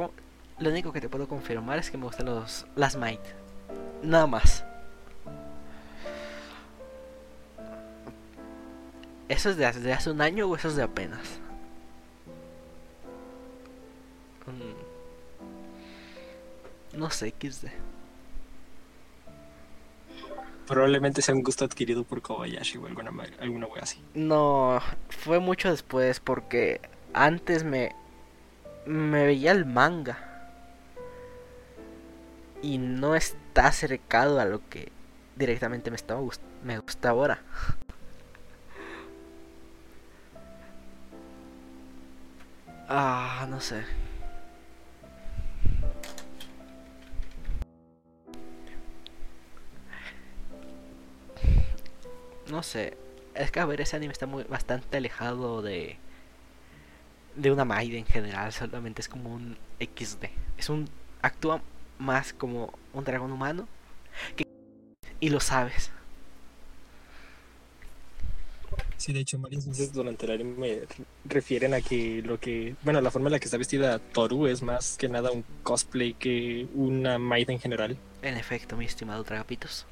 lo 0.58 0.70
único 0.70 0.92
que 0.92 1.00
te 1.00 1.08
puedo 1.08 1.28
confirmar 1.28 1.78
es 1.78 1.90
que 1.90 1.96
me 1.96 2.04
gustan 2.04 2.26
los 2.26 2.66
las 2.74 2.96
might. 2.96 3.20
Nada 4.02 4.26
más. 4.26 4.64
¿Eso 9.28 9.50
es 9.50 9.56
de 9.56 9.66
hace, 9.66 9.80
de 9.80 9.92
hace 9.92 10.10
un 10.10 10.20
año 10.20 10.46
o 10.46 10.56
eso 10.56 10.68
es 10.68 10.76
de 10.76 10.82
apenas? 10.82 11.38
Mm. 14.46 14.88
No 16.98 17.10
sé, 17.10 17.34
XD. 17.38 17.66
Probablemente 20.68 21.22
sea 21.22 21.34
un 21.34 21.42
gusto 21.42 21.64
adquirido 21.64 22.04
por 22.04 22.20
Kobayashi 22.20 22.76
o 22.76 22.86
alguna, 22.86 23.10
alguna 23.40 23.66
wea 23.66 23.82
así. 23.82 24.02
No, 24.12 24.80
fue 25.08 25.38
mucho 25.38 25.70
después 25.70 26.20
porque 26.20 26.82
antes 27.14 27.64
me, 27.64 27.96
me 28.84 29.24
veía 29.24 29.52
el 29.52 29.64
manga. 29.64 30.18
Y 32.60 32.76
no 32.76 33.14
está 33.14 33.68
acercado 33.68 34.40
a 34.40 34.44
lo 34.44 34.60
que 34.68 34.92
directamente 35.36 35.90
me, 35.90 35.96
estaba 35.96 36.20
me 36.62 36.78
gusta 36.78 37.10
ahora. 37.10 37.42
Ah, 42.90 43.46
no 43.50 43.60
sé. 43.60 43.84
No 52.50 52.62
sé. 52.62 52.96
Es 53.34 53.50
que 53.50 53.60
a 53.60 53.66
ver, 53.66 53.80
ese 53.80 53.96
anime 53.96 54.12
está 54.12 54.26
muy 54.26 54.44
bastante 54.44 54.96
alejado 54.96 55.62
de 55.62 55.98
de 57.38 57.52
una 57.52 57.64
Maid 57.64 57.94
en 57.94 58.04
general, 58.04 58.52
solamente 58.52 59.00
es 59.00 59.08
como 59.08 59.32
un 59.32 59.56
XD. 59.78 60.24
Es 60.56 60.68
un 60.68 60.88
actúa 61.22 61.62
más 61.98 62.32
como 62.32 62.72
un 62.92 63.04
dragón 63.04 63.32
humano 63.32 63.68
y 65.20 65.30
lo 65.30 65.40
sabes. 65.40 65.90
Sí, 68.96 69.12
de 69.12 69.20
hecho, 69.20 69.38
varias 69.38 69.66
veces 69.66 69.92
durante 69.92 70.26
el 70.26 70.32
anime 70.32 70.80
refieren 71.24 71.72
a 71.72 71.80
que 71.80 72.20
lo 72.22 72.40
que. 72.40 72.74
Bueno, 72.82 73.00
la 73.00 73.12
forma 73.12 73.28
en 73.28 73.32
la 73.32 73.38
que 73.38 73.44
está 73.44 73.56
vestida 73.56 74.00
Toru 74.00 74.48
es 74.48 74.62
más 74.62 74.96
que 74.96 75.08
nada 75.08 75.30
un 75.30 75.44
cosplay 75.62 76.14
que 76.14 76.66
una 76.74 77.18
maid 77.18 77.48
en 77.50 77.60
general. 77.60 77.96
En 78.22 78.36
efecto, 78.36 78.76
mi 78.76 78.84
estimado 78.84 79.22
Tragapitos. 79.22 79.86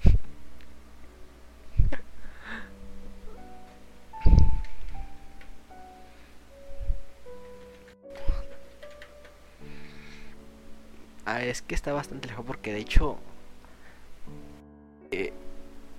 Ah, 11.26 11.42
es 11.42 11.60
que 11.60 11.74
está 11.74 11.92
bastante 11.92 12.28
lejos 12.28 12.44
porque 12.46 12.72
de 12.72 12.78
hecho. 12.78 13.18
Eh, 15.10 15.32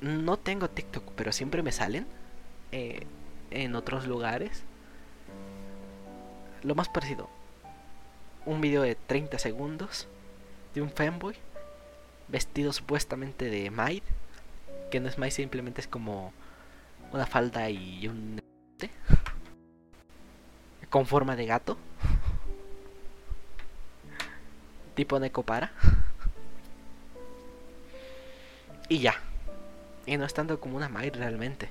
no 0.01 0.37
tengo 0.37 0.69
TikTok, 0.69 1.03
pero 1.15 1.31
siempre 1.31 1.63
me 1.63 1.71
salen 1.71 2.05
eh, 2.71 3.05
en 3.51 3.75
otros 3.75 4.07
lugares. 4.07 4.63
Lo 6.63 6.75
más 6.75 6.89
parecido, 6.89 7.29
un 8.45 8.61
video 8.61 8.81
de 8.81 8.95
30 8.95 9.37
segundos 9.39 10.07
de 10.73 10.81
un 10.81 10.89
fanboy 10.89 11.35
vestido 12.27 12.73
supuestamente 12.73 13.49
de 13.49 13.69
Maid, 13.69 14.03
que 14.91 14.99
no 14.99 15.07
es 15.07 15.17
Maid, 15.17 15.31
simplemente 15.31 15.81
es 15.81 15.87
como 15.87 16.33
una 17.11 17.25
falda 17.25 17.69
y 17.69 18.07
un 18.07 18.39
con 20.89 21.05
forma 21.05 21.35
de 21.35 21.45
gato, 21.45 21.77
tipo 24.97 25.17
Necopara. 25.19 25.71
Y 28.89 28.99
ya. 28.99 29.15
Y 30.05 30.17
no 30.17 30.25
es 30.25 30.33
tanto 30.33 30.59
como 30.59 30.75
una 30.77 30.89
Maid 30.89 31.15
realmente 31.15 31.69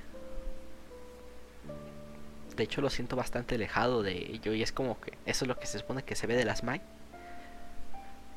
de 2.57 2.64
hecho 2.64 2.81
lo 2.81 2.89
siento 2.89 3.16
bastante 3.16 3.57
alejado 3.57 4.03
de 4.03 4.12
ello 4.16 4.55
y 4.55 4.62
es 4.62 4.72
como 4.72 4.99
que 4.99 5.12
eso 5.27 5.45
es 5.45 5.49
lo 5.49 5.59
que 5.59 5.66
se 5.66 5.79
supone 5.79 6.03
que 6.05 6.14
se 6.16 6.27
ve 6.27 6.35
de 6.37 6.47
las 6.47 6.62
Mai. 6.64 6.81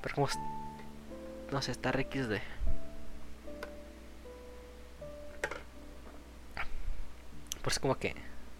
Pero 0.02 0.14
como 0.16 0.28
no 1.52 1.62
sé, 1.62 1.72
está 1.72 1.92
RXD. 1.94 2.40
Pues 7.62 7.80
como 7.80 7.98
que 7.98 8.14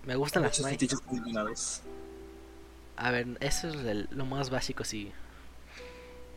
me 0.06 0.16
gustan 0.16 0.44
las 0.44 0.60
Mai. 0.62 0.78
combinados. 1.06 1.82
A 2.96 3.12
ver, 3.12 3.28
eso 3.42 3.68
es 3.68 3.76
el- 3.76 4.08
lo 4.12 4.26
más 4.26 4.50
básico 4.50 4.84
si 4.86 5.12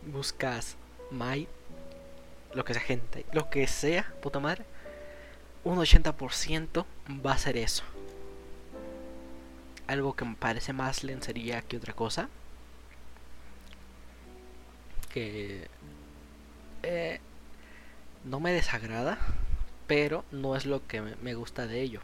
buscas 0.07 0.77
Mai, 1.11 1.47
lo 2.55 2.65
que 2.65 2.73
sea 2.75 2.83
gente, 2.83 3.27
lo 3.33 3.51
que 3.51 3.67
sea, 3.67 4.13
puta 4.23 4.41
madre, 4.41 4.65
un 5.65 5.79
80% 5.79 6.87
va 7.25 7.33
a 7.33 7.39
ser 7.39 7.57
eso. 7.57 7.85
Algo 9.87 10.17
que 10.17 10.25
me 10.25 10.37
parece 10.37 10.73
más 10.73 11.05
lencería 11.05 11.61
que 11.63 11.77
otra 11.77 11.93
cosa. 11.93 12.29
Que 15.11 15.69
eh, 16.83 17.21
no 18.25 18.41
me 18.41 18.53
desagrada, 18.53 19.19
pero 19.87 20.25
no 20.31 20.57
es 20.57 20.65
lo 20.65 20.87
que 20.87 21.03
me 21.03 21.35
gusta 21.35 21.67
de 21.67 21.83
ello. 21.83 22.01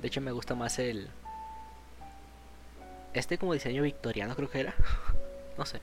De 0.00 0.08
hecho, 0.08 0.20
me 0.20 0.32
gusta 0.32 0.54
más 0.54 0.78
el, 0.78 1.08
este 3.14 3.38
como 3.38 3.54
diseño 3.54 3.82
victoriano 3.82 4.34
creo 4.34 4.50
que 4.50 4.60
era. 4.60 4.74
no 5.58 5.64
sé. 5.64 5.80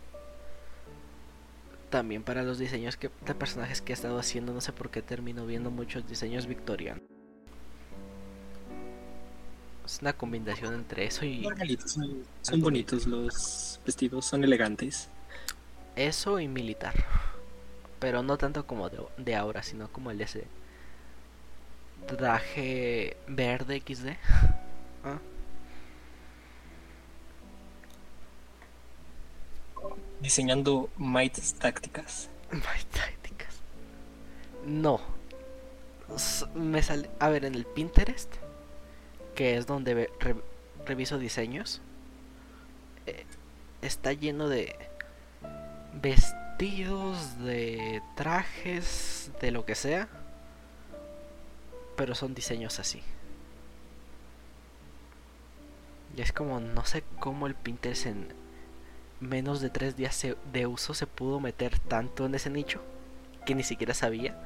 También 1.91 2.23
para 2.23 2.41
los 2.41 2.57
diseños 2.57 2.97
que, 2.97 3.11
de 3.25 3.35
personajes 3.35 3.81
que 3.81 3.91
he 3.91 3.95
estado 3.95 4.17
haciendo, 4.17 4.53
no 4.53 4.61
sé 4.61 4.71
por 4.71 4.89
qué 4.89 5.03
termino 5.03 5.45
viendo 5.45 5.69
muchos 5.69 6.07
diseños 6.07 6.47
victorianos. 6.47 7.03
Es 9.85 9.99
una 10.01 10.13
combinación 10.13 10.73
entre 10.73 11.05
eso 11.05 11.25
y 11.25 11.45
Son, 11.85 12.23
son 12.41 12.61
bonitos 12.61 13.05
los 13.07 13.79
vestidos, 13.85 14.25
son 14.25 14.43
elegantes. 14.43 15.09
eso 15.97 16.39
y 16.39 16.47
militar. 16.47 16.93
Pero 17.99 18.23
no 18.23 18.37
tanto 18.37 18.65
como 18.65 18.89
de, 18.89 18.99
de 19.17 19.35
ahora, 19.35 19.61
sino 19.61 19.91
como 19.91 20.11
el 20.11 20.21
ese 20.21 20.45
traje 22.07 23.17
verde 23.27 23.83
XD. 23.85 24.07
Ah, 25.03 25.19
Diseñando 30.21 30.89
mights 30.97 31.55
tácticas. 31.55 32.29
My 32.51 32.61
tácticas. 32.91 33.61
No. 34.65 35.01
Me 36.53 36.83
sale. 36.83 37.09
A 37.19 37.29
ver, 37.29 37.43
en 37.45 37.55
el 37.55 37.65
Pinterest, 37.65 38.31
que 39.33 39.57
es 39.57 39.65
donde 39.65 40.11
reviso 40.85 41.17
diseños, 41.17 41.81
eh, 43.07 43.25
está 43.81 44.13
lleno 44.13 44.47
de 44.47 44.75
vestidos, 45.99 47.39
de 47.39 48.03
trajes, 48.15 49.31
de 49.41 49.49
lo 49.49 49.65
que 49.65 49.73
sea. 49.73 50.07
Pero 51.95 52.13
son 52.13 52.35
diseños 52.35 52.79
así. 52.79 53.01
Y 56.15 56.21
es 56.21 56.31
como, 56.31 56.59
no 56.59 56.85
sé 56.85 57.03
cómo 57.19 57.47
el 57.47 57.55
Pinterest 57.55 58.05
en 58.05 58.41
menos 59.21 59.61
de 59.61 59.69
tres 59.69 59.95
días 59.95 60.25
de 60.51 60.67
uso 60.67 60.93
se 60.93 61.07
pudo 61.07 61.39
meter 61.39 61.79
tanto 61.79 62.25
en 62.25 62.35
ese 62.35 62.49
nicho 62.49 62.81
que 63.45 63.55
ni 63.55 63.63
siquiera 63.63 63.93
sabía. 63.93 64.37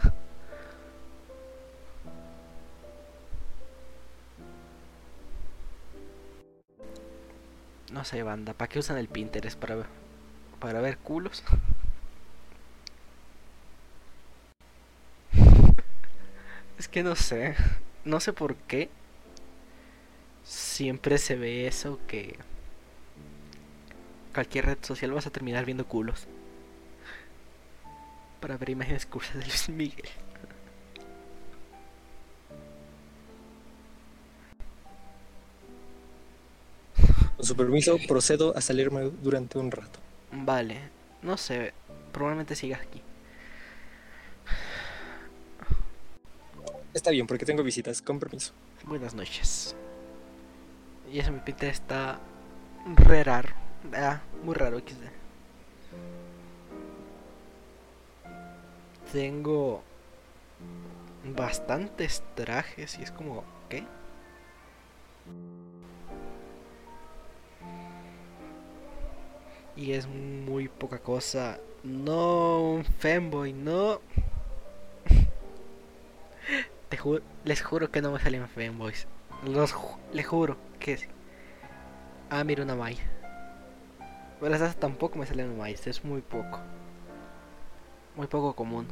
No 7.92 8.04
sé, 8.04 8.22
banda, 8.24 8.54
¿para 8.54 8.68
qué 8.70 8.80
usan 8.80 8.98
el 8.98 9.08
Pinterest? 9.08 9.58
¿Para 9.58 9.86
para 10.60 10.82
ver 10.82 10.98
culos? 10.98 11.44
Es 16.78 16.90
que 16.90 17.04
no 17.04 17.16
sé, 17.16 17.56
no 18.04 18.20
sé 18.20 18.34
por 18.34 18.56
qué. 18.56 18.90
Siempre 20.44 21.18
se 21.18 21.36
ve 21.36 21.68
eso 21.68 22.00
que 22.08 22.38
cualquier 24.36 24.66
red 24.66 24.78
social 24.82 25.12
vas 25.14 25.26
a 25.26 25.30
terminar 25.32 25.66
viendo 25.66 25.88
culos. 25.88 26.28
Para 28.42 28.58
ver 28.58 28.70
imágenes 28.70 29.06
cursas 29.06 29.36
de 29.36 29.46
Luis 29.46 29.70
Miguel. 29.70 30.10
Con 37.38 37.46
su 37.46 37.56
permiso, 37.56 37.98
procedo 38.08 38.56
a 38.58 38.62
salirme 38.62 39.04
durante 39.24 39.58
un 39.58 39.72
rato. 39.72 40.00
Vale, 40.32 40.80
no 41.22 41.38
sé, 41.38 41.74
probablemente 42.12 42.56
sigas 42.56 42.82
aquí. 42.82 43.02
Está 46.94 47.12
bien, 47.12 47.26
porque 47.26 47.46
tengo 47.46 47.64
visitas, 47.64 48.02
con 48.02 48.20
permiso. 48.20 48.54
Buenas 48.84 49.14
noches. 49.14 49.76
Y 51.12 51.20
eso 51.20 51.32
mi 51.32 51.40
Pinterest 51.40 51.82
está 51.82 52.20
re 52.96 53.24
raro. 53.24 53.65
Ah, 53.94 54.22
muy 54.44 54.56
raro 54.56 54.78
XD. 54.80 55.04
Tengo 59.12 59.84
bastantes 61.36 62.24
trajes 62.36 62.98
y 63.00 63.04
es 63.04 63.12
como, 63.12 63.44
¿qué? 63.70 63.84
Y 69.76 69.92
es 69.94 70.08
muy 70.08 70.68
poca 70.70 71.00
cosa. 71.00 71.60
No, 71.84 72.62
un 72.62 72.86
femboy, 72.86 73.54
no. 73.54 74.00
Te 76.90 76.98
ju- 76.98 77.22
les 77.44 77.62
juro 77.62 77.92
que 77.92 78.02
no 78.02 78.12
me 78.12 78.20
salen 78.20 78.48
femboys. 78.48 79.08
Los 79.46 79.74
ju- 79.74 79.98
les 80.14 80.26
juro 80.26 80.58
que 80.80 80.98
sí. 80.98 81.08
Ah, 82.30 82.44
mira 82.44 82.64
una 82.64 82.76
Mai. 82.76 82.98
Pero 84.46 84.58
esas 84.58 84.76
tampoco 84.76 85.18
me 85.18 85.26
salen 85.26 85.58
Mai, 85.58 85.74
es 85.74 86.06
muy 86.06 86.22
poco. 86.22 86.60
Muy 88.16 88.28
poco 88.28 88.56
común. 88.56 88.86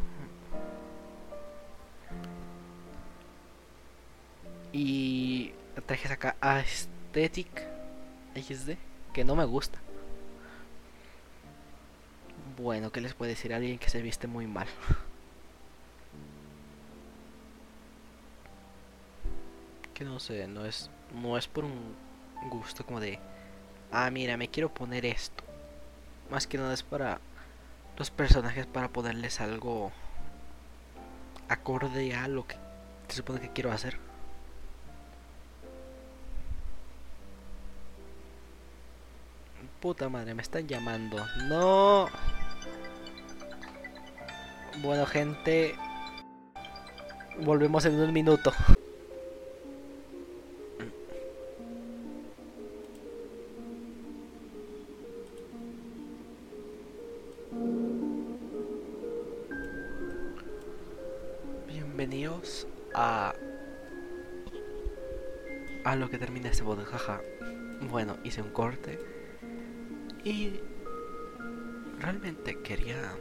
Y 4.72 5.52
trajes 5.86 6.10
acá 6.10 6.36
Aesthetic 6.42 7.68
XD, 8.34 8.78
que 9.14 9.24
no 9.24 9.36
me 9.36 9.46
gusta. 9.46 9.78
Bueno, 12.58 12.92
¿qué 12.92 13.00
les 13.00 13.14
puede 13.14 13.34
decir 13.34 13.54
a 13.54 13.58
alguien 13.58 13.78
que 13.78 13.92
se 13.92 14.02
viste 14.02 14.26
muy 14.26 14.48
mal? 14.48 14.66
que 19.94 20.04
no 20.04 20.20
sé, 20.20 20.48
no 20.48 20.66
es 20.66 20.90
no 21.14 21.38
es 21.38 21.48
por 21.48 21.64
un 21.64 21.94
gusto 22.50 22.84
como 22.84 23.00
de 23.00 23.20
ah, 23.94 24.10
mira, 24.10 24.36
me 24.38 24.50
quiero 24.50 24.74
poner 24.74 25.06
esto. 25.06 25.44
Más 26.30 26.48
que 26.48 26.58
nada 26.58 26.74
es 26.74 26.84
para 26.84 27.20
los 27.98 28.10
personajes 28.10 28.66
para 28.66 28.90
ponerles 28.90 29.40
algo 29.40 29.92
acorde 31.48 32.16
a 32.16 32.28
lo 32.28 32.48
que 32.48 32.56
se 33.08 33.18
supone 33.18 33.40
que 33.40 33.50
quiero 33.50 33.72
hacer. 33.72 33.98
Puta 39.80 40.10
madre, 40.10 40.34
me 40.34 40.42
están 40.42 40.68
llamando. 40.68 41.24
No. 41.50 42.08
Bueno, 44.82 45.06
gente, 45.06 45.76
volvemos 47.42 47.86
en 47.86 48.00
un 48.00 48.12
minuto. 48.12 48.54
Jaja. 66.86 67.22
Bueno, 67.90 68.18
hice 68.24 68.42
un 68.42 68.52
corte 68.52 69.00
y 70.24 70.60
realmente 72.00 72.60
quería 72.62 73.14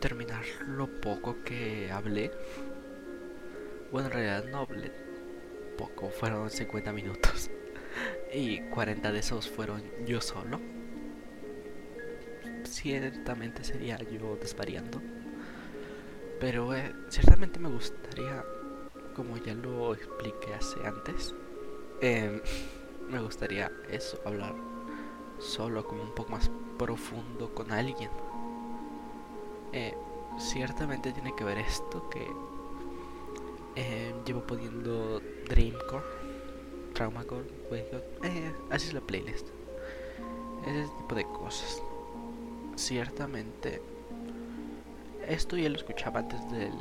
terminar 0.00 0.44
lo 0.66 0.88
poco 1.00 1.42
que 1.44 1.90
hablé. 1.90 2.30
Bueno, 3.90 4.08
en 4.08 4.14
realidad 4.14 4.44
no 4.50 4.58
hablé 4.58 4.90
poco, 5.76 6.10
fueron 6.10 6.50
50 6.50 6.92
minutos 6.92 7.50
y 8.32 8.60
40 8.70 9.12
de 9.12 9.18
esos 9.18 9.48
fueron 9.48 9.82
yo 10.06 10.20
solo. 10.20 10.60
Ciertamente 12.64 13.64
sería 13.64 13.98
yo 13.98 14.36
desvariando. 14.36 15.02
Pero 16.40 16.74
eh, 16.74 16.92
ciertamente 17.08 17.60
me 17.60 17.68
gustaría, 17.68 18.44
como 19.14 19.36
ya 19.36 19.54
lo 19.54 19.94
expliqué 19.94 20.54
hace 20.54 20.84
antes, 20.84 21.34
em, 22.02 22.42
me 23.10 23.20
gustaría 23.20 23.72
eso, 23.90 24.20
hablar 24.26 24.54
solo, 25.38 25.84
como 25.86 26.02
un 26.02 26.14
poco 26.14 26.32
más 26.32 26.50
profundo 26.78 27.54
con 27.54 27.72
alguien. 27.72 28.10
Eh, 29.72 29.94
ciertamente 30.38 31.12
tiene 31.12 31.34
que 31.34 31.44
ver 31.44 31.58
esto 31.58 32.08
que 32.10 32.26
Eh, 33.76 34.14
llevo 34.26 34.42
poniendo 34.46 35.20
Dreamcore, 35.48 36.04
Traumacore, 36.94 37.46
eh, 38.22 38.52
así 38.70 38.88
es 38.88 38.94
la 38.94 39.00
playlist. 39.00 39.48
Ese 40.66 40.88
tipo 40.98 41.14
de 41.14 41.24
cosas. 41.24 41.82
Ciertamente, 42.76 43.82
esto 45.26 45.56
ya 45.56 45.68
lo 45.70 45.76
escuchaba 45.76 46.20
antes 46.20 46.40
del 46.50 46.72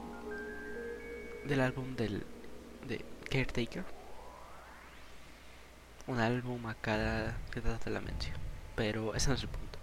del 1.46 1.62
álbum 1.62 1.96
del 1.96 2.24
de 2.88 3.04
Caretaker. 3.30 3.86
Un 6.12 6.20
álbum 6.20 6.68
a 6.68 6.74
cada 6.74 7.38
que 7.52 7.62
trata 7.62 7.90
la 7.90 8.02
mención, 8.02 8.36
pero 8.76 9.16
ese 9.16 9.30
no 9.30 9.36
es 9.36 9.44
el 9.44 9.48
punto. 9.48 9.80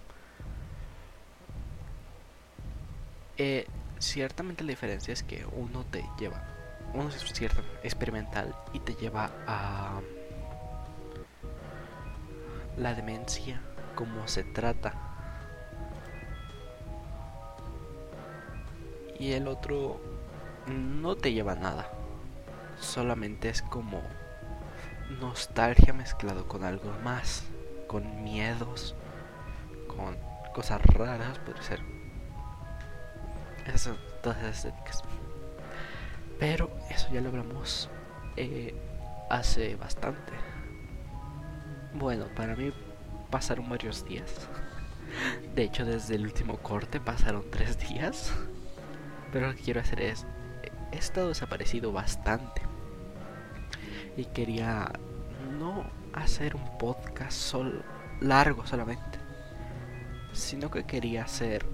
Eh, 3.38 3.66
ciertamente 3.98 4.62
la 4.62 4.68
diferencia 4.68 5.14
es 5.14 5.22
que 5.22 5.46
uno 5.46 5.86
te 5.86 6.04
lleva, 6.18 6.44
uno 6.92 7.08
es 7.08 7.14
cierto 7.32 7.62
experimental 7.82 8.54
y 8.74 8.80
te 8.80 8.94
lleva 8.94 9.30
a 9.46 10.02
la 12.76 12.92
demencia 12.92 13.62
como 13.94 14.28
se 14.28 14.44
trata. 14.44 14.92
Y 19.18 19.32
el 19.32 19.48
otro 19.48 19.98
no 20.66 21.16
te 21.16 21.32
lleva 21.32 21.54
nada. 21.54 21.90
Solamente 22.78 23.48
es 23.48 23.62
como 23.62 24.02
nostalgia 25.20 25.92
mezclado 25.92 26.46
con 26.46 26.64
algo 26.64 26.92
más, 27.02 27.44
con 27.86 28.22
miedos, 28.22 28.94
con 29.86 30.16
cosas 30.54 30.82
raras, 30.84 31.38
puede 31.40 31.62
ser. 31.62 31.80
Esas 33.66 33.96
todas 34.22 34.38
esas 34.38 34.64
estéticas. 34.64 35.02
Pero 36.38 36.70
eso 36.90 37.08
ya 37.12 37.20
lo 37.20 37.30
hablamos 37.30 37.90
eh, 38.36 38.74
hace 39.30 39.76
bastante. 39.76 40.32
Bueno, 41.94 42.26
para 42.36 42.54
mí 42.54 42.72
pasaron 43.30 43.68
varios 43.68 44.04
días. 44.04 44.48
De 45.54 45.64
hecho, 45.64 45.84
desde 45.84 46.14
el 46.14 46.24
último 46.24 46.58
corte 46.58 47.00
pasaron 47.00 47.44
tres 47.50 47.78
días. 47.88 48.32
Pero 49.32 49.48
lo 49.48 49.54
que 49.54 49.62
quiero 49.62 49.80
hacer 49.80 50.00
es 50.00 50.26
he 50.92 50.98
estado 50.98 51.28
desaparecido 51.28 51.92
bastante. 51.92 52.67
Y 54.18 54.24
quería 54.24 54.90
no 55.60 55.84
hacer 56.12 56.56
un 56.56 56.76
podcast 56.76 57.30
sol 57.32 57.84
largo 58.20 58.66
solamente, 58.66 59.18
sino 60.32 60.72
que 60.72 60.82
quería 60.82 61.22
hacer 61.22 61.64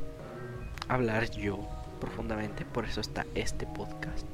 hablar 0.88 1.30
yo 1.30 1.58
profundamente, 2.00 2.66
por 2.66 2.84
eso 2.84 3.00
está 3.00 3.24
este 3.34 3.66
podcast. 3.66 4.26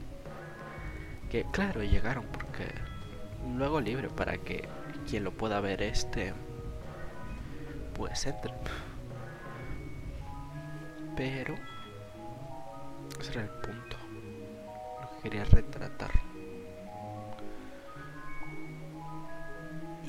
Que 1.31 1.45
claro, 1.53 1.85
llegaron 1.85 2.25
porque 2.33 2.67
luego 3.57 3.81
libre 3.81 4.09
para 4.09 4.39
que 4.39 4.69
quien 5.09 5.23
lo 5.23 5.31
pueda 5.31 5.61
ver 5.61 5.81
este 5.81 6.35
pues 7.95 8.27
entre. 8.27 8.53
Pero 11.17 11.55
ese 13.21 13.31
era 13.31 13.43
el 13.43 13.51
punto 13.51 13.97
quería 15.23 15.45
retratar. 15.45 16.30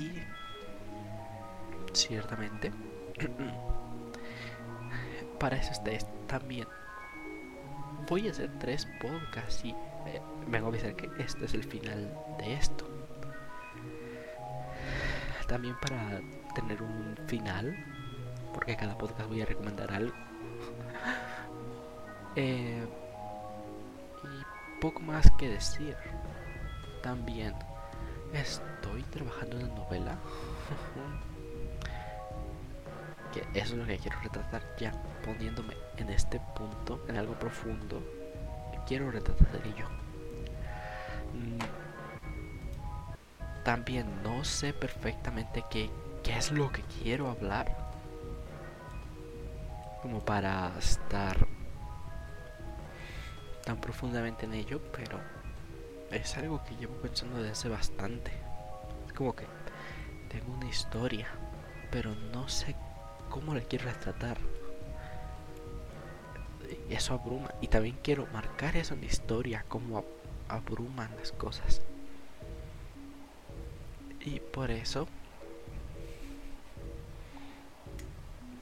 Y 0.01 0.23
ciertamente, 1.93 2.71
para 5.39 5.57
eso 5.57 5.71
está 5.71 5.91
también. 6.27 6.67
Voy 8.09 8.27
a 8.27 8.31
hacer 8.31 8.49
tres 8.57 8.87
podcasts 8.99 9.63
y 9.63 9.69
eh, 9.69 10.21
vengo 10.47 10.67
a 10.67 10.69
avisar 10.69 10.95
que 10.95 11.09
este 11.19 11.45
es 11.45 11.53
el 11.53 11.63
final 11.63 12.11
de 12.39 12.53
esto. 12.53 12.87
También 15.47 15.75
para 15.81 16.21
tener 16.55 16.81
un 16.81 17.15
final, 17.27 17.75
porque 18.53 18.75
cada 18.75 18.97
podcast 18.97 19.29
voy 19.29 19.41
a 19.41 19.45
recomendar 19.45 19.91
algo. 19.93 20.15
Eh, 22.37 22.87
poco 24.79 25.01
más 25.01 25.29
que 25.37 25.49
decir. 25.49 25.97
También 27.03 27.53
estoy 28.33 29.03
trabajando 29.03 29.57
en 29.57 29.65
una 29.65 29.75
novela. 29.75 30.17
que 33.31 33.41
eso 33.57 33.73
es 33.73 33.79
lo 33.79 33.85
que 33.85 33.97
quiero 33.97 34.19
retratar 34.21 34.61
ya 34.77 34.91
poniéndome 35.23 35.75
en 35.97 36.09
este 36.09 36.39
punto, 36.55 37.03
en 37.07 37.17
algo 37.17 37.33
profundo. 37.35 38.01
Quiero 38.87 39.09
retratar 39.11 39.61
ello. 39.65 39.87
Mm, 41.33 41.59
también 43.63 44.21
no 44.23 44.43
sé 44.43 44.73
perfectamente 44.73 45.63
qué, 45.69 45.89
qué 46.23 46.37
es 46.37 46.51
lo 46.51 46.71
que 46.71 46.81
quiero 46.83 47.29
hablar. 47.29 47.75
Como 50.01 50.19
para 50.19 50.71
estar 50.79 51.47
tan 53.63 53.77
profundamente 53.79 54.45
en 54.45 54.55
ello, 54.55 54.81
pero 54.91 55.19
es 56.11 56.37
algo 56.37 56.63
que 56.63 56.75
llevo 56.75 56.95
pensando 56.95 57.37
desde 57.37 57.51
hace 57.51 57.69
bastante. 57.69 58.31
Es 59.07 59.13
como 59.13 59.35
que 59.35 59.45
tengo 60.29 60.53
una 60.53 60.67
historia, 60.67 61.27
pero 61.91 62.13
no 62.33 62.47
sé 62.47 62.75
cómo 63.29 63.55
la 63.55 63.61
quiero 63.61 63.85
retratar. 63.85 64.37
Eso 66.89 67.13
abruma. 67.13 67.53
Y 67.61 67.67
también 67.67 67.97
quiero 68.03 68.27
marcar 68.33 68.75
eso 68.75 68.93
en 68.93 69.01
mi 69.01 69.07
historia, 69.07 69.65
cómo 69.67 70.03
abruman 70.47 71.15
las 71.17 71.31
cosas. 71.31 71.81
Y 74.19 74.39
por 74.39 74.69
eso 74.69 75.07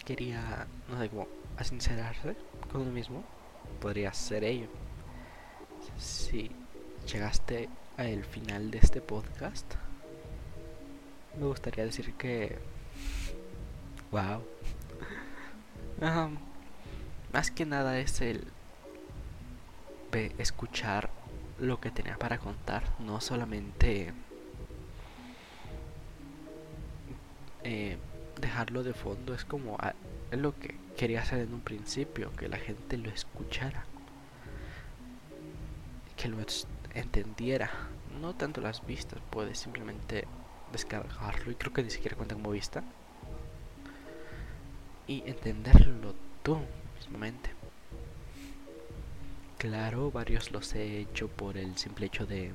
quería, 0.06 0.68
no 0.88 1.00
sé 1.00 1.10
cómo, 1.10 1.28
sincerarse 1.64 2.36
con 2.72 2.82
uno 2.82 2.92
mismo. 2.92 3.24
Podría 3.82 4.14
ser 4.14 4.44
ello 4.44 4.68
si 5.98 6.52
llegaste 7.12 7.70
al 7.98 8.24
final 8.24 8.72
de 8.72 8.78
este 8.78 9.02
podcast, 9.02 9.66
me 11.40 11.46
gustaría 11.46 11.84
decir 11.84 12.14
que... 12.14 12.58
¡Wow! 14.12 14.44
más 17.34 17.52
que 17.52 17.66
nada 17.66 18.00
es 18.00 18.22
el 18.22 18.48
escuchar 20.38 21.10
lo 21.60 21.80
que 21.80 21.92
tenía 21.92 22.18
para 22.18 22.38
contar, 22.38 22.84
no 23.00 23.22
solamente 23.22 24.14
eh, 27.64 27.98
dejarlo 28.40 28.84
de 28.84 28.94
fondo, 28.94 29.34
es 29.34 29.46
como 29.46 29.78
es 30.32 30.40
lo 30.40 30.58
que 30.58 30.76
quería 30.98 31.22
hacer 31.22 31.40
en 31.40 31.54
un 31.54 31.62
principio, 31.62 32.32
que 32.36 32.48
la 32.48 32.58
gente 32.58 32.98
lo 32.98 33.10
escuchara 33.10 33.86
que 36.20 36.28
lo 36.28 36.42
entendiera. 36.94 37.70
No 38.20 38.36
tanto 38.36 38.62
las 38.62 38.86
vistas, 38.86 39.20
puedes 39.30 39.60
simplemente 39.60 40.26
descargarlo 40.72 41.52
y 41.52 41.56
creo 41.56 41.74
que 41.74 41.84
ni 41.84 41.90
siquiera 41.90 42.16
cuenta 42.16 42.36
como 42.36 42.52
vista. 42.52 42.84
Y 45.08 45.24
entenderlo 45.26 46.14
tú 46.44 46.60
mismamente. 46.98 47.52
Claro, 49.58 50.12
varios 50.12 50.52
los 50.52 50.74
he 50.76 51.00
hecho 51.00 51.28
por 51.28 51.58
el 51.58 51.78
simple 51.78 52.06
hecho 52.06 52.26
de, 52.26 52.54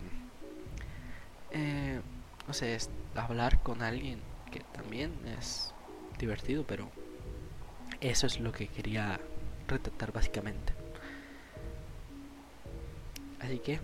eh, 1.51 2.01
no 2.47 2.55
sé, 2.55 2.78
hablar 3.14 3.62
con 3.62 3.82
alguien 3.82 4.20
que 4.51 4.61
también 4.61 5.12
es 5.39 5.74
divertido, 6.18 6.64
pero 6.66 6.91
eso 8.01 8.26
es 8.26 8.41
lo 8.41 8.53
que 8.53 8.68
quería 8.68 9.20
retratar 9.68 10.12
básicamente. 10.12 10.72
Así 13.41 13.59
que 13.59 13.80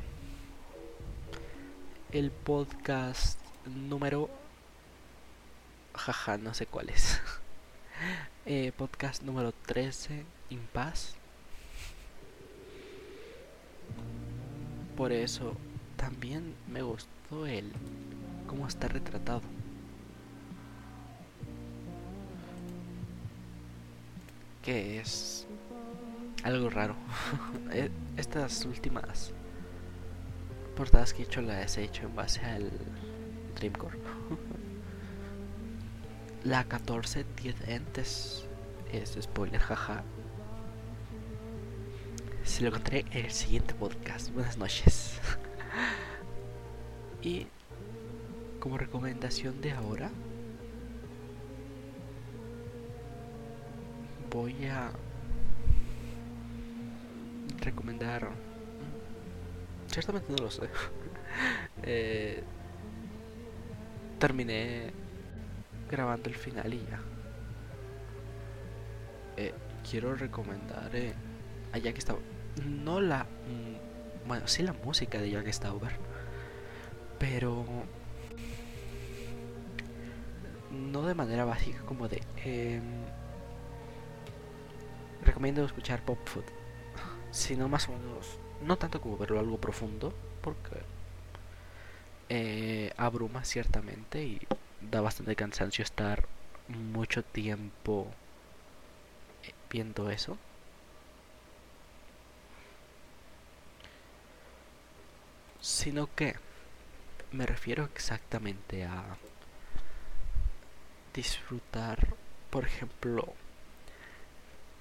el 2.13 2.31
podcast 2.31 3.39
número... 3.67 4.29
Jaja, 5.95 6.39
no 6.39 6.55
sé 6.55 6.67
cuál 6.67 6.89
es. 6.89 7.21
eh, 8.47 8.73
podcast 8.77 9.23
número 9.23 9.53
13, 9.67 10.25
Impaz. 10.51 11.15
Por 14.97 15.13
eso 15.13 15.57
también 15.97 16.55
me 16.69 16.83
gustó 16.83 17.47
el 17.47 17.73
cómo 18.47 18.67
está 18.67 18.89
retratado. 18.89 19.43
Que 24.63 25.01
es 25.01 25.47
algo 26.43 26.71
raro. 26.71 26.97
E, 27.73 27.91
estas 28.17 28.65
últimas 28.65 29.33
portadas 30.81 31.13
que 31.13 31.21
he 31.21 31.27
hecho 31.27 31.43
las 31.43 31.77
he 31.77 31.85
hecho 31.85 32.07
en 32.07 32.17
base 32.17 32.41
al 32.41 32.71
Dreamcore. 33.55 33.99
La 36.45 36.65
14 36.65 37.27
10 37.43 37.69
entes 37.69 38.47
es 38.91 39.19
spoiler, 39.21 39.61
jaja. 39.61 40.03
Se 42.45 42.63
lo 42.63 42.69
encontré 42.69 43.05
en 43.11 43.27
el 43.27 43.31
siguiente 43.31 43.75
podcast. 43.75 44.33
Buenas 44.33 44.57
noches. 44.57 45.21
y 47.23 47.47
como 48.59 48.79
recomendación 48.79 49.61
de 49.61 49.73
ahora, 49.73 50.11
voy 54.31 54.65
a 54.65 54.93
recomendar. 57.61 58.31
Ciertamente 59.91 60.33
no 60.33 60.39
lo 60.39 60.51
sé. 60.51 60.69
eh, 61.83 62.43
terminé 64.19 64.93
grabando 65.91 66.29
el 66.29 66.37
final 66.37 66.73
y 66.73 66.79
ya. 66.79 67.01
Eh, 69.37 69.55
quiero 69.89 70.15
recomendar 70.15 70.95
eh, 70.95 71.15
a 71.73 71.79
Jack 71.79 71.99
Stauber. 71.99 72.23
No 72.65 73.01
la. 73.01 73.25
Mm, 73.25 74.29
bueno, 74.29 74.47
sí 74.47 74.63
la 74.63 74.73
música 74.73 75.19
de 75.19 75.31
Jack 75.31 75.49
Stauber. 75.49 75.93
Pero. 77.19 77.65
No 80.71 81.03
de 81.03 81.15
manera 81.15 81.45
básica 81.45 81.81
como 81.81 82.09
de. 82.09 82.23
Eh, 82.45 82.81
recomiendo 85.25 85.65
escuchar 85.65 86.05
Pop 86.05 86.19
Food. 86.27 86.45
Sino 87.33 87.69
más 87.69 87.89
o 87.89 87.93
menos. 87.93 88.39
No 88.63 88.77
tanto 88.77 89.01
como 89.01 89.17
verlo 89.17 89.41
algo 89.41 89.59
profundo. 89.59 90.13
Porque. 90.43 90.77
Eh, 92.29 92.93
abruma 92.97 93.45
ciertamente 93.45 94.23
y 94.23 94.41
da 94.81 95.01
bastante 95.01 95.35
cansancio 95.35 95.83
estar 95.83 96.29
mucho 96.69 97.25
tiempo 97.25 98.07
eh, 99.43 99.53
viendo 99.69 100.11
eso. 100.11 100.39
Sino 105.61 106.09
que 106.15 106.37
me 107.33 107.47
refiero 107.47 107.85
exactamente 107.85 108.85
a 108.85 109.17
disfrutar, 111.15 112.15
por 112.51 112.65
ejemplo, 112.65 113.35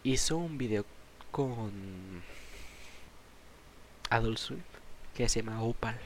hizo 0.04 0.38
un 0.38 0.58
video 0.58 0.86
con 1.32 2.24
Adult 4.10 4.38
Swim 4.38 4.64
que 5.20 5.28
se 5.28 5.42
llama 5.42 5.62
Opal. 5.62 6.00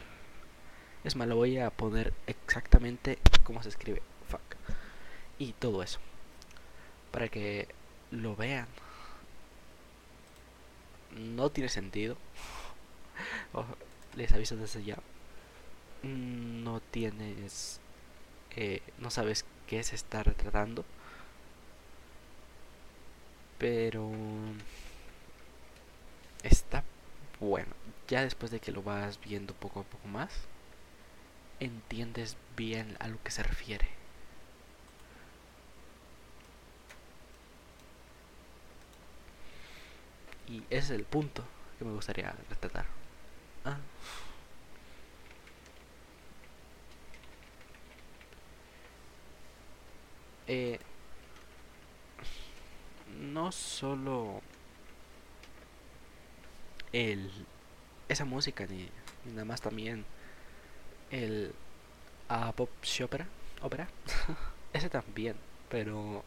Es 1.03 1.15
más, 1.15 1.27
lo 1.27 1.35
voy 1.35 1.59
a 1.59 1.69
poner 1.69 2.13
exactamente 2.25 3.19
como 3.43 3.61
se 3.61 3.69
escribe. 3.69 4.01
Fuck. 4.27 4.41
Y 5.37 5.53
todo 5.53 5.83
eso. 5.83 5.99
Para 7.11 7.27
que 7.27 7.67
lo 8.09 8.35
vean. 8.35 8.67
No 11.11 11.49
tiene 11.51 11.69
sentido. 11.69 12.17
Oh, 13.55 13.65
les 14.15 14.31
aviso 14.33 14.55
desde 14.57 14.83
ya. 14.83 14.97
No 16.01 16.79
tienes... 16.79 17.79
Eh, 18.55 18.81
no 18.97 19.11
sabes 19.11 19.45
qué 19.67 19.83
se 19.83 19.93
está 19.93 20.23
retratando. 20.23 20.83
Pero... 23.59 24.09
Está 26.41 26.83
bueno. 27.43 27.73
Ya 28.07 28.21
después 28.21 28.51
de 28.51 28.59
que 28.59 28.71
lo 28.71 28.83
vas 28.83 29.19
viendo 29.19 29.53
poco 29.53 29.81
a 29.81 29.83
poco 29.83 30.07
más 30.07 30.31
entiendes 31.59 32.37
bien 32.57 32.97
a 32.99 33.07
lo 33.07 33.21
que 33.23 33.31
se 33.31 33.43
refiere. 33.43 33.87
Y 40.47 40.63
ese 40.69 40.77
es 40.77 40.89
el 40.91 41.05
punto 41.05 41.43
que 41.79 41.85
me 41.85 41.93
gustaría 41.93 42.31
retratar. 42.49 42.85
Ah. 43.65 43.77
Eh, 50.47 50.79
no 53.19 53.51
solo 53.51 54.41
el 56.93 57.29
esa 58.07 58.25
música 58.25 58.65
ni, 58.67 58.89
nada 59.25 59.45
más 59.45 59.61
también 59.61 60.05
el 61.11 61.53
a 62.29 62.51
Pop 62.53 62.69
Opera, 63.03 63.27
ópera, 63.61 63.87
ese 64.73 64.89
también, 64.89 65.35
pero 65.69 66.23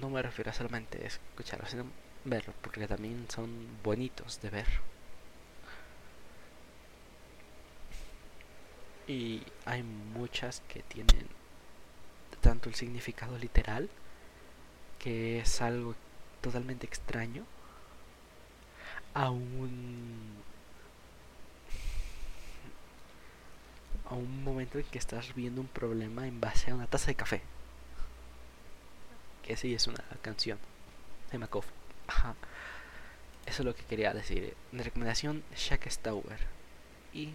no 0.00 0.10
me 0.10 0.22
refiero 0.22 0.50
a 0.50 0.54
solamente 0.54 1.06
escucharlos, 1.06 1.70
sino 1.70 1.86
verlos, 2.24 2.54
porque 2.62 2.86
también 2.88 3.26
son 3.30 3.68
bonitos 3.82 4.40
de 4.40 4.50
ver. 4.50 4.66
Y 9.08 9.42
hay 9.64 9.82
muchas 9.82 10.62
que 10.68 10.82
tienen 10.82 11.28
tanto 12.40 12.68
el 12.68 12.74
significado 12.74 13.38
literal, 13.38 13.88
que 14.98 15.40
es 15.40 15.60
algo 15.62 15.94
totalmente 16.40 16.86
extraño, 16.86 17.44
a 19.16 19.30
un 19.30 20.36
a 24.10 24.14
un 24.14 24.44
momento 24.44 24.78
en 24.78 24.84
que 24.84 24.98
estás 24.98 25.34
viendo 25.34 25.60
un 25.62 25.66
problema 25.66 26.28
en 26.28 26.38
base 26.40 26.70
a 26.70 26.74
una 26.74 26.86
taza 26.86 27.06
de 27.06 27.14
café. 27.14 27.42
Que 29.42 29.56
sí 29.56 29.74
es 29.74 29.86
una 29.86 30.04
canción 30.22 30.58
de. 31.32 31.64
Eso 33.46 33.62
es 33.62 33.64
lo 33.64 33.74
que 33.74 33.84
quería 33.84 34.12
decir. 34.12 34.54
De 34.70 34.82
recomendación, 34.82 35.42
Shaq 35.56 35.90
Stauber. 35.90 36.40
Y 37.14 37.30